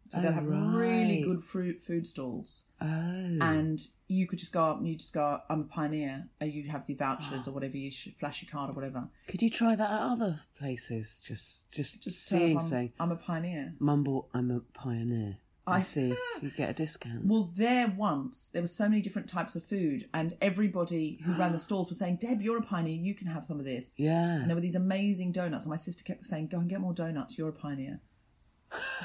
So 0.10 0.20
Oh, 0.20 0.32
have 0.32 0.46
really 0.46 1.24
oh, 1.24 1.34
good 1.34 1.44
fruit 1.44 1.82
food 1.82 2.08
stalls. 2.08 2.66
Oh. 2.82 2.86
And 2.86 3.82
you 4.08 4.28
could 4.28 4.40
just 4.40 4.54
go 4.54 4.64
up 4.64 4.78
and 4.78 4.88
you 4.88 4.96
just 4.96 5.14
go, 5.14 5.42
I'm 5.50 5.62
a 5.62 5.64
pioneer. 5.66 6.28
And 6.40 6.54
you'd 6.54 6.68
have 6.68 6.86
the 6.86 6.94
vouchers 6.94 7.48
ah. 7.48 7.50
or 7.50 7.54
whatever, 7.54 7.78
you 7.78 7.92
should 7.92 8.16
flash 8.16 8.42
your 8.42 8.50
card 8.52 8.70
or 8.70 8.74
whatever. 8.74 9.10
Could 9.28 9.42
you 9.42 9.50
try 9.50 9.76
that 9.76 9.90
at 9.90 10.02
other 10.02 10.42
places? 10.58 11.22
Just, 11.26 11.74
just, 11.74 12.02
Just 12.02 12.26
seeing, 12.26 12.50
them 12.50 12.58
I'm, 12.60 12.64
saying, 12.64 12.94
I'm 13.00 13.12
a 13.12 13.16
pioneer. 13.16 13.74
"Mumble, 13.80 14.30
I'm 14.34 14.52
a 14.52 14.60
pioneer." 14.60 15.38
I 15.68 15.80
I- 15.80 15.82
see 15.82 16.12
if 16.12 16.18
you 16.44 16.50
get 16.50 16.70
a 16.70 16.74
discount. 16.74 17.26
Well, 17.26 17.52
there 17.54 17.94
once 17.96 18.50
there 18.50 18.62
were 18.62 18.70
so 18.70 18.88
many 18.88 19.02
different 19.02 19.28
types 19.28 19.56
of 19.56 19.66
food, 19.66 20.06
and 20.14 20.36
everybody 20.42 21.20
who 21.26 21.34
ran 21.34 21.52
the 21.52 21.60
stalls 21.68 21.90
was 21.90 22.00
saying, 22.00 22.18
"Deb, 22.18 22.42
you're 22.42 22.58
a 22.58 22.62
pioneer. 22.62 22.96
You 22.96 23.14
can 23.14 23.28
have 23.28 23.46
some 23.46 23.60
of 23.60 23.66
this." 23.66 23.94
Yeah. 23.98 24.36
And 24.36 24.50
there 24.50 24.56
were 24.56 24.62
these 24.62 24.76
amazing 24.76 25.34
donuts, 25.34 25.66
and 25.66 25.70
my 25.72 25.76
sister 25.76 26.04
kept 26.06 26.26
saying, 26.26 26.48
"Go 26.48 26.60
and 26.60 26.70
get 26.70 26.80
more 26.80 26.94
donuts. 26.94 27.38
You're 27.38 27.50
a 27.50 27.54
pioneer." 27.54 28.00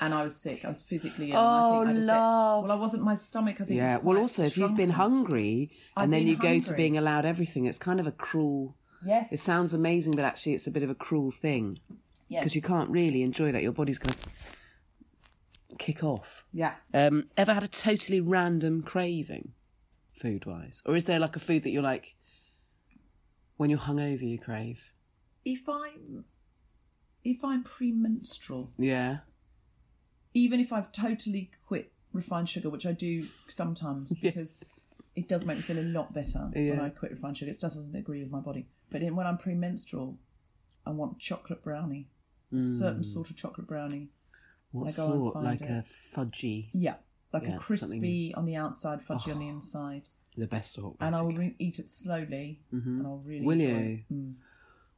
And 0.01 0.13
I 0.13 0.25
was 0.25 0.35
sick. 0.37 0.65
I 0.65 0.69
was 0.69 0.83
physically 0.83 1.31
ill. 1.33 1.39
and 1.39 1.47
I 1.49 1.61
Oh, 1.69 1.79
think 1.85 1.91
I 1.91 1.95
just 1.95 2.09
ate- 2.09 2.13
love. 2.13 2.63
well, 2.65 2.73
I 2.73 2.75
wasn't. 2.75 3.03
My 3.05 3.15
stomach, 3.15 3.61
I 3.61 3.65
think. 3.65 3.79
yeah. 3.79 3.97
Was 3.97 4.05
Well, 4.05 4.19
also, 4.19 4.43
if 4.43 4.57
you've 4.57 4.77
been 4.77 4.91
shrunken. 4.91 5.13
hungry 5.25 5.71
I've 5.97 6.05
and 6.05 6.13
then 6.13 6.21
been 6.23 6.29
you 6.29 6.37
go 6.37 6.61
to 6.61 6.75
being 6.75 6.97
allowed 6.99 7.25
everything, 7.25 7.67
it's 7.67 7.79
kind 7.79 8.01
of 8.01 8.07
a 8.07 8.13
cruel. 8.13 8.77
yes, 9.05 9.33
It 9.33 9.39
sounds 9.39 9.73
amazing, 9.73 10.17
but 10.17 10.25
actually, 10.25 10.55
it's 10.55 10.67
a 10.67 10.71
bit 10.73 10.83
of 10.83 10.91
a 10.91 10.95
cruel 10.97 11.31
thing 11.31 11.79
yes. 12.29 12.41
because 12.43 12.55
you 12.57 12.63
can't 12.63 12.91
really 12.91 13.23
enjoy 13.23 13.53
that. 13.53 13.63
Your 13.63 13.73
body's 13.73 13.99
going 13.99 14.15
to 14.15 15.77
kick 15.79 16.03
off. 16.05 16.45
Yeah. 16.53 16.75
Um, 16.93 17.29
ever 17.37 17.55
had 17.55 17.63
a 17.63 17.69
totally 17.69 18.21
random 18.21 18.83
craving, 18.83 19.53
food 20.13 20.45
wise, 20.45 20.83
or 20.87 20.97
is 20.97 21.05
there 21.05 21.19
like 21.21 21.37
a 21.37 21.41
food 21.41 21.63
that 21.63 21.71
you're 21.71 21.83
like, 21.83 22.17
when 23.57 23.71
you're 23.71 23.79
hungover, 23.79 24.23
you 24.29 24.39
crave? 24.39 24.93
If 25.45 25.69
I'm, 25.69 26.25
if 27.25 27.45
I'm 27.45 27.63
premenstrual, 27.63 28.73
Yeah. 28.77 29.19
Even 30.35 30.61
if 30.61 30.73
I've 30.73 30.93
totally 30.93 31.51
quit 31.67 31.93
refined 32.13 32.49
sugar, 32.49 32.69
which 32.71 32.87
I 32.87 32.93
do 32.93 33.23
sometimes 33.49 34.13
because 34.23 34.65
it 35.15 35.29
does 35.29 35.45
make 35.45 35.57
me 35.59 35.63
feel 35.63 35.79
a 35.79 35.83
lot 35.83 36.13
better 36.15 36.51
when 36.55 36.81
I 36.81 36.89
quit 36.91 37.13
refined 37.13 37.37
sugar. 37.39 37.51
It 37.51 37.61
just 37.61 37.77
doesn't 37.77 37.95
agree 37.95 38.23
with 38.23 38.31
my 38.31 38.41
body. 38.41 38.67
But 38.91 39.03
in, 39.03 39.17
when 39.17 39.27
I'm 39.27 39.39
premenstrual, 39.39 40.19
I 40.87 40.91
want 40.91 41.19
chocolate 41.19 41.63
brownie, 41.63 42.09
a 42.57 42.61
certain 42.61 43.03
sort 43.05 43.31
of 43.31 43.37
chocolate 43.37 43.67
brownie. 43.67 44.09
What 44.73 44.91
I 44.91 44.97
go 44.97 45.05
and 45.05 45.13
sort? 45.15 45.37
Like 45.45 45.61
it. 45.63 45.69
a 45.71 45.85
fudgy, 46.17 46.69
Yeah, 46.73 46.95
like 47.33 47.43
Yeah, 47.45 47.57
a 47.57 47.59
crispy 47.59 47.87
something- 48.33 48.35
on 48.37 48.45
the 48.47 48.57
outside, 48.57 49.01
fudgy 49.07 49.33
on 49.33 49.39
the 49.39 49.49
inside, 49.49 50.09
the 50.37 50.47
best 50.47 50.73
sort. 50.73 50.97
and 51.01 51.15
I 51.15 51.21
will 51.21 51.35
re- 51.37 51.55
eat 51.59 51.79
it 51.79 51.91
slowly, 51.91 52.61
and 52.71 53.07
I'll 53.07 53.19
really 53.25 53.45
Will 53.45 53.59
you? 53.61 54.05
Mm. 54.11 54.35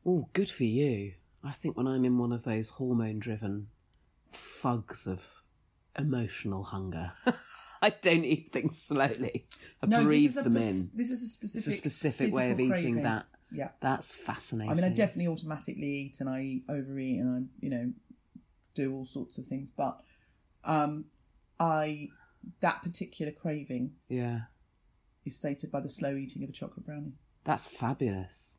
Oh, 0.07 0.29
good 0.33 0.49
for 0.51 0.63
you. 0.65 1.15
I 1.43 1.53
think 1.53 1.77
when 1.77 1.87
I'm 1.89 2.05
in 2.05 2.19
one 2.19 2.33
of 2.33 2.45
those 2.45 2.69
hormone 2.71 3.19
fugs 4.37 5.07
of 5.07 5.23
emotional 5.99 6.65
hunger, 6.65 7.13
I 7.83 7.91
don't 7.91 8.25
eat 8.25 8.51
things 8.53 8.81
slowly. 8.81 9.47
I 9.83 9.87
No, 9.87 10.03
breathe 10.05 10.31
this 10.35 10.37
is 10.37 10.37
a 10.39 10.43
them 10.45 10.55
pers- 10.55 10.83
in. 10.83 10.91
this 10.95 11.11
is 11.11 11.23
a 11.23 11.27
specific, 11.27 11.59
It's 11.59 11.67
a 11.69 11.73
specific 11.73 12.33
way 12.35 12.51
of 12.51 12.57
physical 12.57 12.79
eating 12.79 12.93
craving. 12.95 13.03
that. 13.05 13.27
Yeah. 13.53 13.69
That's 13.81 14.13
fascinating. 14.15 14.73
I 14.73 14.75
mean, 14.75 14.85
I 14.85 14.89
definitely 14.89 15.29
automatically 15.29 15.85
eat 16.07 16.17
and 16.21 16.29
I 16.29 16.41
eat, 16.41 16.65
overeat 16.69 17.21
and 17.21 17.31
I, 17.31 17.65
you 17.65 17.71
know, 17.71 17.93
do 18.75 18.93
all 18.95 19.05
sorts 19.05 19.39
of 19.39 19.47
things. 19.47 19.71
But 19.71 20.01
um, 20.65 21.05
I 21.61 22.09
that 22.61 22.83
particular 22.83 23.31
craving 23.33 23.93
Yeah. 24.09 24.41
is 25.25 25.37
sated 25.37 25.71
by 25.71 25.81
the 25.81 25.89
slow 25.91 26.17
eating 26.17 26.43
of 26.43 26.49
a 26.49 26.53
chocolate 26.53 26.85
brownie. 26.87 27.13
That's 27.45 27.67
fabulous. 27.67 28.59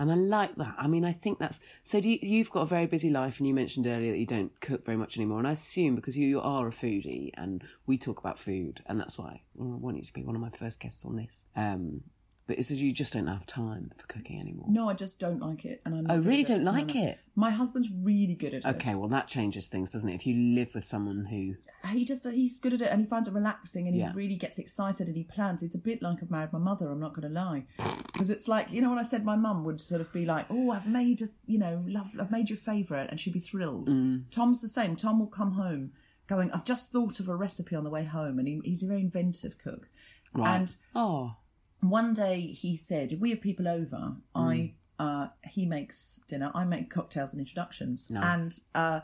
And 0.00 0.10
I 0.10 0.14
like 0.14 0.56
that. 0.56 0.74
I 0.78 0.86
mean, 0.86 1.04
I 1.04 1.12
think 1.12 1.38
that's 1.38 1.60
so. 1.82 2.00
Do 2.00 2.08
you, 2.08 2.18
you've 2.22 2.50
got 2.50 2.62
a 2.62 2.66
very 2.66 2.86
busy 2.86 3.10
life, 3.10 3.38
and 3.38 3.46
you 3.46 3.52
mentioned 3.52 3.86
earlier 3.86 4.12
that 4.12 4.18
you 4.18 4.26
don't 4.26 4.58
cook 4.62 4.86
very 4.86 4.96
much 4.96 5.18
anymore. 5.18 5.38
And 5.38 5.46
I 5.46 5.52
assume 5.52 5.94
because 5.94 6.16
you, 6.16 6.26
you 6.26 6.40
are 6.40 6.66
a 6.66 6.70
foodie, 6.70 7.32
and 7.34 7.62
we 7.86 7.98
talk 7.98 8.18
about 8.18 8.38
food, 8.38 8.82
and 8.86 8.98
that's 8.98 9.18
why 9.18 9.42
I 9.60 9.62
want 9.62 9.98
you 9.98 10.02
to 10.02 10.12
be 10.14 10.24
one 10.24 10.34
of 10.34 10.40
my 10.40 10.48
first 10.48 10.80
guests 10.80 11.04
on 11.04 11.16
this. 11.16 11.44
Um, 11.54 12.04
but 12.50 12.58
it's 12.58 12.68
that 12.70 12.78
you 12.78 12.90
just 12.90 13.12
don't 13.12 13.28
have 13.28 13.46
time 13.46 13.92
for 13.96 14.04
cooking 14.08 14.40
anymore. 14.40 14.66
No, 14.68 14.88
I 14.88 14.94
just 14.94 15.20
don't 15.20 15.38
like 15.38 15.64
it. 15.64 15.80
And 15.84 15.94
I'm 15.94 16.04
not 16.06 16.16
Oh, 16.16 16.20
really 16.20 16.42
don't 16.42 16.64
like 16.64 16.96
no. 16.96 17.04
it? 17.04 17.20
My 17.36 17.50
husband's 17.50 17.88
really 17.92 18.34
good 18.34 18.54
at 18.54 18.64
it. 18.64 18.66
Okay, 18.74 18.96
well 18.96 19.06
that 19.10 19.28
changes 19.28 19.68
things, 19.68 19.92
doesn't 19.92 20.08
it? 20.10 20.14
If 20.16 20.26
you 20.26 20.34
live 20.56 20.74
with 20.74 20.84
someone 20.84 21.26
who, 21.26 21.54
he 21.92 22.04
just 22.04 22.26
he's 22.26 22.58
good 22.58 22.72
at 22.74 22.80
it 22.80 22.90
and 22.90 23.00
he 23.02 23.06
finds 23.06 23.28
it 23.28 23.34
relaxing 23.34 23.86
and 23.86 23.96
Yeah. 23.96 24.10
he 24.10 24.16
really 24.18 24.34
gets 24.34 24.58
excited 24.58 25.06
and 25.06 25.16
he 25.16 25.22
plans 25.22 25.62
it's 25.62 25.74
a 25.76 25.78
bit 25.78 26.02
like 26.02 26.18
i've 26.22 26.30
married 26.30 26.52
my 26.52 26.58
mother 26.58 26.90
i'm 26.90 26.98
not 27.00 27.14
going 27.14 27.26
to 27.32 27.32
lie 27.40 27.64
because 28.12 28.28
it's 28.30 28.46
like 28.48 28.70
you 28.70 28.82
know 28.82 28.90
when 28.90 28.98
i 28.98 29.02
said 29.02 29.24
my 29.24 29.34
mum 29.36 29.64
would 29.64 29.80
sort 29.80 30.00
of 30.02 30.12
be 30.12 30.26
like 30.26 30.44
oh 30.50 30.72
i've 30.72 30.86
made 30.86 31.22
a 31.22 31.28
you 31.46 31.58
know 31.58 31.82
love 31.86 32.08
i've 32.20 32.30
made 32.30 32.50
your 32.50 32.58
favourite 32.58 33.08
and 33.10 33.18
she'd 33.18 33.32
be 33.32 33.40
thrilled 33.40 33.88
Mm. 33.88 34.24
tom's 34.30 34.60
the 34.60 34.68
same 34.68 34.94
tom 34.96 35.18
will 35.20 35.26
come 35.26 35.52
home 35.52 35.92
going 36.26 36.50
i've 36.52 36.64
just 36.66 36.92
thought 36.92 37.18
of 37.18 37.28
a 37.30 37.34
recipe 37.36 37.74
on 37.74 37.84
the 37.84 37.90
way 37.90 38.04
home 38.04 38.38
and 38.38 38.46
he, 38.46 38.60
he's 38.64 38.82
a 38.82 38.86
very 38.86 39.00
inventive 39.00 39.56
cook 39.56 39.88
right? 40.34 40.56
and 40.60 40.76
oh, 40.94 41.36
one 41.80 42.12
day 42.14 42.40
he 42.40 42.76
said, 42.76 43.14
we 43.20 43.30
have 43.30 43.40
people 43.40 43.66
over, 43.68 44.16
I 44.34 44.74
uh, 44.98 45.28
he 45.44 45.64
makes 45.64 46.20
dinner, 46.28 46.50
I 46.54 46.64
make 46.64 46.90
cocktails 46.90 47.32
and 47.32 47.40
introductions. 47.40 48.10
Nice. 48.10 48.22
And 48.38 48.60
uh, 48.74 49.00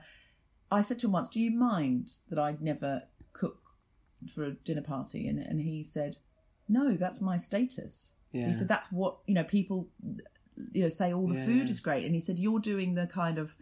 I 0.70 0.82
said 0.82 0.98
to 1.00 1.06
him 1.06 1.12
once, 1.12 1.30
Do 1.30 1.40
you 1.40 1.50
mind 1.50 2.18
that 2.28 2.38
I 2.38 2.56
never 2.60 3.04
cook 3.32 3.62
for 4.32 4.44
a 4.44 4.50
dinner 4.50 4.82
party? 4.82 5.26
And, 5.26 5.38
and 5.38 5.60
he 5.62 5.82
said, 5.82 6.18
No, 6.68 6.92
that's 6.96 7.20
my 7.22 7.38
status. 7.38 8.12
Yeah. 8.32 8.48
He 8.48 8.52
said, 8.52 8.68
That's 8.68 8.92
what, 8.92 9.18
you 9.26 9.32
know, 9.34 9.44
people 9.44 9.88
you 10.72 10.82
know 10.82 10.88
say 10.90 11.12
all 11.14 11.26
the 11.28 11.34
Yeah. 11.34 11.46
food 11.46 11.70
is 11.70 11.80
great. 11.80 12.04
And 12.04 12.14
he 12.14 12.20
said, 12.20 12.38
You're 12.38 12.60
doing 12.60 12.94
the 12.94 13.06
kind 13.06 13.38
of 13.38 13.54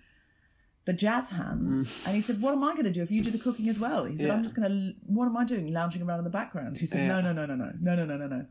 the 0.87 0.93
jazz 0.93 1.31
hands. 1.31 2.03
And 2.05 2.17
he 2.17 2.21
said, 2.21 2.41
What 2.43 2.53
am 2.55 2.65
I 2.65 2.73
going 2.73 2.85
to 2.85 2.91
do 2.91 3.03
if 3.03 3.13
you 3.13 3.23
do 3.23 3.31
the 3.31 3.39
cooking 3.39 3.69
as 3.69 3.79
well? 3.79 4.07
He 4.07 4.17
said, 4.17 4.27
Mm. 4.27 4.29
Yeah. 4.31 4.35
I'm 4.35 4.43
just 4.43 4.57
going 4.57 4.69
to, 4.69 4.95
what 5.07 5.27
am 5.27 5.37
I 5.37 5.45
doing? 5.45 5.73
Lounging 5.73 6.03
around 6.03 6.19
in 6.19 6.25
the 6.25 6.31
background. 6.31 6.79
He 6.79 6.87
said, 6.87 7.07
Yeah. 7.07 7.21
No, 7.21 7.33
no, 7.33 7.33
no, 7.33 7.47
no, 7.47 7.55
no, 7.55 7.73
no, 7.81 7.95
no, 7.95 8.05
no, 8.05 8.17
no, 8.17 8.27
no. 8.27 8.47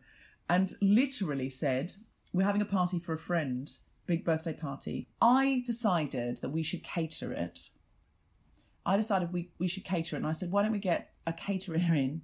And 0.50 0.72
literally 0.82 1.50
said, 1.50 1.94
We're 2.32 2.46
having 2.46 2.62
a 2.62 2.66
party 2.66 3.00
for 3.00 3.14
a 3.14 3.18
friend, 3.18 3.70
big 4.06 4.24
birthday 4.26 4.54
party. 4.54 5.08
I 5.22 5.64
decided 5.66 6.38
that 6.42 6.50
we 6.50 6.64
should 6.64 6.84
cater 6.84 7.32
it. 7.32 7.70
I 8.86 8.98
decided 8.98 9.32
we, 9.32 9.50
we 9.60 9.68
should 9.68 9.86
cater 9.86 10.16
it. 10.16 10.20
And 10.20 10.28
I 10.28 10.34
said, 10.34 10.52
Why 10.52 10.62
don't 10.64 10.72
we 10.72 10.80
get 10.80 11.12
a 11.26 11.34
caterer 11.34 11.76
in? 11.78 12.22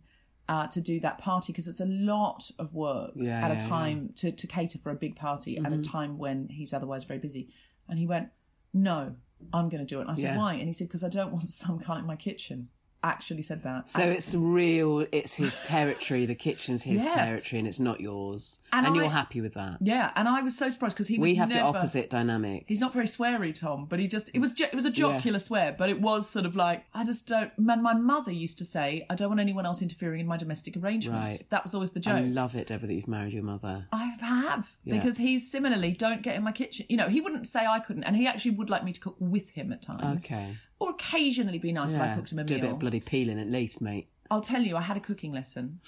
Uh, 0.47 0.65
to 0.65 0.82
do 0.82 0.99
that 0.99 1.20
party 1.20 1.53
because 1.53 1.67
it's 1.67 1.80
a 1.80 1.86
lot 1.86 2.49
of 2.57 2.74
work 2.74 3.11
Yeah, 3.15 3.38
at 3.45 3.51
a 3.51 3.53
yeah, 3.53 3.59
Mm-hmm. 3.59 3.70
time 3.70 4.09
to, 4.15 4.32
to 4.32 4.47
cater 4.47 4.80
for 4.80 4.89
a 4.89 4.95
big 4.95 5.15
party 5.15 5.59
at 5.59 5.72
a 5.72 5.80
time 5.80 6.17
when 6.17 6.47
he's 6.49 6.74
otherwise 6.74 7.03
very 7.03 7.20
busy. 7.20 7.49
And 7.88 7.99
he 7.99 8.07
went, 8.07 8.30
No, 8.74 9.15
I'm 9.53 9.70
going 9.70 9.86
to 9.86 9.86
do 9.86 9.99
it. 9.99 10.01
And 10.01 10.09
I 10.09 10.15
said, 10.15 10.24
Yeah. 10.34 10.38
Why? 10.38 10.55
And 10.55 10.65
he 10.65 10.74
said, 10.74 10.88
Because 10.88 11.03
I 11.03 11.09
don't 11.09 11.32
want 11.32 11.49
some 11.61 11.78
cunt 11.80 11.99
in 11.99 12.07
my 12.07 12.15
kitchen. 12.15 12.70
Actually 13.02 13.43
said 13.43 13.64
that. 13.64 13.89
so 13.89 14.02
And- 14.02 14.12
it's 14.12 14.36
real. 14.36 15.06
It's 15.14 15.36
his 15.36 15.60
territory. 15.62 16.26
The 16.26 16.36
kitchen's 16.36 16.84
his 16.84 17.06
Yeah. 17.06 17.14
territory, 17.16 17.60
and 17.60 17.68
it's 17.68 17.80
not 17.80 18.02
yours. 18.02 18.60
And 18.74 18.86
And, 18.86 18.93
I- 18.95 19.00
you're 19.00 19.10
happy 19.10 19.39
with 19.39 19.54
that. 19.54 19.78
yeah, 19.80 20.12
and 20.18 20.28
I 20.28 20.41
was 20.41 20.58
so 20.58 20.70
surprised 20.70 20.95
because 20.97 21.08
he 21.08 21.18
We 21.18 21.36
have 21.36 21.47
the 21.47 21.62
opposite 21.62 22.10
dynamic. 22.10 22.66
He's 22.68 22.82
not 22.82 22.91
very 22.91 23.06
sweary, 23.06 23.54
Tom, 23.58 23.86
but 23.86 24.00
he 24.00 24.08
just 24.08 24.30
it 24.34 24.39
was 24.39 24.54
it 24.60 24.74
was 24.74 24.84
a 24.84 24.91
jocular 24.91 25.39
swear, 25.39 25.74
but 25.78 25.89
it 25.89 26.02
was 26.02 26.30
sort 26.30 26.45
of 26.45 26.58
like 26.58 26.86
I 26.93 27.06
just 27.06 27.26
don't. 27.26 27.58
Man, 27.58 27.82
my 27.82 27.93
mother 27.93 28.34
used 28.34 28.58
to 28.58 28.66
say, 28.66 29.06
"I 29.10 29.16
don't 29.16 29.30
want 29.30 29.39
anyone 29.39 29.66
else 29.66 29.82
interfering 29.82 30.20
in 30.20 30.28
my 30.28 30.36
domestic 30.38 30.76
arrangements." 30.76 31.39
Right. 31.39 31.50
That 31.52 31.64
was 31.64 31.74
always 31.74 31.91
the 31.91 32.02
joke. 32.02 32.16
I 32.16 32.20
love 32.22 32.54
it, 32.56 32.68
Deborah, 32.68 32.88
that 32.88 32.93
you've 32.93 33.08
married 33.08 33.32
your 33.32 33.43
mother. 33.43 33.88
I 33.93 34.14
have 34.20 34.76
Yeah. 34.84 34.95
because 34.95 35.18
he's 35.18 35.50
similarly 35.50 35.91
don't 35.91 36.22
get 36.22 36.36
in 36.36 36.43
my 36.43 36.52
kitchen. 36.52 36.86
You 36.89 36.97
know, 36.97 37.08
he 37.08 37.22
wouldn't 37.22 37.47
say 37.47 37.66
I 37.66 37.80
couldn't, 37.80 38.04
and 38.04 38.16
he 38.18 38.28
actually 38.28 38.52
would 38.52 38.70
like 38.70 38.84
me 38.84 38.91
to 38.91 39.00
cook 39.00 39.16
with 39.20 39.52
him 39.52 39.72
at 39.72 39.82
times, 39.82 40.26
Okay. 40.26 40.58
Or 40.80 40.91
occasionally 40.91 41.59
be 41.59 41.71
nice 41.71 41.95
if 41.95 42.01
I 42.01 42.15
cooked 42.15 42.32
him 42.32 42.39
a 42.39 42.43
do 42.43 42.55
a 42.55 42.59
bit 42.59 42.71
of 42.71 42.80
bloody 42.80 42.99
peeling 42.99 43.39
at 43.39 43.49
least, 43.49 43.82
mate. 43.82 44.09
I'll 44.32 44.41
tell 44.41 44.61
you, 44.61 44.77
I 44.77 44.82
had 44.82 44.97
a 44.97 45.01
cooking 45.01 45.34
lesson 45.34 45.82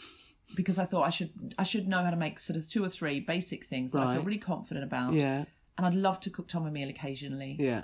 because 0.56 0.78
I 0.78 0.86
thought 0.86 1.04
I 1.04 1.10
should 1.10 1.56
I 1.58 1.64
should 1.64 1.88
know 1.88 2.04
how 2.04 2.10
to 2.10 2.18
make 2.18 2.40
sort 2.40 2.58
of 2.58 2.68
two 2.68 2.84
or 2.84 2.90
three 2.90 3.20
basic 3.20 3.66
things 3.66 3.92
that 3.94 4.04
I 4.04 4.16
feel 4.16 4.24
really 4.24 4.38
confident 4.38 4.84
about. 4.84 5.14
Yeah. 5.14 5.46
And 5.78 5.88
I'd 5.88 5.96
love 5.96 6.20
to 6.22 6.30
cook 6.30 6.48
Tom 6.48 6.68
a 6.68 6.72
meal 6.72 6.90
occasionally. 6.90 7.56
Yeah. 7.60 7.84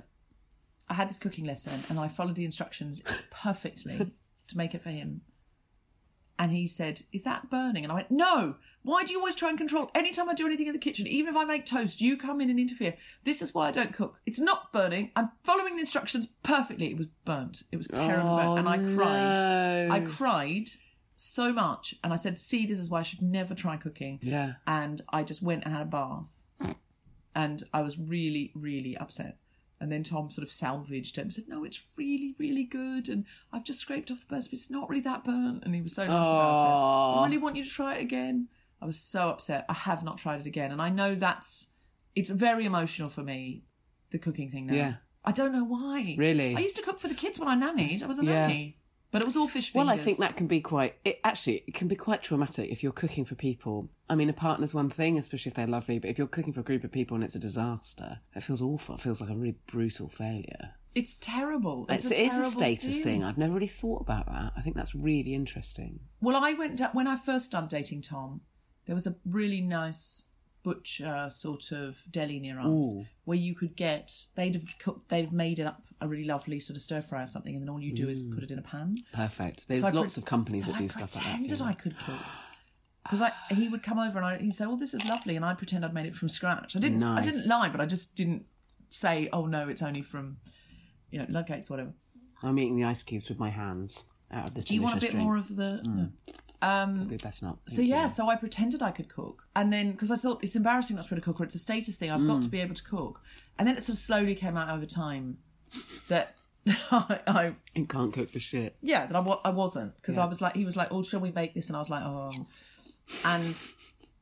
I 0.90 0.94
had 0.94 1.10
this 1.10 1.20
cooking 1.20 1.46
lesson 1.46 1.80
and 1.90 2.00
I 2.00 2.08
followed 2.08 2.36
the 2.36 2.46
instructions 2.46 3.02
perfectly 3.30 4.12
to 4.48 4.58
make 4.58 4.74
it 4.76 4.82
for 4.82 4.90
him. 4.90 5.22
And 6.40 6.52
he 6.52 6.68
said, 6.68 7.02
Is 7.12 7.24
that 7.24 7.50
burning? 7.50 7.84
And 7.84 7.92
I 7.92 7.96
went, 7.96 8.12
No. 8.12 8.56
Why 8.84 9.04
do 9.04 9.12
you 9.12 9.20
always 9.20 9.36
try 9.36 9.50
and 9.50 9.58
control? 9.58 9.92
Anytime 9.94 10.30
I 10.30 10.34
do 10.34 10.46
anything 10.46 10.68
in 10.68 10.74
the 10.74 10.80
kitchen, 10.80 11.08
even 11.08 11.34
if 11.34 11.38
I 11.38 11.44
make 11.44 11.66
toast, 11.66 12.00
you 12.00 12.16
come 12.16 12.40
in 12.40 12.50
and 12.50 12.58
interfere. 12.58 12.96
This 13.26 13.42
is 13.42 13.54
why 13.54 13.68
I 13.68 13.72
don't 13.72 13.92
cook. 13.92 14.22
It's 14.26 14.40
not 14.40 14.72
burning. 14.72 15.12
I'm 15.16 15.32
following 15.44 15.74
the 15.76 15.82
instructions 15.82 16.28
perfectly. 16.42 16.88
It 16.92 16.98
was 16.98 17.08
burnt. 17.26 17.64
It 17.70 17.76
was 17.78 17.88
terribly 17.88 18.30
Oh, 18.30 18.38
burnt. 18.38 18.60
And 18.60 18.70
I 18.70 18.78
oh, 18.78 18.96
cried. 18.96 19.34
no. 19.36 19.90
I 19.92 20.00
cried 20.00 20.70
so 21.18 21.52
much. 21.52 21.96
And 22.02 22.14
I 22.14 22.16
said, 22.16 22.40
See, 22.40 22.66
this 22.66 22.80
is 22.80 22.90
why 22.90 23.00
I 23.00 23.04
should 23.04 23.22
never 23.22 23.54
try 23.56 23.76
cooking. 23.76 24.20
Yeah. 24.22 24.54
And 24.66 25.02
I 25.10 25.24
just 25.24 25.44
went 25.44 25.66
and 25.66 25.74
had 25.74 25.82
a 25.82 25.86
bath. 25.86 26.44
And 27.36 27.64
I 27.74 27.82
was 27.82 28.00
really, 28.00 28.52
really 28.56 28.96
upset. 28.98 29.38
And 29.80 29.92
then 29.92 30.02
Tom 30.04 30.32
sort 30.32 30.46
of 30.48 30.52
salvaged 30.52 31.18
it 31.18 31.22
and 31.22 31.32
said, 31.34 31.46
No, 31.48 31.64
it's 31.64 31.82
really, 31.98 32.34
really 32.40 32.64
good. 32.64 33.10
And 33.10 33.26
I've 33.54 33.64
just 33.64 33.80
scraped 33.80 34.10
off 34.10 34.22
the 34.22 34.26
burns, 34.28 34.48
but 34.48 34.54
it's 34.54 34.72
not 34.72 34.90
really 34.90 35.02
that 35.04 35.24
burnt. 35.24 35.64
And 35.64 35.76
he 35.76 35.82
was 35.82 35.94
so 35.94 36.04
nice 36.08 36.28
about 36.28 37.16
it. 37.16 37.20
I 37.20 37.26
really 37.26 37.38
want 37.38 37.56
you 37.58 37.64
to 37.64 37.70
try 37.70 37.96
it 37.96 38.02
again. 38.02 38.48
I 38.82 38.86
was 38.86 39.00
so 39.00 39.30
upset. 39.30 39.66
I 39.70 39.74
have 39.74 40.04
not 40.04 40.18
tried 40.18 40.40
it 40.40 40.48
again. 40.48 40.72
And 40.72 40.82
I 40.82 40.90
know 40.90 41.14
that's, 41.16 41.74
it's 42.16 42.30
very 42.30 42.66
emotional 42.66 43.10
for 43.10 43.22
me, 43.24 43.64
the 44.12 44.18
cooking 44.20 44.50
thing 44.50 44.68
now. 44.68 44.74
Yeah. 44.76 44.94
I 45.24 45.32
don't 45.32 45.52
know 45.52 45.64
why. 45.66 46.16
Really? 46.18 46.56
I 46.56 46.60
used 46.60 46.76
to 46.78 46.82
cook 46.82 47.00
for 47.00 47.08
the 47.08 47.14
kids 47.16 47.38
when 47.40 47.48
I 47.50 47.56
nannied. 47.56 48.02
I 48.02 48.06
was 48.08 48.18
a 48.20 48.26
Yeah. 48.26 48.48
nanny. 48.48 48.78
But 49.12 49.22
it 49.22 49.26
was 49.26 49.38
all 49.38 49.48
fish 49.48 49.72
fingers. 49.72 49.88
Well. 49.88 49.96
I 49.96 49.98
think 49.98 50.18
that 50.18 50.36
can 50.36 50.48
be 50.48 50.60
quite. 50.60 50.96
It 51.06 51.20
actually 51.24 51.64
it 51.68 51.74
can 51.74 51.88
be 51.88 51.96
quite 51.96 52.22
traumatic 52.24 52.70
if 52.70 52.84
you're 52.84 52.92
cooking 52.92 53.24
for 53.26 53.36
people. 53.36 53.90
I 54.10 54.16
mean, 54.16 54.30
a 54.30 54.34
partner's 54.34 54.74
one 54.76 54.90
thing, 54.90 55.18
especially 55.18 55.50
if 55.50 55.56
they're 55.56 55.66
lovely. 55.66 55.98
But 56.00 56.10
if 56.10 56.18
you're 56.18 56.28
cooking 56.28 56.54
for 56.54 56.60
a 56.60 56.64
group 56.64 56.84
of 56.84 56.92
people 56.92 57.16
and 57.16 57.24
it's 57.24 57.36
a 57.36 57.40
disaster, 57.40 58.20
it 58.36 58.44
feels 58.44 58.62
awful. 58.62 58.96
It 58.96 59.02
feels 59.02 59.22
like 59.22 59.30
a 59.30 59.36
really 59.36 59.58
brutal 59.68 60.10
failure. 60.10 60.72
It's 60.94 61.16
terrible. 61.16 61.86
It's, 61.90 62.10
It's, 62.10 62.20
a, 62.20 62.24
it 62.24 62.28
is 62.28 62.38
a 62.40 62.44
status 62.46 63.04
feeling. 63.04 63.20
thing. 63.20 63.24
I've 63.24 63.38
never 63.38 63.54
really 63.54 63.68
thought 63.68 64.02
about 64.02 64.26
that. 64.28 64.52
I 64.58 64.62
think 64.62 64.76
that's 64.76 64.96
really 64.96 65.34
interesting. 65.36 66.00
Well, 66.22 66.36
I 66.44 66.54
went 66.54 66.78
da- 66.78 66.90
when 66.92 67.08
I 67.08 67.16
first 67.16 67.46
started 67.46 67.70
dating 67.70 68.02
Tom. 68.02 68.42
There 68.88 68.96
was 68.96 69.06
a 69.06 69.16
really 69.26 69.62
nice 69.62 70.30
butcher 70.64 71.28
sort 71.30 71.72
of 71.72 72.02
deli 72.10 72.40
near 72.40 72.60
us 72.60 72.66
Ooh. 72.68 73.06
where 73.26 73.38
you 73.38 73.56
could 73.56 73.76
get. 73.76 74.26
They'd 74.36 74.56
have 74.56 74.80
cooked. 74.80 75.10
They'd 75.10 75.26
have 75.26 75.34
made 75.34 75.60
it 75.60 75.66
up 75.66 75.84
a 76.00 76.08
really 76.08 76.26
lovely 76.26 76.60
sort 76.60 76.76
of 76.78 76.84
stir 76.84 77.02
fry 77.02 77.24
or 77.24 77.28
something, 77.28 77.56
and 77.56 77.64
then 77.64 77.70
all 77.70 77.82
you 77.82 77.94
do 77.94 78.10
is 78.10 78.24
mm. 78.24 78.34
put 78.34 78.44
it 78.44 78.52
in 78.52 78.60
a 78.60 78.62
pan. 78.62 78.98
Perfect. 79.14 79.68
There's 79.68 79.82
So 79.82 79.90
lots 79.90 80.14
pre- 80.14 80.22
of 80.22 80.26
companies 80.26 80.66
so 80.66 80.72
that 80.72 80.78
I 80.78 80.80
do 80.80 80.88
stuff 80.88 81.02
like 81.02 81.12
that. 81.12 81.20
for 81.20 81.38
pretended. 81.38 81.62
I 81.62 81.74
could 81.74 81.98
cook. 82.00 82.16
Because 83.04 83.22
I, 83.22 83.32
he 83.54 83.70
would 83.70 83.84
come 83.84 84.00
over 84.00 84.18
and 84.18 84.28
I, 84.28 84.38
he'd 84.38 84.54
say, 84.54 84.66
"Oh, 84.66 84.76
this 84.76 84.94
is 84.94 85.06
lovely," 85.08 85.36
and 85.36 85.46
I'd 85.46 85.58
pretend 85.58 85.86
I'd 85.86 85.94
made 85.94 86.06
it 86.08 86.16
from 86.16 86.28
scratch. 86.30 86.76
I 86.76 86.80
didn't. 86.80 87.00
Nice. 87.00 87.20
I 87.20 87.22
didn't 87.22 87.48
lie, 87.48 87.70
but 87.70 87.80
I 87.80 87.86
just 87.86 88.16
didn't 88.16 88.46
say, 88.90 89.30
"Oh 89.32 89.46
no, 89.46 89.70
it's 89.70 89.82
only 89.82 90.02
from, 90.02 90.38
you 91.10 91.20
know, 91.20 91.26
Ludgates, 91.26 91.70
whatever." 91.70 91.94
I'm 92.44 92.58
eating 92.60 92.76
the 92.76 92.84
ice 92.84 93.04
cubes 93.04 93.30
with 93.30 93.40
my 93.40 93.50
hands 93.50 94.04
out 94.30 94.50
of 94.50 94.56
this 94.56 94.66
Do 94.66 94.76
you 94.76 94.82
want 94.82 94.98
a 94.98 95.00
bit 95.00 95.12
drink. 95.12 95.24
more 95.24 95.38
of 95.38 95.56
the? 95.56 95.82
Mm. 95.86 95.96
No. 95.96 96.10
Um, 96.62 96.96
Probably 96.98 97.18
best 97.18 97.44
not. 97.44 97.60
So 97.68 97.78
Thank 97.78 97.90
yeah, 97.90 98.04
you. 98.04 98.10
so 98.10 98.30
I 98.30 98.36
pretended 98.36 98.82
I 98.82 98.92
could 98.92 99.10
cook, 99.10 99.48
and 99.56 99.72
then 99.72 99.92
because 99.92 100.10
I 100.12 100.16
thought 100.16 100.40
it's 100.44 100.56
embarrassing 100.56 100.96
not 100.96 101.04
to 101.06 101.10
be 101.10 101.16
able 101.16 101.22
to 101.22 101.26
cook, 101.26 101.40
or 101.42 101.44
it's 101.44 101.56
a 101.56 101.60
status 101.60 101.98
thing, 101.98 102.10
I've 102.10 102.26
got 102.26 102.40
Mm. 102.40 102.44
to 102.44 102.50
be 102.50 102.60
able 102.62 102.74
to 102.76 102.84
cook, 102.84 103.22
and 103.60 103.68
then 103.68 103.78
it 103.78 103.84
sort 103.84 103.94
of 103.96 104.00
slowly 104.00 104.34
came 104.34 104.58
out 104.58 104.70
over 104.76 104.86
time 104.88 105.38
that 106.08 106.36
I, 106.92 107.20
I 107.28 107.54
You 107.76 107.86
can't 107.86 108.12
cook 108.12 108.30
for 108.30 108.40
shit. 108.40 108.76
yeah 108.82 109.06
that 109.06 109.16
I, 109.16 109.22
I 109.46 109.50
wasn't 109.50 109.96
because 109.98 110.16
Yeah. 110.18 110.24
I 110.24 110.28
was 110.28 110.42
like 110.42 110.56
he 110.56 110.66
was 110.66 110.76
like 110.76 110.88
oh 110.92 111.04
shall 111.04 111.20
we 111.20 111.30
bake 111.32 111.54
this 111.54 111.68
and 111.70 111.76
I 111.76 111.80
was 111.80 111.90
like 111.90 112.04
oh 112.04 112.32
and 113.24 113.58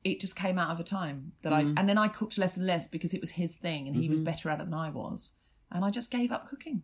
it 0.04 0.20
just 0.20 0.36
came 0.36 0.60
out 0.60 0.72
over 0.72 0.84
time 0.84 1.32
that 1.42 1.54
I 1.54 1.64
Mm. 1.64 1.74
and 1.78 1.90
then 1.90 1.98
I 1.98 2.08
cooked 2.08 2.38
less 2.38 2.58
and 2.58 2.68
less 2.68 2.88
because 2.88 3.14
it 3.16 3.22
was 3.22 3.32
his 3.32 3.56
thing 3.56 3.88
and 3.88 3.96
he 3.96 4.10
was 4.10 4.20
Mhm. 4.20 4.26
better 4.26 4.50
at 4.50 4.60
it 4.60 4.66
than 4.66 4.74
I 4.76 4.90
was 4.90 5.34
and 5.72 5.84
I 5.86 5.90
just 5.90 6.12
gave 6.12 6.32
up 6.32 6.48
cooking. 6.48 6.84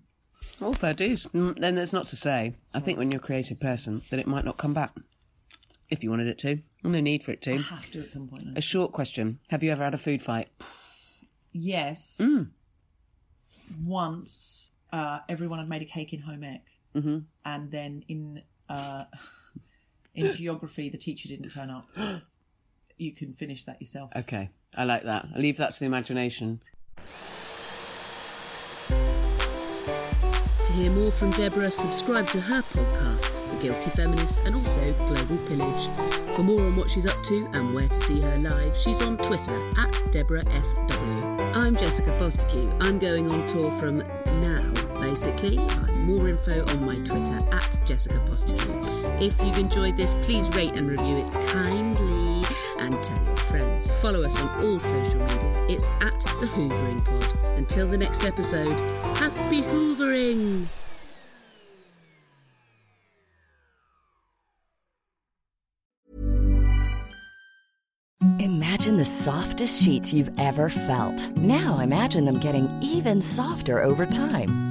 All 0.60 0.74
fair 0.74 0.94
dues. 0.96 1.26
Mm, 1.26 1.60
Then 1.60 1.76
there's 1.76 1.94
not 1.94 2.08
to 2.08 2.16
say, 2.16 2.56
I 2.74 2.80
think 2.80 2.98
when 2.98 3.12
you're 3.12 3.22
a 3.22 3.24
creative 3.24 3.60
person, 3.60 4.02
that 4.10 4.20
it 4.20 4.26
might 4.26 4.44
not 4.46 4.58
come 4.58 4.74
back. 4.74 4.92
If 5.92 6.04
you 6.04 6.10
wanted 6.10 6.28
it 6.28 6.38
to. 6.40 6.60
No 6.84 7.00
need 7.02 7.24
for 7.24 7.32
it 7.32 7.46
I 7.48 7.58
to. 7.58 7.62
have 7.62 7.92
to 7.92 8.02
at 8.02 8.10
some 8.10 8.28
point. 8.28 8.58
A 8.58 8.62
short 8.62 8.92
question. 8.94 9.40
Have 9.50 9.62
you 9.62 9.72
ever 9.72 9.84
had 9.84 9.94
a 9.94 9.98
food 10.00 10.22
fight? 10.22 10.48
Yes. 11.52 12.20
Mm. 12.24 12.50
Once 13.84 14.72
uh, 14.92 15.20
everyone 15.30 15.60
had 15.60 15.70
made 15.70 15.82
a 15.82 15.86
cake 15.86 16.14
in 16.14 16.22
home 16.22 16.44
ec, 16.44 16.66
Mm-hmm. 16.96 17.20
and 17.46 17.72
then 17.72 18.04
in 18.10 18.42
uh, 18.68 19.06
in 20.16 20.34
geography 20.34 20.90
the 20.90 20.98
teacher 20.98 21.30
didn't 21.30 21.50
turn 21.50 21.70
up. 21.70 21.88
You 22.98 23.14
can 23.16 23.34
finish 23.34 23.66
that 23.66 23.82
yourself. 23.82 24.12
Okay. 24.16 24.52
I 24.76 24.84
like 24.84 25.02
that. 25.06 25.26
I 25.36 25.40
leave 25.40 25.58
that 25.58 25.74
to 25.74 25.80
the 25.80 25.86
imagination. 25.88 26.62
To 30.72 30.78
hear 30.78 30.92
more 30.92 31.12
from 31.12 31.32
Deborah, 31.32 31.70
subscribe 31.70 32.28
to 32.28 32.40
her 32.40 32.62
podcasts, 32.62 33.46
The 33.50 33.62
Guilty 33.62 33.90
Feminist 33.90 34.46
and 34.46 34.56
also 34.56 34.94
Global 35.00 35.36
Pillage. 35.46 35.90
For 36.34 36.44
more 36.44 36.62
on 36.62 36.78
what 36.78 36.90
she's 36.90 37.06
up 37.06 37.22
to 37.24 37.46
and 37.52 37.74
where 37.74 37.90
to 37.90 38.02
see 38.04 38.22
her 38.22 38.38
live, 38.38 38.78
she's 38.78 39.02
on 39.02 39.18
Twitter 39.18 39.70
at 39.78 40.12
Deborah 40.14 40.46
FW. 40.46 41.56
I'm 41.58 41.76
Jessica 41.76 42.12
Fostekew. 42.12 42.74
I'm 42.80 43.00
going 43.00 43.30
on 43.34 43.46
tour 43.48 43.70
from 43.80 43.98
now, 44.40 44.64
basically. 44.94 45.58
More 45.98 46.30
info 46.30 46.66
on 46.66 46.86
my 46.86 46.96
Twitter 47.04 47.40
at 47.52 47.80
Jessica 47.84 48.24
Fostekew. 48.30 49.22
If 49.22 49.44
you've 49.44 49.58
enjoyed 49.58 49.98
this, 49.98 50.14
please 50.22 50.48
rate 50.56 50.78
and 50.78 50.90
review 50.90 51.18
it 51.18 51.30
kindly 51.50 52.48
and 52.80 52.94
tell 53.04 53.26
your 53.26 53.36
friends. 53.36 53.92
Follow 54.00 54.24
us 54.24 54.38
on 54.38 54.64
all 54.64 54.80
social 54.80 55.20
media. 55.20 55.66
It's 55.68 55.90
at 56.00 56.18
The 56.40 56.48
Hoovering 56.48 57.04
Pod. 57.04 57.41
Until 57.58 57.88
the 57.88 57.98
next 57.98 58.24
episode, 58.24 58.80
happy 59.18 59.62
Hoovering! 59.62 60.68
Imagine 68.40 68.98
the 68.98 69.06
softest 69.06 69.84
sheets 69.84 70.12
you've 70.14 70.32
ever 70.40 70.70
felt. 70.70 71.32
Now 71.38 71.80
imagine 71.80 72.26
them 72.26 72.40
getting 72.40 72.70
even 72.82 73.22
softer 73.22 73.82
over 73.84 74.06
time. 74.06 74.71